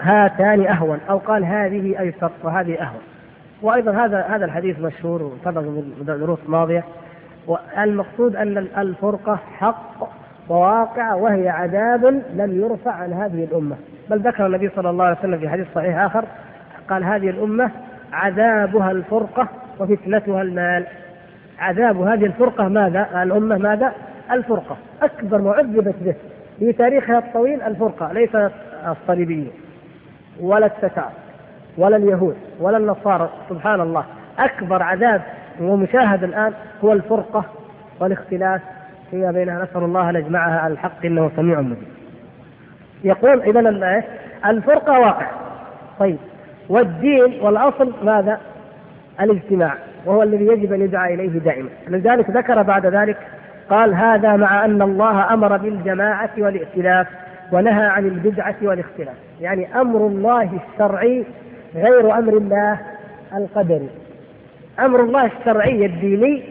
[0.00, 3.00] هاتان أهون أو قال هذه أيسر وهذه أهون.
[3.62, 6.84] وأيضا هذا هذا الحديث مشهور وسبق من دروس ماضية.
[7.46, 10.08] والمقصود أن الفرقة حق
[10.48, 13.76] وواقع وهي عذاب لم يرفع عن هذه الأمة.
[14.10, 16.24] بل ذكر النبي صلى الله عليه وسلم في حديث صحيح آخر
[16.90, 17.70] قال هذه الأمة
[18.12, 19.48] عذابها الفرقة
[19.78, 20.86] وفتنتها المال.
[21.58, 23.92] عذاب هذه الفرقة ماذا؟ الأمة ماذا؟
[24.32, 24.76] الفرقة.
[25.02, 26.14] أكبر ما عذبت به
[26.58, 28.30] في تاريخها الطويل الفرقة ليس
[28.86, 29.50] الصليبيين
[30.40, 31.10] ولا التتار
[31.78, 34.04] ولا اليهود ولا النصارى سبحان الله.
[34.38, 35.22] أكبر عذاب
[35.60, 36.52] ومشاهد الآن
[36.84, 37.44] هو الفرقة
[38.00, 38.60] والاختلاف
[39.10, 39.62] فيما بينها.
[39.62, 41.88] نسأل الله أن يجمعها على الحق إنه سميع مجيب.
[43.04, 44.02] يقول إذا
[44.46, 45.30] الفرقة واقع.
[45.98, 46.18] طيب.
[46.68, 48.40] والدين والأصل ماذا؟
[49.20, 49.74] الاجتماع
[50.06, 51.68] وهو الذي يجب أن يدعى إليه دائما.
[51.88, 53.16] لذلك ذكر بعد ذلك
[53.70, 57.06] قال هذا مع أن الله أمر بالجماعة والائتلاف
[57.52, 59.14] ونهى عن البدعة والاختلاف.
[59.40, 61.24] يعني أمر الله الشرعي
[61.74, 62.78] غير أمر الله
[63.36, 63.88] القدري.
[64.80, 66.42] أمر الله الشرعي الديني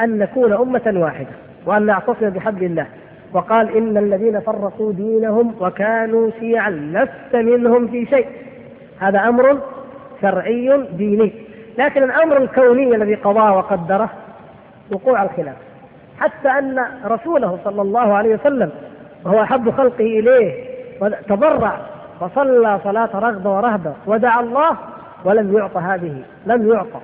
[0.00, 1.30] أن نكون أمة واحدة
[1.66, 2.86] وأن نعتصم بحبل الله.
[3.32, 8.26] وقال إن الذين فرقوا دينهم وكانوا شيعا لست منهم في شيء.
[9.00, 9.58] هذا أمر
[10.22, 11.32] شرعي ديني.
[11.78, 14.10] لكن الأمر الكوني الذي قضاه وقدره
[14.92, 15.56] وقوع الخلاف.
[16.20, 18.70] حتى أن رسوله صلى الله عليه وسلم
[19.24, 20.64] وهو أحب خلقه إليه
[21.28, 21.78] تضرع
[22.20, 24.76] وصلى صلاة رغبة ورهبة ودعا الله
[25.24, 27.00] ولم يعط هذه لم يعطى.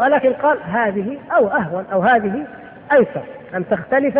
[0.00, 2.46] ولكن قال هذه أو أهون أو هذه
[2.92, 3.22] أيسر.
[3.54, 4.18] أن تختلف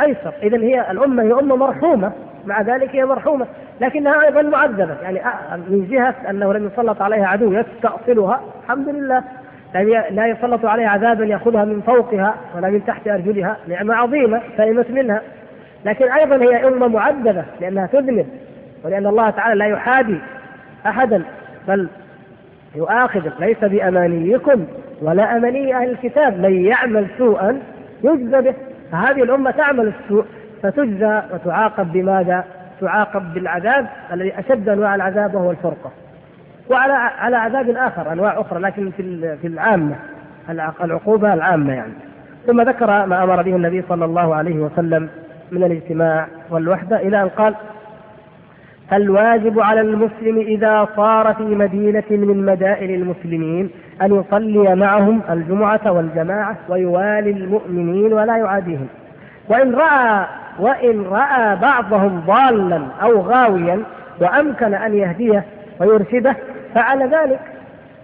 [0.00, 0.32] أيسر.
[0.42, 2.12] إذا هي الأمة هي أمة مرحومة.
[2.48, 3.46] مع ذلك هي مرحومة
[3.80, 4.96] لكنها أيضا معذبة.
[5.02, 5.20] يعني
[5.68, 8.40] من جهة أنه لم يسلط عليها عدو يستأصلها.
[8.64, 9.22] الحمد لله.
[10.10, 13.56] لا يسلط عليها عذابا يأخذها من فوقها ولا من تحت أرجلها.
[13.68, 15.22] نعمة عظيمة سلمت منها.
[15.84, 18.26] لكن أيضا هي أمة معذبة لأنها تذنب
[18.84, 20.18] ولأن الله تعالى لا يحادي
[20.86, 21.22] أحدا
[21.68, 21.88] بل
[22.76, 23.28] يؤاخذ.
[23.40, 24.66] ليس بأمانيكم
[25.02, 26.40] ولا أماني أهل الكتاب.
[26.40, 27.60] من يعمل سوءا
[28.04, 28.54] يجزى به.
[28.92, 30.24] فهذه الأمة تعمل السوء.
[30.62, 32.44] فتجزى وتعاقب بماذا؟
[32.80, 35.90] تعاقب بالعذاب الذي أشد أنواع العذاب وهو الفرقة.
[36.70, 39.96] وعلى على عذاب آخر أنواع أخرى لكن في في العامة
[40.80, 41.92] العقوبة العامة يعني.
[42.46, 45.08] ثم ذكر ما أمر به النبي صلى الله عليه وسلم
[45.52, 47.54] من الاجتماع والوحدة إلى أن قال
[48.92, 53.70] الواجب على المسلم إذا صار في مدينة من مدائن المسلمين
[54.02, 58.86] أن يصلي معهم الجمعة والجماعة ويوالي المؤمنين ولا يعاديهم؟
[59.48, 60.26] وإن رأى
[60.58, 63.82] وإن رأى بعضهم ضالا أو غاويا
[64.20, 65.44] وأمكن أن يهديه
[65.80, 66.36] ويرشده
[66.74, 67.40] فعل ذلك.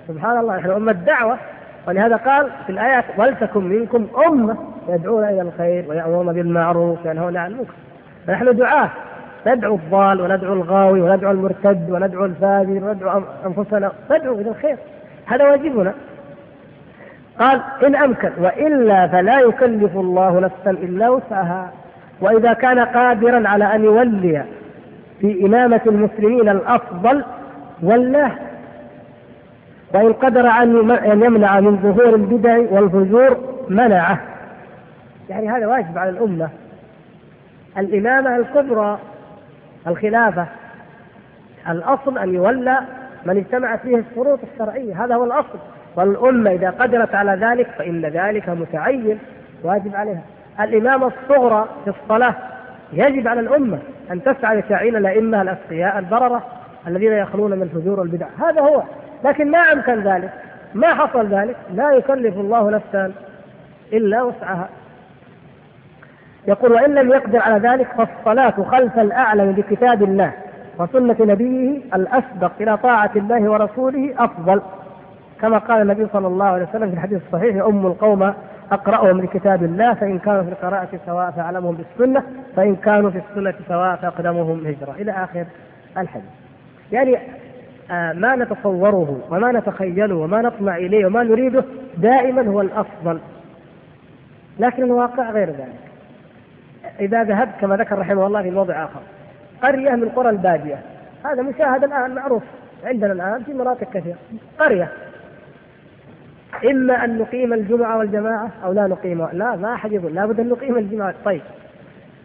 [0.09, 1.37] سبحان الله نحن أمة دعوة.
[1.89, 4.57] ولهذا قال في الآيات ولتكن منكم أمة
[4.89, 7.73] يدعون إلى الخير ويأمرون بالمعروف وينهون عن المنكر.
[8.29, 8.91] نحن دعاة.
[9.47, 13.93] ندعو الضال وندعو الغاوي وندعو المرتد وندعو الفاجر وندعو أنفسنا.
[14.11, 14.77] ندعو إلى الخير.
[15.27, 15.93] هذا واجبنا.
[17.39, 21.73] قال إن أمكن وإلا فلا يكلف الله نفسا إلا وسعها.
[22.21, 24.45] وإذا كان قادرا على أن يولي
[25.21, 27.25] في إمامة المسلمين الأفضل
[27.83, 28.33] ولاه.
[29.95, 33.39] وإن قدر أن يمنع من ظهور البدع والفجور
[33.69, 34.21] منعه.
[35.29, 36.49] يعني هذا واجب على الأمة.
[37.79, 38.99] الإمامة الكبرى
[39.87, 40.47] الخلافة
[41.69, 42.79] الأصل أن يولى
[43.27, 45.05] من اجتمعت فيه الشروط الشرعية.
[45.05, 45.59] هذا هو الأصل.
[45.97, 49.19] والأمة إذا قدرت على ذلك فإن ذلك متعين
[49.63, 50.23] واجب عليها.
[50.61, 52.35] الإمامة الصغرى في الصلاة
[52.93, 53.79] يجب على الأمة
[54.11, 56.43] أن تسعى لتعيين الأئمة الأتقياء البررة
[56.87, 58.83] الذين يخلون من الفجور والبدع هذا هو.
[59.25, 60.31] لكن ما أمكن ذلك.
[60.75, 61.57] ما حصل ذلك.
[61.75, 63.13] لا يكلف الله نفسا
[63.93, 64.69] إلا وسعها.
[66.49, 70.33] يقول وإن لم يقدر على ذلك فالصلاة خلف الأعلم بكتاب الله
[70.79, 74.63] وسنة نبيه الأسبق إلى طاعة الله ورسوله أفضل.
[75.41, 78.35] كما قال النبي صلى الله عليه وسلم في الحديث الصحيح أم القوم
[78.73, 82.23] أقرأهم لكتاب الله فإن كانوا في القراءة سواء فأعلمهم بالسنة
[82.57, 84.95] فإن كانوا في السنة سواء فأقدمهم هجرة.
[84.99, 85.45] إلى آخر
[85.99, 86.25] الحديث.
[86.93, 87.19] يعني
[87.91, 91.65] آه ما نتصوره وما نتخيله وما نطمع إليه وما نريده
[91.97, 93.19] دائما هو الأفضل.
[94.59, 95.81] لكن الواقع غير ذلك.
[97.01, 99.01] إذا ذهبت كما ذكر رحمه الله في موضع آخر
[99.63, 100.79] قرية من قرى البادية.
[101.25, 102.43] هذا مشاهد الآن معروف
[102.85, 104.19] عندنا الآن في مناطق كثيرة.
[104.59, 104.89] قرية.
[106.65, 110.77] إما أن نقيم الجمعة والجماعة أو لا نقيمها لا ما أحد يقول لابد أن نقيم
[110.77, 111.43] الجمعة طيب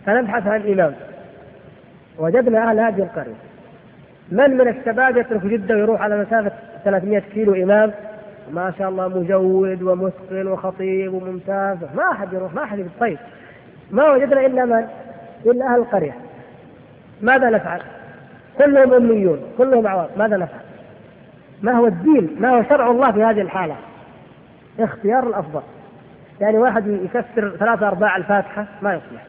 [0.06, 0.94] فنبحث عن إمام
[2.20, 3.36] وجدنا أهل هذه القرية
[4.32, 6.52] من من الشباب يترك جدة ويروح على مسافة
[6.86, 7.92] 300 كيلو إمام
[8.54, 13.18] ما شاء الله مجود ومتقن وخطيب وممتاز ما أحد يروح ما أحد يقول طيب
[13.92, 14.88] ما وجدنا إلا من؟
[15.46, 16.16] إلا أهل القرية
[17.22, 17.82] ماذا نفعل؟
[18.58, 20.62] كلهم أميون كلهم عوام ماذا نفعل؟
[21.62, 23.76] ما هو الدين؟ ما هو شرع الله في هذه الحالة؟
[24.84, 25.62] اختيار الأفضل.
[26.42, 29.22] يعني واحد يكسر ثلاثة أرباع الفاتحة ما يصلح.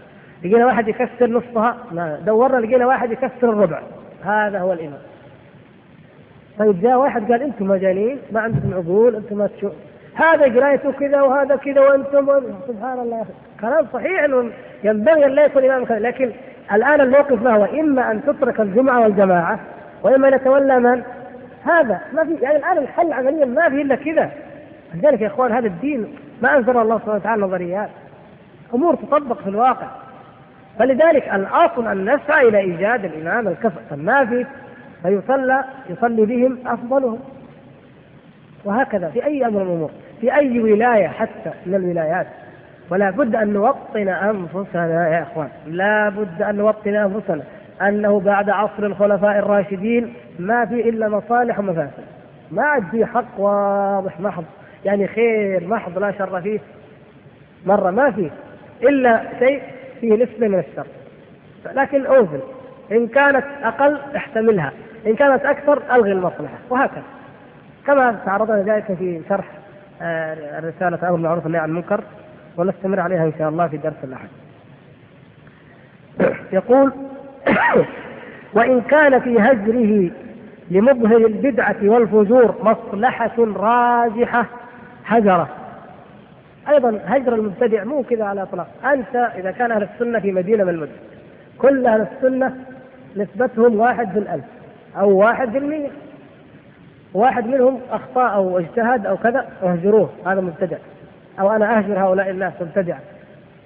[0.45, 3.81] لقينا واحد يكسر نصها ما دورنا لقينا واحد يكسر الربع.
[4.25, 5.01] هذا هو الإمام
[6.59, 9.73] طيب جاء واحد قال أنتم مجانين ما عندكم عقول أنتم ما تشوف.
[10.15, 12.27] هذا قرايته كذا وهذا كذا وأنتم
[12.69, 13.17] سبحان الله.
[13.17, 14.51] يا أخي كلام صحيح أنه
[14.85, 16.31] ينبغي أن لا يكون إمام كذا لكن
[16.73, 19.61] الآن الموقف ما هو؟ إما أن تترك الجمعة والجماعة
[20.03, 21.03] وإما أن يتولى من؟
[21.65, 24.31] هذا ما في يعني الآن الحل عمليا ما في إلا كذا.
[24.95, 27.91] لذلك يا إخوان هذا الدين ما أنزل الله سبحانه وتعالى نظريات
[28.75, 29.87] أمور تطبق في الواقع.
[30.79, 34.47] فلذلك الأصل أن نسعى إلى إيجاد الإمام الكفء فما في
[35.03, 37.19] فيصلى يصلي بهم أفضلهم.
[38.65, 39.91] وهكذا في أي أمر من الأمور
[40.21, 42.27] في أي ولاية حتى من الولايات.
[42.91, 47.43] ولا بد أن نوطن أنفسنا يا إخوان لا بد أن نوطن أنفسنا
[47.83, 52.05] أنه بعد عصر الخلفاء الراشدين ما في إلا مصالح ومفاسد.
[52.51, 54.45] ما عاد في حق واضح محض
[54.85, 56.61] يعني خير محض لا شر فيه.
[57.67, 58.31] مرة ما فيه
[58.83, 59.63] إلا شيء
[60.01, 60.87] فيه نسبة من الشر.
[61.75, 62.41] لكن أوزن.
[62.93, 64.73] إن كانت أقل احتملها.
[65.07, 66.59] إن كانت أكثر ألغي المصلحة.
[66.71, 67.03] وهكذا.
[67.87, 69.45] كما تعرضنا ذلك في شرح
[70.03, 72.05] آه، الرسالة أمر المعروف والنهي عن المنكر.
[72.57, 74.29] ونستمر عليها إن شاء الله في درس الأحد.
[76.53, 76.93] يقول
[78.55, 80.11] وإن كان في هجره
[80.71, 84.47] لمظهر البدعة والفجور مصلحة راجحة
[85.11, 85.49] هجرة.
[86.69, 90.71] أيضا هجر المبتدع مو كذا على اطلاق أنت إذا كان أهل السنة في مدينة من
[90.71, 90.93] المدن
[91.59, 92.57] كل أهل السنة
[93.17, 94.45] نسبتهم واحد في الألف
[94.97, 95.91] أو واحد في المية.
[97.15, 100.11] واحد منهم اخطاء أو اجتهد أو كذا اهجروه.
[100.27, 100.77] هذا مبتدع.
[101.41, 102.99] أو أنا أهجر هؤلاء الناس مبتدعا.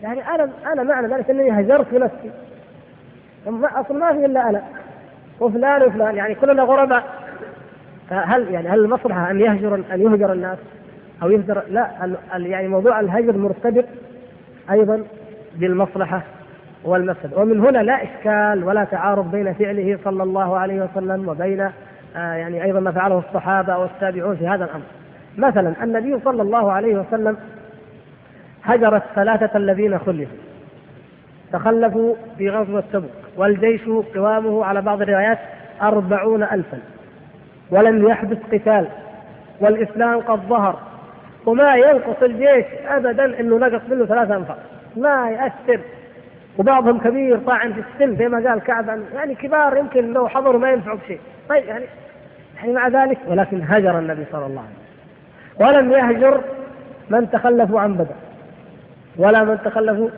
[0.02, 2.30] يعني أنا أنا معنى ذلك أنني هجرت نفسي
[3.46, 4.62] أصلا ما في إلا أنا.
[5.40, 6.16] وفلان وفلان.
[6.16, 7.04] يعني كلنا غرباء.
[8.10, 10.58] هل يعني هل المصلحة أن يهجر أن يهجر الناس؟
[11.22, 13.84] أو يهجر لا يعني موضوع الهجر مرتبط
[14.70, 15.04] أيضا
[15.56, 16.22] بالمصلحة
[16.84, 17.30] والمفسد.
[17.36, 21.60] ومن هنا لا إشكال ولا تعارض بين فعله صلى الله عليه وسلم وبين
[22.16, 24.84] آه يعني أيضا ما فعله الصحابة والتابعون في هذا الأمر.
[25.38, 27.36] مثلا النبي صلى الله عليه وسلم
[28.64, 30.38] هجر الثلاثة الذين خلفوا.
[31.52, 35.38] تخلفوا في غزوة تبوك والجيش قوامه على بعض الروايات
[35.82, 36.78] أربعون ألفا
[37.70, 38.86] ولم يحدث قتال.
[39.60, 40.78] والإسلام قد ظهر
[41.46, 44.56] وما ينقص الجيش أبدا أنه نقص منه ثلاثة أنفار.
[44.96, 45.80] ما يأثر.
[46.58, 49.00] وبعضهم كبير طاعن في السن زي ما قال كعب.
[49.14, 51.20] يعني كبار يمكن لو حضروا ما ينفعوا بشيء.
[51.48, 51.84] طيب يعني
[52.56, 55.78] يعني مع ذلك ولكن هجر النبي صلى الله عليه وسلم.
[55.78, 56.40] ولم يهجر
[57.10, 58.14] من تخلفوا عن بدر.
[59.16, 60.08] ولا من تخلفوا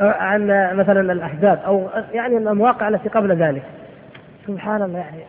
[0.00, 0.46] عن
[0.76, 3.62] مثلا الأحزاب أو يعني المواقع التي قبل ذلك.
[4.46, 5.22] سبحان الله يعني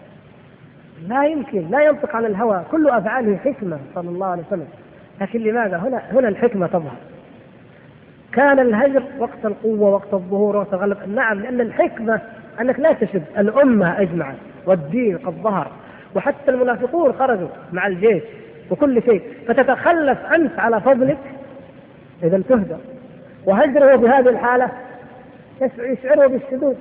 [1.08, 2.64] لا يمكن لا ينطق عن الهوى.
[2.72, 4.68] كل أفعاله حكمة صلى الله عليه وسلم.
[5.22, 6.96] لكن لماذا؟ هنا هنا الحكمة تظهر.
[8.32, 10.98] كان الهجر وقت القوة وقت الظهور وقت الغلب.
[11.16, 12.22] نعم لأن الحكمة
[12.62, 13.24] أنك لا تشد.
[13.38, 14.36] الأمة أجمعت
[14.66, 15.72] والدين قد ظهر.
[16.16, 18.24] وحتى المنافقون خرجوا مع الجيش
[18.72, 19.22] وكل شيء.
[19.48, 21.18] فتتخلف انت على فضلك
[22.24, 22.78] إذا تهدر
[23.46, 24.70] وهجره بهذه الحالة
[25.80, 26.76] يشعره بالشذوذ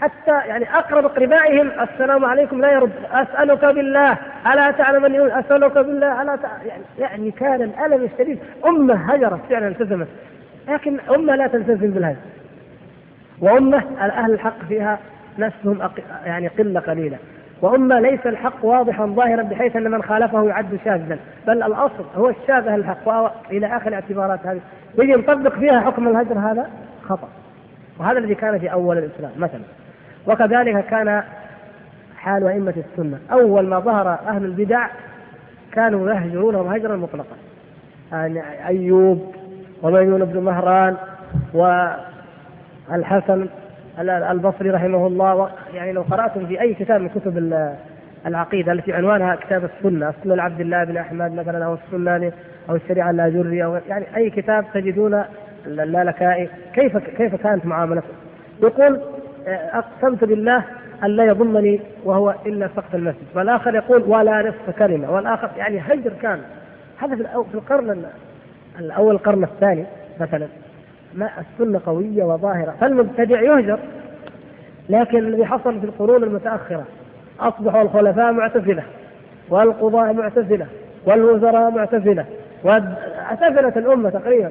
[0.00, 2.92] حتى يعني أقرب أقربائهم السلام عليكم لا يرد.
[3.12, 4.16] أسألك بالله
[4.52, 8.38] ألا تعلم أني أسألك بالله تعلم يعني, يعني كان الألم الشديد.
[8.66, 10.08] أمة هجرت فعلا التزمت.
[10.68, 12.16] لكن أمة لا تلتزم بالهجر
[13.40, 14.98] وأمة أهل الحق فيها
[15.38, 15.90] نفسهم
[16.26, 17.16] يعني قلة قليلة.
[17.62, 21.18] وأمة ليس الحق واضحا ظاهرا بحيث أن من خالفه يعد شاذا.
[21.46, 23.08] بل الأصل هو الشاذ الحق.
[23.50, 24.60] إلى آخر الاعتبارات هذه.
[24.98, 26.70] يجي نطبق فيها حكم الهجر هذا
[27.08, 27.28] خطأ.
[28.00, 29.62] وهذا الذي كان في أول الإسلام مثلا.
[30.28, 31.22] وكذلك كان
[32.16, 33.18] حال أئمة السنة.
[33.32, 34.86] أول ما ظهر أهل البدع
[35.72, 37.36] كانوا يهجرونهم هجرا مطلقا.
[38.12, 39.34] يعني أيوب
[39.82, 40.96] وميمون بن مهران
[41.54, 43.48] والحسن
[44.00, 45.50] البصري رحمه الله.
[45.74, 47.62] يعني لو قرأتم في أي كتاب من كتب
[48.26, 52.32] العقيدة التي عنوانها كتاب السنة السنة لعبد الله بن أحمد مثلا أو السنة
[52.70, 55.22] أو الشريعة اللاجري أو يعني أي كتاب تجدون
[55.66, 58.08] اللالكائي كيف كيف كانت معاملته؟
[58.62, 59.00] يقول
[59.46, 60.64] أقسمت بالله
[61.04, 63.26] أن لا يضمني وهو إلا سقف المسجد.
[63.34, 65.10] والآخر يقول ولا نصف كلمة.
[65.12, 66.40] والآخر يعني هجر كان
[66.98, 67.16] هذا
[67.50, 68.04] في القرن
[68.78, 69.84] الأول القرن الثاني
[70.20, 70.46] مثلا.
[71.14, 72.74] ما السنة قوية وظاهرة.
[72.80, 73.78] فالمبتدع يهجر.
[74.88, 76.84] لكن الذي حصل في القرون المتأخرة.
[77.40, 78.82] أصبحوا الخلفاء معتزلة.
[79.50, 80.66] والقضاة معتزلة.
[81.06, 82.24] والوزراء معتزلة.
[82.64, 84.50] واعتزلت الأمة تقريبا.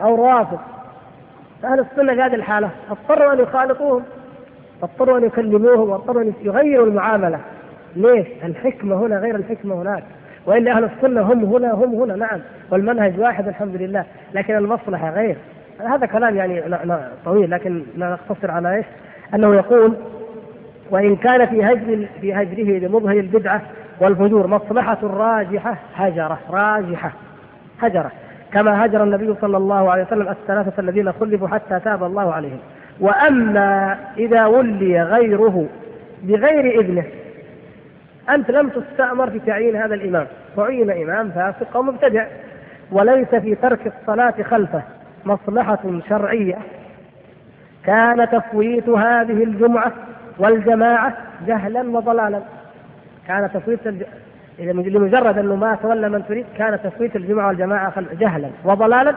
[0.00, 0.58] أو روافض
[1.64, 4.02] أهل السنة في هذه الحالة اضطروا أن يخالطوهم.
[4.82, 7.40] اضطروا أن يكلموهم واضطروا أن يغيروا المعاملة.
[7.96, 10.04] ليش؟ الحكمة هنا غير الحكمة هناك.
[10.46, 12.40] وإلا أهل السنة هم هنا هم هنا نعم.
[12.70, 15.36] والمنهج واحد الحمد لله لكن المصلحة غير.
[15.80, 16.62] هذا كلام يعني
[17.24, 18.86] طويل لكن نقتصر على إيش؟
[19.34, 19.94] أنه يقول
[20.90, 23.62] وإن كان في هجر في هجره لمظهر البدعة
[24.00, 27.12] والفجور مصلحة راجحة هجرة راجحة
[27.80, 28.10] هجرة.
[28.52, 32.58] كما هجر النبي صلى الله عليه وسلم الثلاثة الذين خلفوا حتى تاب الله عليهم.
[33.00, 35.66] وأما إذا ولي غيره
[36.22, 37.04] بغير إذنه
[38.30, 40.26] أنت لم تستأمر في تعيين هذا الإمام.
[40.56, 42.26] وعين إمام فاسق أو مبتدع
[42.92, 44.82] وليس في ترك الصلاة خلفه.
[45.24, 46.58] مصلحة شرعية.
[47.84, 49.92] كان تفويت هذه الجمعة
[50.38, 51.16] والجماعة
[51.46, 52.40] جهلا وضلالا.
[53.28, 54.02] كان تفويت الج...
[54.58, 59.14] لمجرد أنه ما تولى من تريد كان تفويت الجمعة والجماعة جهلا وضلالا.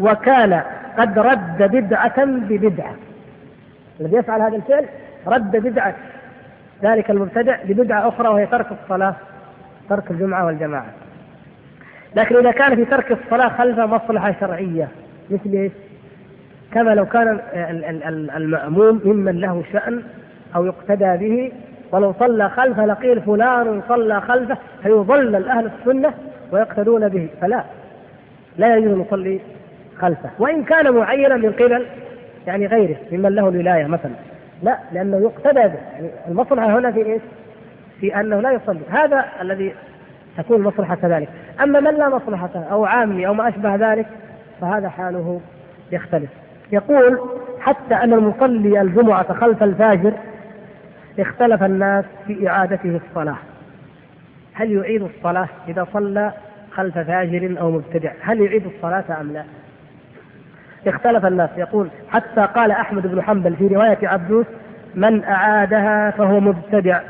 [0.00, 0.62] وكان
[0.98, 2.94] قد رد بدعة ببدعة.
[4.00, 4.84] الذي يفعل هذا الفعل
[5.26, 5.94] رد بدعة
[6.82, 9.14] ذلك المبتدع ببدعة أخرى وهي ترك الصلاة
[9.88, 10.86] ترك الجمعة والجماعة.
[12.16, 14.88] لكن إذا كان في ترك الصلاة خلف مصلحة شرعية
[15.30, 15.72] مثل إيش؟
[16.72, 17.40] كما لو كان
[18.36, 20.02] المأموم ممن له شأن
[20.56, 21.52] أو يقتدى به
[21.92, 26.14] ولو صلى خلفه لقيل فلان صلى خلفه فيضلل أهل السنة
[26.52, 27.28] ويقتدون به.
[27.40, 27.64] فلا
[28.58, 29.40] لا يجوز أن يصلي
[29.98, 30.30] خلفه.
[30.38, 31.86] وإن كان معينا من قبل
[32.46, 34.12] يعني غيره ممن له الولاية مثلا.
[34.62, 35.78] لا لأنه يقتدى به.
[35.92, 37.22] يعني المصلحة هنا في إيش؟
[38.00, 38.80] في أنه لا يصلي.
[38.90, 39.74] هذا الذي
[40.38, 41.28] تكون المصلحة كذلك.
[41.62, 44.06] أما من لا مصلحة أو عامي أو ما أشبه ذلك
[44.60, 45.40] فهذا حاله
[45.92, 46.30] يختلف.
[46.72, 47.20] يقول
[47.60, 50.12] حتى أن المصلي الجمعة خلف الفاجر
[51.18, 53.36] اختلف الناس في إعادته الصلاة.
[54.54, 56.32] هل يعيد الصلاة إذا صلى
[56.72, 59.44] خلف فاجر أو مبتدع؟ هل يعيد الصلاة أم لا؟
[60.88, 61.50] اختلف الناس.
[61.56, 64.46] يقول حتى قال أحمد بن حنبل في رواية عبدوس
[64.94, 67.00] من أعادها فهو مبتدع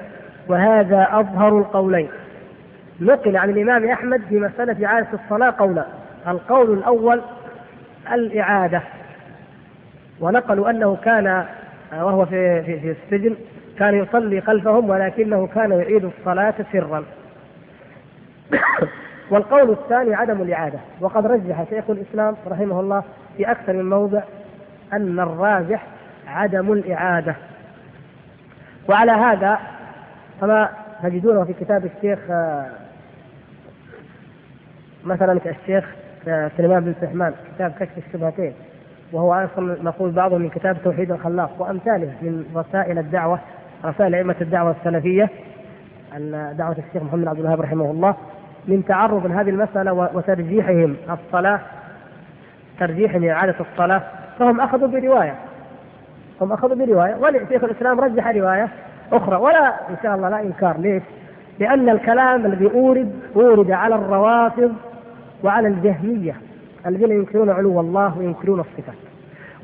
[0.49, 2.09] وهذا أظهر القولين.
[3.01, 5.85] نقل عن الإمام أحمد في مسألة إعادة الصلاة قولا
[6.29, 7.21] القول الأول
[8.13, 8.83] الإعادة.
[10.21, 11.45] ونقلوا أنه كان
[11.93, 13.37] وهو في في, في السجن
[13.79, 17.05] كان يصلي خلفهم ولكنه كان يعيد الصلاة سرا.
[19.31, 20.79] والقول الثاني عدم الإعادة.
[21.01, 23.03] وقد رجح شيخ الإسلام رحمه الله
[23.37, 24.23] في أكثر من موضع
[24.93, 25.87] أن الراجح
[26.27, 27.35] عدم الإعادة.
[28.89, 29.59] وعلى هذا
[30.41, 30.69] كما
[31.03, 32.19] تجدونه في كتاب الشيخ
[35.05, 35.85] مثلا الشيخ
[36.57, 38.53] سليمان بن سحمان كتاب كشف الشبهتين.
[39.13, 43.39] وهو أصلا نقول بعضه من كتاب توحيد الخلاق وأمثاله من رسائل الدعوة
[43.85, 45.31] رسائل أئمة الدعوة السلفية
[46.53, 48.17] دعوة الشيخ محمد عبد الوهاب رحمه الله.
[48.69, 51.61] من تعرض هذه المساله وترجيحهم الصلاة
[52.81, 54.03] ترجيح لاعاده الصلاة
[54.39, 55.35] فهم أخذوا برواية
[56.41, 58.69] هم أخذوا برواية ولشيخ الإسلام رجح رواية
[59.13, 61.03] أخرى ولا إن شاء الله لا إنكار ليش؟
[61.59, 64.73] لأن الكلام الذي أورد أورد على الروافض
[65.45, 66.35] وعلى الجهمية
[66.87, 68.95] الذين ينكرون علو الله وينكرون الصفات.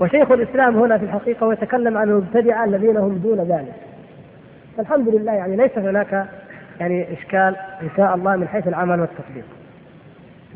[0.01, 3.75] وشيخ الإسلام هنا في الحقيقة ويتكلم عن المبتدعة الذين هم دون ذلك.
[4.77, 6.27] فالحمد لله يعني ليس هناك
[6.81, 9.45] يعني إشكال إن شاء الله من حيث العمل والتطبيق.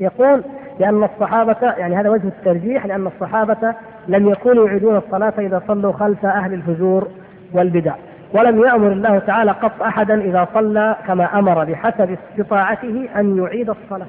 [0.00, 0.42] يقول
[0.80, 3.74] لأن الصحابة يعني هذا وجه الترجيح لأن الصحابة
[4.08, 7.08] لم يكونوا يعيدون الصلاة إذا صلوا خلف أهل الفجور
[7.52, 7.94] والبدع.
[8.32, 14.06] ولم يأمر الله تعالى قط أحدا إذا صلى كما أمر بحسب استطاعته أن يعيد الصلاة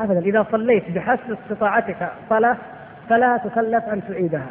[0.00, 2.56] أبدا إذا صليت بحسب استطاعتك صلاة
[3.08, 4.46] فلا تكلف أن تعيدها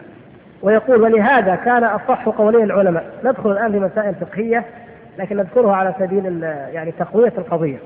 [0.61, 4.65] ويقول ولهذا كان أصح قولي العلماء ندخل الآن في مسائل فقهية
[5.19, 7.77] لكن نذكرها على سبيل يعني تقوية القضية.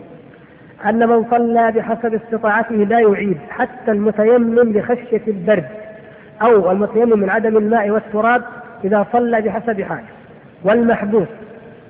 [0.86, 5.66] أن من صلى بحسب استطاعته لا يعيد حتى المتيمم لخشية البرد
[6.42, 8.42] أو المتيمم من عدم الماء والتراب
[8.84, 10.04] إذا صلى بحسب حاله
[10.64, 11.28] والمحبوس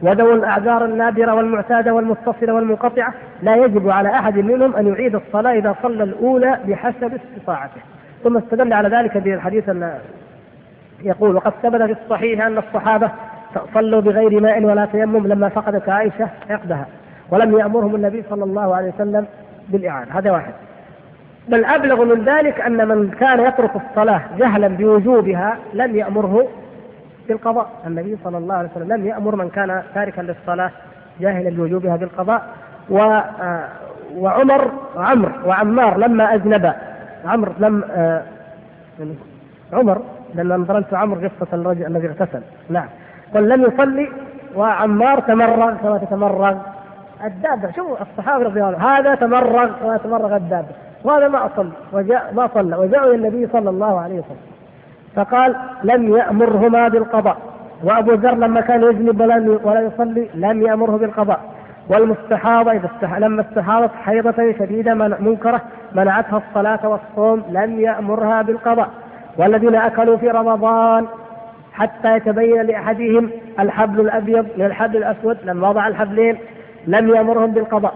[0.02, 3.14] وذوي الأعذار النادرة والمعتادة والمتصلة والمنقطعة
[3.44, 7.82] لا يجب على أحد منهم أن يعيد الصلاة إذا صلى الأولى بحسب استطاعته.
[8.24, 9.70] ثم استدل على ذلك بالحديث
[11.03, 13.12] يقول وقد ثبت في الصحيح أن الصحابة
[13.73, 16.86] صلوا بغير ماء ولا تيمم لما فقدت عائشة عقدها.
[17.32, 19.26] ولم يأمرهم النبي صلى الله عليه وسلم
[19.69, 20.53] بالإعادة هذا واحد.
[21.48, 26.48] بل أبلغ من ذلك أن من كان يترك الصلاة جهلا بوجوبها لم يأمره
[27.27, 27.69] بالقضاء.
[27.88, 30.72] النبي صلى الله عليه وسلم لم يأمر من كان تاركا للصلاة
[31.19, 32.48] جاهلا بوجوبها بالقضاء.
[32.90, 33.68] و آه،
[34.15, 36.76] وعمر وعمر وعمار لما أذنبا
[37.26, 38.22] عمر لم آه،
[39.73, 40.02] عمر
[40.36, 42.41] لما نظرت عمر قصة الرجل الذي اغتسل.
[42.69, 42.88] نعم.
[43.36, 44.10] قل لم يصلي
[44.56, 46.56] وعمار تمرغ كما تتمرغ
[47.26, 50.68] الدابة شوفوا الصحابة رضي الله هذا تمرغ كما تمرغ الدابة.
[51.03, 54.38] وهذا ما أصلي وجاء ما صلى وجاءوا إلى النبي صلى الله عليه وسلم.
[55.16, 57.38] فقال لم يأمرهما بالقضاء.
[57.84, 59.22] وأبو ذر لما كان يجنب
[59.64, 61.40] ولا يصلي لم يأمره بالقضاء.
[61.90, 63.18] والمستحاضة إذا استح...
[63.18, 65.16] لما استحاضت حيضة شديدة من...
[65.20, 65.62] منكرة
[65.94, 68.90] منعتها الصلاة والصوم لم يأمرها بالقضاء.
[69.38, 71.06] والذين أكلوا في رمضان
[71.76, 73.30] حتى يتبين لأحدهم
[73.60, 76.38] الحبل الأبيض من الحبل الأسود لما وضع الحبلين
[76.88, 77.95] لم يأمرهم بالقضاء.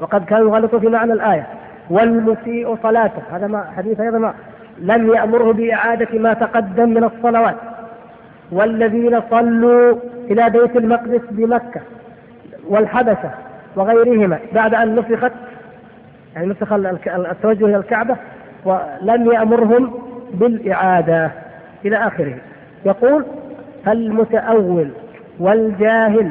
[0.00, 1.46] وقد كانوا يغلطوا في معنى الآية
[1.90, 3.22] والمسيء صلاته.
[3.32, 4.34] هذا ما حديث أيضا ما
[4.78, 7.56] لم يأمره بإعادة ما تقدم من الصلوات.
[8.52, 9.94] والذين صلوا
[10.30, 11.80] إلى بيت المقدس بمكة
[12.68, 13.30] والحبشة
[13.76, 15.32] وغيرهما بعد أن نفخت
[16.34, 16.72] يعني نسخ
[17.06, 18.16] التوجه إلى الكعبة
[18.64, 19.94] ولم يأمرهم
[20.34, 21.30] بالإعادة
[21.84, 22.36] إلى آخره.
[22.86, 23.24] يقول
[23.88, 24.90] المتأول
[25.40, 26.30] والجاهل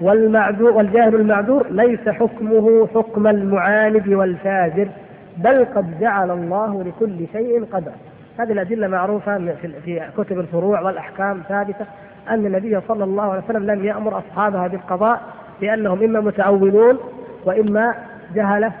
[0.00, 4.88] والمعذور والجاهل المعذور ليس حكمه حكم المعاند والفاجر
[5.36, 7.92] بل قد جعل الله لكل شيء قدر.
[8.38, 9.54] هذه الأدلة معروفة
[9.84, 11.86] في كتب الفروع والأحكام ثابتة
[12.30, 15.20] أن النبي صلى الله عليه وسلم لم يأمر أصحابها بالقضاء
[15.60, 16.98] لأنهم إما متأولون
[17.44, 17.94] وإما
[18.34, 18.72] جهلة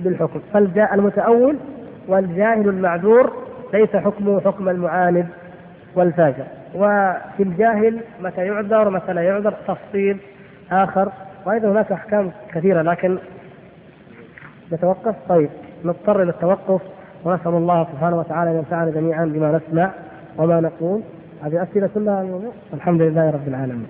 [0.00, 0.40] بالحكم.
[0.52, 1.56] فالمتأول
[2.08, 3.32] والجاهل المعذور
[3.74, 5.26] ليس حكمه حكم المعاند.
[5.98, 6.44] والفاجر.
[6.74, 10.18] وفي الجاهل متى يعذر ومتى لا يعذر تفصيل
[10.72, 11.12] آخر.
[11.46, 13.18] وأيضا هناك أحكام كثيرة لكن
[14.72, 15.14] نتوقف.
[15.28, 15.50] طيب
[15.84, 16.80] نضطر إلى التوقف.
[17.24, 19.90] ونسأل الله سبحانه وتعالى أن ينفعنا جميعا بما نسمع
[20.36, 21.02] وما نقول.
[21.44, 22.26] هذه أسئلة كلها
[22.74, 23.88] الحمد لله رب العالمين.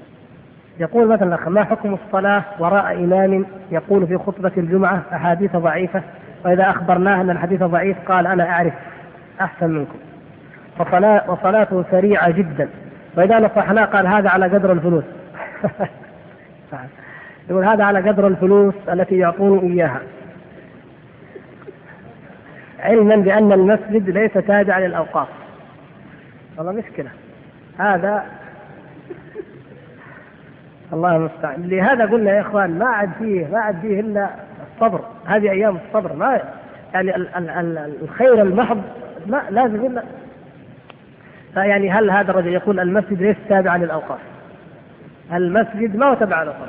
[0.81, 6.03] يقول مثلا ما حكم الصلاة وراء إمام يقول في خطبة الجمعة أحاديث ضعيفة؟
[6.45, 8.73] وإذا أخبرناه أن الحديث ضعيف قال أنا أعرف
[9.41, 9.99] أحسن منكم.
[10.79, 12.69] وصلاة وصلاته سريعة جدا.
[13.17, 15.05] وإذا نصحناه قال هذا على قدر الفلوس.
[17.51, 20.01] يقول هذا على قدر الفلوس التي يعطون إياها.
[22.81, 25.29] علما بأن المسجد ليس تابعا للأوقاف.
[26.59, 27.11] والله مشكلة.
[27.79, 28.25] هذا
[30.93, 31.69] الله المستعان.
[31.69, 34.29] لهذا قلنا يا إخوان ما عاد فيه ما عاد فيه إلا
[34.75, 35.01] الصبر.
[35.27, 36.13] هذه أيام الصبر.
[36.13, 36.41] ما
[36.95, 38.83] يعني ال ال ال الخير المحض
[39.27, 39.99] ما لازم
[41.55, 44.19] فيعني هل هذا الرجل يقول المسجد ليس تابعا للأوقاف؟
[45.33, 46.69] المسجد ما هو تبع الاوقاف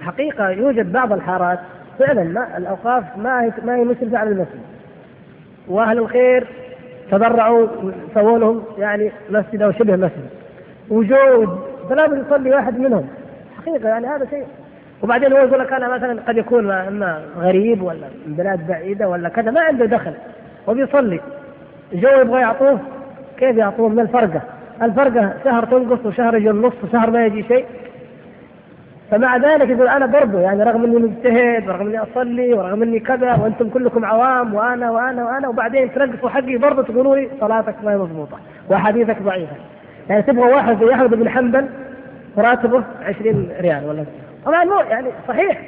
[0.00, 1.58] حقيقة يوجد بعض الحارات
[1.98, 4.60] فعلا ما الأوقاف ما هي ما هي مثل فعل المسجد
[5.68, 6.46] وأهل الخير
[7.10, 7.66] تبرعوا
[8.14, 10.28] سووا لهم يعني مسجد أو شبه مسجد.
[10.90, 13.08] وجود فلا بد يصلي واحد منهم.
[13.58, 14.46] حقيقة يعني هذا شيء.
[15.02, 19.28] وبعدين هو يقول لك أنا مثلا قد يكون أما غريب ولا من بلاد بعيدة ولا
[19.28, 20.12] كذا ما عنده دخل.
[20.66, 21.20] وبيصلي.
[21.92, 22.80] جو يبغى يعطوه
[23.46, 24.42] كيف يعطوه من الفرقة؟
[24.82, 27.64] الفرقة شهر تنقص وشهر يجي النص وشهر ما يجي شيء.
[29.10, 33.34] فمع ذلك يقول أنا برضه يعني رغم إني مجتهد ورغم إني أصلي ورغم إني كذا
[33.34, 37.96] وأنتم كلكم عوام وأنا وأنا وأنا وبعدين تنقصوا حقي برضه تقولوا لي صلاتك ما هي
[37.96, 38.36] مضبوطة
[38.70, 39.56] وحديثك ضعيفة.
[40.08, 41.68] يعني تبغى واحد زي أحمد بن حنبل
[42.38, 44.04] راتبه 20 ريال ولا؟
[44.44, 45.60] طبعا يعني صحيح.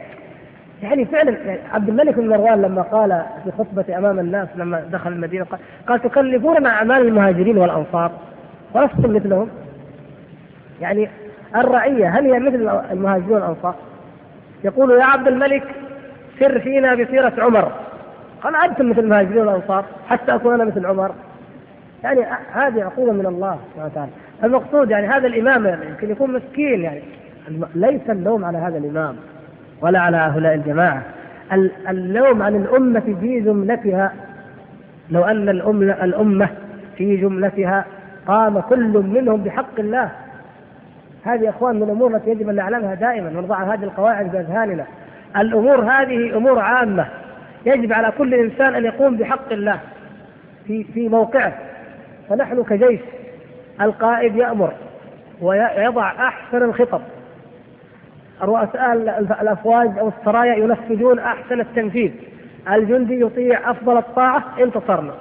[0.82, 5.12] يعني فعلا يعني عبد الملك بن مروان لما قال في خطبة أمام الناس لما دخل
[5.12, 8.12] المدينة قال, قال تكلفوننا أعمال المهاجرين والأنصار
[8.74, 9.48] ولستم مثلهم؟
[10.80, 11.08] يعني
[11.56, 13.74] الرعية هل هي مثل المهاجرين والأنصار؟
[14.64, 15.64] يقول يا عبد الملك
[16.40, 17.72] سر فينا بسيرة عمر.
[18.42, 21.14] قال أنتم مثل المهاجرين والأنصار حتى أكون أنا مثل عمر.
[22.04, 22.20] يعني
[22.52, 24.10] هذه عقوبة من الله سبحانه وتعالى.
[24.44, 27.02] المقصود يعني هذا الإمام يمكن يكون مسكين يعني.
[27.74, 29.16] ليس اللوم على هذا الإمام.
[29.80, 31.02] ولا على هؤلاء الجماعة.
[31.88, 34.12] اللوم عن الأمة في جملتها
[35.10, 36.48] لو أن الأمة,
[36.96, 37.84] في جملتها
[38.26, 40.10] قام كل منهم بحق الله.
[41.24, 44.84] هذه يا إخوان من الأمور التي يجب أن نعلمها دائما ونضع هذه القواعد باذهاننا
[45.36, 47.06] الأمور هذه أمور عامة.
[47.66, 49.80] يجب على كل إنسان أن يقوم بحق الله
[50.66, 51.52] في في موقعه.
[52.28, 53.00] فنحن كجيش
[53.80, 54.72] القائد يأمر
[55.40, 57.02] ويضع أحسن الخطط.
[58.42, 58.92] رؤساء
[59.42, 62.10] الأفواج أو السرايا ينفذون أحسن التنفيذ.
[62.72, 65.14] الجندي يطيع أفضل الطاعة انتصرنا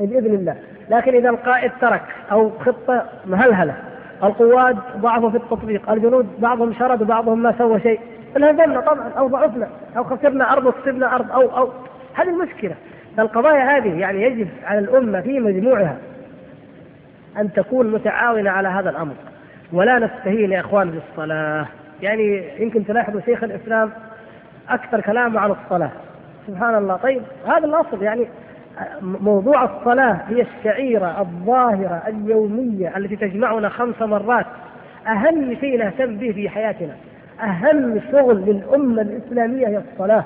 [0.00, 0.56] بإذن الله.
[0.90, 2.02] لكن إذا القائد ترك
[2.32, 3.74] أو خطة مهلهلة
[4.22, 8.00] القواد ضعفوا في التطبيق الجنود بعضهم شرد وبعضهم ما سوى شيء.
[8.36, 11.70] انهزمنا طبعا أو ضعفنا أو خسرنا أرض وكسبنا أرض أو أو.
[12.14, 12.74] هذه المشكلة.
[13.16, 15.96] فالقضايا هذه يعني يجب على الأمة في مجموعها
[17.38, 19.14] أن تكون متعاونة على هذا الأمر.
[19.72, 21.66] ولا نستهين يا إخوان بالصلاة.
[22.02, 23.90] يعني يمكن تلاحظوا شيخ الإسلام
[24.68, 25.90] أكثر كلامه عن الصلاة.
[26.46, 26.96] سبحان الله.
[26.96, 28.26] طيب هذا الأصل يعني
[29.02, 34.46] موضوع الصلاة هي الشعيرة الظاهرة اليومية التي تجمعنا خمس مرات.
[35.06, 36.96] أهم شيء نهتم به في حياتنا.
[37.42, 40.24] أهم شغل للأمة الإسلامية هي الصلاة.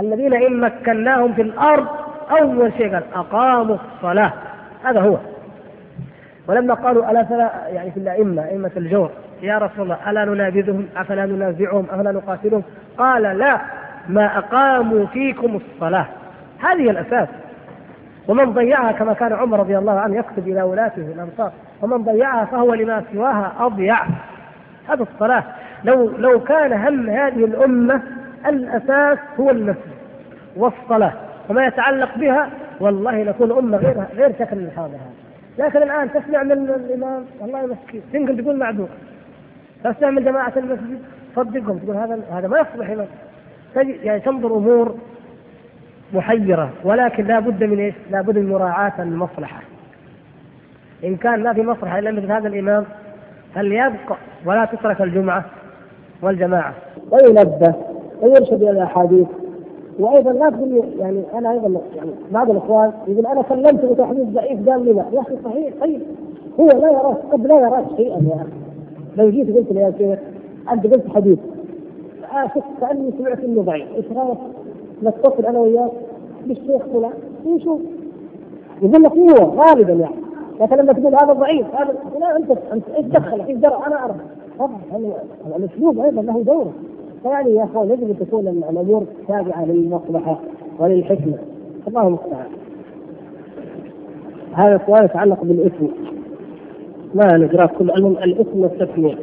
[0.00, 1.86] الذين إن مكناهم في الأرض
[2.40, 4.32] أول شيء قال أقاموا الصلاة.
[4.84, 5.16] هذا هو.
[6.48, 9.10] ولما قالوا ألا فلا يعني في الأئمة أئمة الجور
[9.42, 12.62] يا رسول الله ألا ننابذهم أفلا ننازعهم؟ أفلا نقاتلهم؟
[12.98, 13.60] قال لا
[14.08, 16.06] ما أقاموا فيكم الصلاة.
[16.60, 17.28] هذه الأساس.
[18.28, 21.52] ومن ضيعها كما كان عمر رضي الله عنه يكتب إلى ولاته الأنصار
[21.82, 24.04] ومن ضيعها فهو لما سواها أضيع.
[24.88, 25.44] هذا الصلاة.
[25.84, 28.02] لو لو كان هم هذه الأمة
[28.46, 30.00] الأساس هو المسجد
[30.56, 31.12] والصلاة
[31.48, 32.50] وما يتعلق بها
[32.80, 35.20] والله نكون أمة غير غير شكل الحاضر هذا.
[35.58, 38.88] لكن الآن تسمع من الإمام والله مسكين يمكن تقول معذور.
[39.84, 40.98] تسمع من جماعة المسجد
[41.36, 43.06] صدقهم تقول هذا هذا ما يصلح إمام
[43.76, 44.94] يعني تنظر أمور
[46.14, 49.62] محيرة ولكن لا بد من إيش؟ لا بد من مراعاة المصلحة.
[51.04, 52.84] إن كان ما في مصلحة إلا مثل هذا الإمام
[53.54, 54.16] فليبقى
[54.46, 55.44] ولا تترك الجمعة
[56.22, 56.74] والجماعة.
[57.10, 57.74] وينبه
[58.22, 59.26] ويرشد إلى الأحاديث
[59.98, 64.84] وأيضا لا تقول يعني أنا أيضا يعني بعض الإخوان يقول أنا كلمته بتحديث ضعيف قال
[64.84, 66.00] لي لا يا أخي صحيح طيب
[66.60, 68.69] هو لا يراك قد لا يراك شيئا يا أخي
[69.16, 70.18] لو جيت قلت له يا شيخ
[70.72, 71.38] أنت قلت حديث.
[72.32, 72.50] آه
[72.80, 73.88] كأني سمعت إنه ضعيف.
[73.96, 74.38] إيش رأيك؟
[75.02, 75.90] نتصل أنا وياك
[76.46, 77.12] بالشيخ فلان.
[77.44, 77.80] ويشوف
[78.82, 80.14] يقول لك هو غالبا يعني.
[80.60, 84.14] لكن لما تقول هذا ضعيف هذا لا أنت أنت إيش دخل إيش درى؟ أنا ارى
[84.58, 84.80] طبعا
[85.56, 86.72] الأسلوب أيضا له دوره.
[87.22, 90.40] فيعني يا أخوان يجب أن تكون الأمور تابعة للمصلحة
[90.78, 91.38] وللحكمة.
[91.88, 92.46] الله المستعان.
[94.52, 95.86] هذا السؤال يتعلق بالإثم.
[97.14, 99.14] ما نقراه كل المهم الاثم والتسميه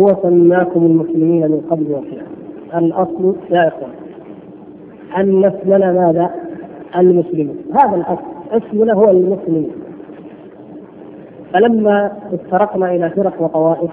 [0.00, 2.20] هو سماكم المسلمين من قبل وفي
[2.78, 3.90] الأصل يا إخوان.
[5.16, 6.30] أن اسمنا ماذا؟
[6.96, 7.56] المسلمين.
[7.82, 8.22] هذا الأصل.
[8.50, 9.70] اسمنا هو المسلمين.
[11.52, 13.90] فلما افترقنا إلى فرق وطوائف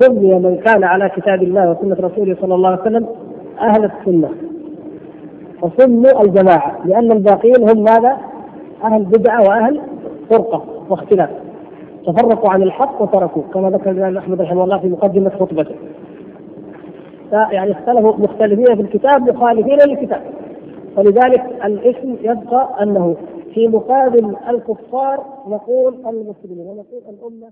[0.00, 3.06] سمي من كان على كتاب الله وسنة رسوله صلى الله عليه وسلم
[3.60, 4.28] أهل السنة.
[5.62, 8.16] وسموا الجماعة لأن الباقين هم ماذا؟
[8.84, 9.80] أهل بدعة وأهل
[10.30, 11.30] فرقة واختلاف.
[12.06, 15.74] تفرقوا عن الحق وتركوه كما ذكر الإمام أحمد رحمه الله في مقدمة خطبته.
[17.30, 20.22] فيعني اختلفوا مختلفين في الكتاب مخالفين للكتاب.
[20.96, 23.16] ولذلك الاسم يبقى أنه
[23.54, 27.48] في مقابل الكفار نقول المسلمين ونقول الأمة